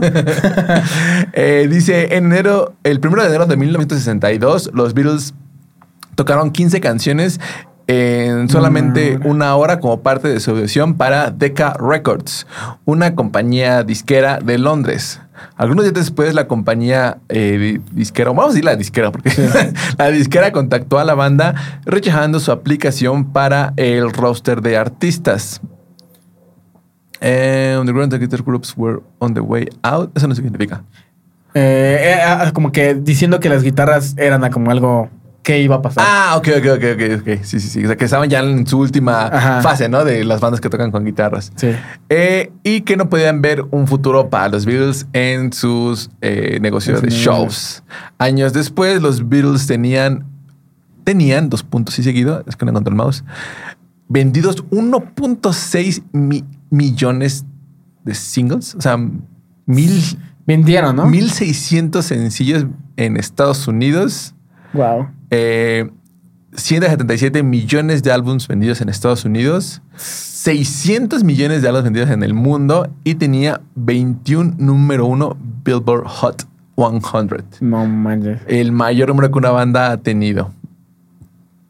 Eh, 1.34 1.68
dice, 1.70 2.16
en 2.16 2.26
enero, 2.26 2.76
el 2.84 3.00
1 3.04 3.22
de 3.22 3.28
enero 3.28 3.46
de 3.48 3.58
1962, 3.58 4.72
los 4.74 4.94
Beatles 4.94 5.34
tocaron 6.16 6.52
15 6.52 6.80
canciones 6.80 7.40
en 7.88 8.48
solamente 8.50 9.20
No. 9.20 9.30
una 9.32 9.56
hora 9.56 9.80
como 9.80 10.02
parte 10.02 10.30
de 10.30 10.40
su 10.40 10.52
audición 10.52 10.96
para 10.96 11.32
Decca 11.32 11.74
Records, 11.80 12.48
una 12.86 13.14
compañía 13.16 13.84
disquera 13.84 14.40
de 14.40 14.58
Londres. 14.58 15.20
Algunos 15.58 15.84
días 15.84 15.94
después 15.96 16.34
la 16.34 16.48
compañía 16.48 17.18
eh, 17.28 17.58
di- 17.58 17.82
disquera, 17.92 18.30
vamos 18.30 18.46
a 18.46 18.48
decir 18.50 18.64
la 18.64 18.76
disquera, 18.76 19.12
porque 19.12 19.32
la 19.98 20.10
disquera 20.12 20.52
contactó 20.52 21.00
a 21.00 21.04
la 21.04 21.16
banda 21.16 21.56
rechazando 21.86 22.40
su 22.40 22.52
aplicación 22.52 23.26
para 23.34 23.74
el 23.76 24.14
roster 24.14 24.62
de 24.62 24.78
artistas. 24.78 25.60
Eh, 27.20 27.78
underground 27.80 28.14
guitar 28.20 28.42
groups 28.44 28.74
were 28.76 29.00
on 29.20 29.34
the 29.34 29.40
way 29.40 29.68
out. 29.82 30.12
Eso 30.16 30.28
no 30.28 30.36
significa. 30.36 30.84
Eh, 31.54 32.16
eh, 32.18 32.22
ah, 32.26 32.52
como 32.54 32.72
que 32.72 32.96
diciendo 32.96 33.40
que 33.40 33.48
las 33.50 33.64
guitarras 33.64 34.16
eran 34.18 34.50
como 34.52 34.72
algo 34.72 35.10
que 35.44 35.62
iba 35.62 35.76
a 35.76 35.82
pasar. 35.82 36.06
Ah, 36.08 36.36
ok, 36.38 36.48
ok, 36.58 36.66
ok, 36.78 36.84
ok, 36.94 37.20
ok. 37.22 37.44
Sí, 37.44 37.60
sí, 37.60 37.68
sí. 37.68 37.84
O 37.84 37.88
sea, 37.88 37.98
que 37.98 38.06
estaban 38.06 38.30
ya 38.30 38.40
en 38.40 38.66
su 38.66 38.80
última 38.80 39.28
Ajá. 39.28 39.62
fase, 39.62 39.90
¿no? 39.90 40.06
De 40.06 40.24
las 40.24 40.40
bandas 40.40 40.62
que 40.62 40.70
tocan 40.70 40.90
con 40.90 41.04
guitarras. 41.04 41.52
Sí. 41.58 41.72
Eh, 42.10 42.52
y 42.64 42.82
que 42.82 42.96
no 42.96 43.10
podían 43.10 43.42
ver 43.42 43.64
un 43.72 43.86
futuro 43.88 44.30
para 44.30 44.48
los 44.48 44.66
Beatles 44.66 45.06
en 45.12 45.52
sus 45.52 46.10
eh, 46.22 46.60
negocios 46.62 47.02
de 47.02 47.10
shows. 47.10 47.84
Años 48.18 48.54
después, 48.54 49.02
los 49.02 49.28
Beatles 49.28 49.68
tenían, 49.68 50.26
tenían, 51.04 51.50
dos 51.50 51.62
puntos 51.62 52.00
y 52.00 52.04
seguido, 52.04 52.44
es 52.48 52.56
que 52.56 52.64
no 52.66 52.72
encontré 52.72 52.92
el 52.92 52.96
mouse, 52.98 53.26
vendidos 54.08 54.64
1.6 54.70 56.04
mi- 56.14 56.46
millones 56.70 57.46
de 58.06 58.16
singles. 58.16 58.76
O 58.76 58.82
sea, 58.82 58.98
mil, 59.66 60.02
Vendieron, 60.46 60.96
¿no? 60.96 61.06
1.600 61.08 62.02
sencillos 62.02 62.66
en 62.98 63.18
Estados 63.18 63.68
Unidos. 63.68 64.36
Wow. 64.74 65.08
Eh, 65.36 65.90
177 66.56 67.42
millones 67.42 68.04
de 68.04 68.12
álbumes 68.12 68.48
vendidos 68.48 68.82
en 68.82 68.90
Estados 68.90 69.26
Unidos, 69.26 69.82
600 69.96 71.24
millones 71.24 71.64
de 71.64 71.70
álbumes 71.70 71.86
vendidos 71.86 72.12
en 72.12 72.22
el 72.22 72.36
mundo 72.36 72.88
y 73.04 73.16
tenía 73.16 73.60
21 73.74 74.54
número 74.60 75.08
uno 75.08 75.36
Billboard 75.66 76.06
Hot 76.06 76.48
100. 76.76 77.46
No 77.62 77.88
manches. 77.88 78.42
El 78.46 78.74
mayor 78.74 79.10
número 79.10 79.32
que 79.32 79.40
una 79.40 79.50
banda 79.50 79.92
ha 79.92 79.98
tenido. 79.98 80.52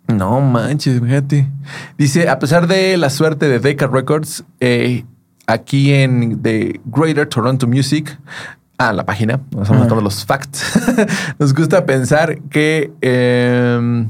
No 0.09 0.41
manches, 0.41 0.99
fíjate. 0.99 1.47
Dice, 1.97 2.27
a 2.27 2.39
pesar 2.39 2.67
de 2.67 2.97
la 2.97 3.09
suerte 3.09 3.47
de 3.47 3.59
Decca 3.59 3.87
Records, 3.87 4.43
eh, 4.59 5.05
aquí 5.47 5.93
en 5.93 6.41
The 6.41 6.81
Greater 6.83 7.27
Toronto 7.27 7.65
Music, 7.65 8.19
ah, 8.77 8.93
la 8.93 9.05
página, 9.05 9.37
nos 9.51 9.63
estamos 9.63 9.69
Ajá. 9.71 9.83
sacando 9.83 10.01
los 10.01 10.25
facts, 10.25 10.79
nos 11.39 11.53
gusta 11.53 11.85
pensar 11.85 12.39
que, 12.49 12.91
eh, 13.01 14.07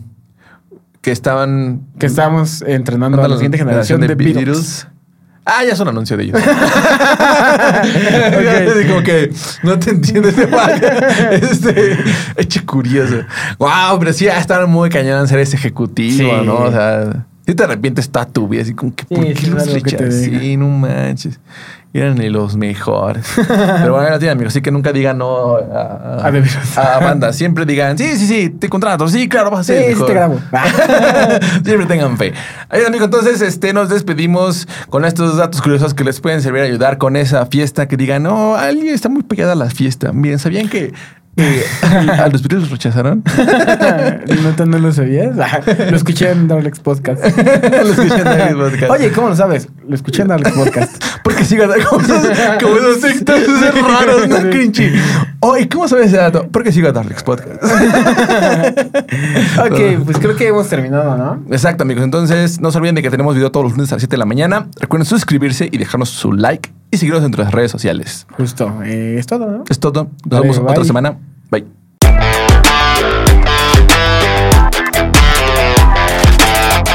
que 1.01 1.11
estaban 1.11 1.82
Que 1.99 2.05
estábamos 2.07 2.61
entrenando 2.64 3.22
a 3.22 3.28
la 3.28 3.36
siguiente 3.36 3.57
generación 3.57 4.01
de 4.01 4.16
Beatles. 4.16 4.88
Ah, 5.45 5.61
ya 5.66 5.74
es 5.74 5.80
un 5.82 5.89
anuncio 5.89 6.16
de 6.16 6.24
ellos. 6.24 6.39
Así 7.61 8.86
como 8.88 9.03
que 9.03 9.30
no 9.64 9.78
te 9.78 9.91
entiendes 9.91 10.36
de 10.38 10.47
Este, 11.34 11.97
eche 12.38 12.64
curioso. 12.66 13.16
Wow, 13.59 13.99
pero 13.99 14.14
sí, 14.14 14.28
estar 14.28 14.66
muy 14.68 14.89
cañón 14.89 15.28
ser 15.28 15.39
ese 15.39 15.57
ejecutivo, 15.57 16.18
Sí. 16.39 16.45
¿no? 16.45 16.55
O 16.55 16.72
sea, 16.72 17.26
si 17.45 17.55
te 17.55 17.64
arrepientes 17.64 18.09
toda 18.09 18.26
tu 18.26 18.47
vida, 18.47 18.61
así 18.61 18.74
como 18.74 18.95
que, 18.95 19.03
¿por 19.05 19.18
Sí, 19.20 19.34
qué 19.34 19.41
sí, 19.41 19.47
los 19.47 19.64
algo 19.64 19.74
que 19.76 19.82
te 19.82 19.97
rechazé? 19.97 20.30
diga. 20.30 20.57
No 20.64 20.70
manches. 20.70 21.39
Eran 21.95 22.15
ni 22.15 22.27
los 22.29 22.57
mejores. 22.57 23.27
Pero 23.47 23.93
bueno, 23.93 24.17
tienen 24.17 24.31
amigos, 24.37 24.53
así 24.53 24.61
que 24.63 24.71
nunca 24.71 24.91
digan 24.91 25.19
no 25.19 25.57
a, 25.57 26.25
A 26.25 26.31
bebidas. 26.31 26.75
a 26.75 26.97
bandas. 26.99 27.35
Siempre 27.35 27.67
digan, 27.67 27.97
sí, 27.99 28.17
sí, 28.17 28.25
sí, 28.25 28.49
te 28.49 28.67
contrato. 28.67 29.07
Sí, 29.07 29.29
claro, 29.29 29.51
vas 29.51 29.59
a 29.59 29.63
Sí, 29.63 29.73
ser 29.73 29.83
sí 29.83 29.89
mejor. 29.91 30.07
te 30.07 30.13
grabo. 30.13 30.39
Siempre 31.63 31.85
tengan 31.85 32.17
fe. 32.17 32.33
Ahí, 32.69 32.81
amigo, 32.87 33.05
entonces 33.05 33.41
este, 33.41 33.73
nos 33.73 33.89
despedimos 33.89 34.67
con 34.89 35.05
estos 35.05 35.37
datos 35.37 35.61
curiosos 35.61 35.93
que 35.93 36.03
les 36.03 36.19
pueden 36.19 36.41
servir 36.41 36.61
a 36.63 36.65
ayudar 36.65 36.97
con 36.97 37.15
esa 37.15 37.45
fiesta 37.45 37.87
que 37.87 37.95
digan, 37.95 38.23
no, 38.23 38.55
alguien 38.55 38.93
está 38.93 39.07
muy 39.09 39.21
pegada 39.21 39.51
a 39.53 39.55
la 39.55 39.69
fiesta. 39.69 40.11
Miren, 40.13 40.39
¿sabían 40.39 40.69
que 40.69 40.93
eh, 41.35 41.63
a 42.19 42.27
los 42.27 42.41
Beatles 42.41 42.61
los 42.61 42.69
rechazaron? 42.71 43.23
¿No, 44.57 44.65
no 44.65 44.79
lo 44.79 44.91
sabías? 44.91 45.35
lo 45.35 45.95
escuché 45.97 46.31
en 46.31 46.47
Darlex 46.47 46.79
Podcast. 46.79 47.23
Lo 47.23 47.89
escuché 47.89 48.15
en 48.17 48.23
Darlex 48.23 48.55
Podcast. 48.55 48.91
Oye, 48.91 49.11
¿cómo 49.11 49.29
lo 49.29 49.35
sabes? 49.35 49.67
Lo 49.87 49.95
escuché 49.95 50.23
en 50.23 50.27
Darlex 50.29 50.51
Podcast. 50.55 51.03
Porque 51.23 51.45
sigan 51.45 51.69
como 51.69 51.82
esos, 52.01 52.27
como 52.61 52.75
esos 52.77 53.03
esos 53.03 53.81
raros, 53.81 54.27
¿no? 54.27 54.38
Cringy. 54.49 54.91
Oh, 55.39 55.57
¿y 55.57 55.67
cómo 55.67 55.88
sabes 55.88 56.07
ese 56.07 56.17
dato? 56.17 56.47
Porque 56.51 56.71
sigo 56.71 56.88
a 56.88 56.91
Darlex 56.91 57.23
Podcast. 57.23 57.63
ok, 59.59 60.03
pues 60.05 60.17
creo 60.19 60.36
que 60.36 60.47
hemos 60.47 60.67
terminado, 60.67 61.17
¿no? 61.17 61.43
Exacto, 61.49 61.84
amigos. 61.84 62.03
Entonces, 62.03 62.59
no 62.61 62.71
se 62.71 62.77
olviden 62.77 62.95
de 62.95 63.01
que 63.01 63.09
tenemos 63.09 63.36
video 63.36 63.51
todos 63.51 63.65
los 63.65 63.73
lunes 63.73 63.91
a 63.91 63.95
las 63.95 64.01
7 64.01 64.13
de 64.13 64.17
la 64.17 64.25
mañana. 64.25 64.67
Recuerden 64.79 65.05
suscribirse 65.05 65.69
y 65.71 65.77
dejarnos 65.77 66.09
su 66.09 66.34
like 66.34 66.71
y 66.91 66.97
seguirnos 66.97 67.23
en 67.23 67.31
nuestras 67.31 67.51
redes 67.51 67.71
sociales. 67.71 68.25
Justo. 68.38 68.81
eh, 68.84 69.17
es 69.19 69.25
todo, 69.27 69.49
¿no? 69.49 69.63
Es 69.69 69.79
todo. 69.79 70.09
Nos 70.25 70.41
vemos 70.41 70.59
otra 70.59 70.84
semana. 70.84 71.17
Bye. 71.51 71.82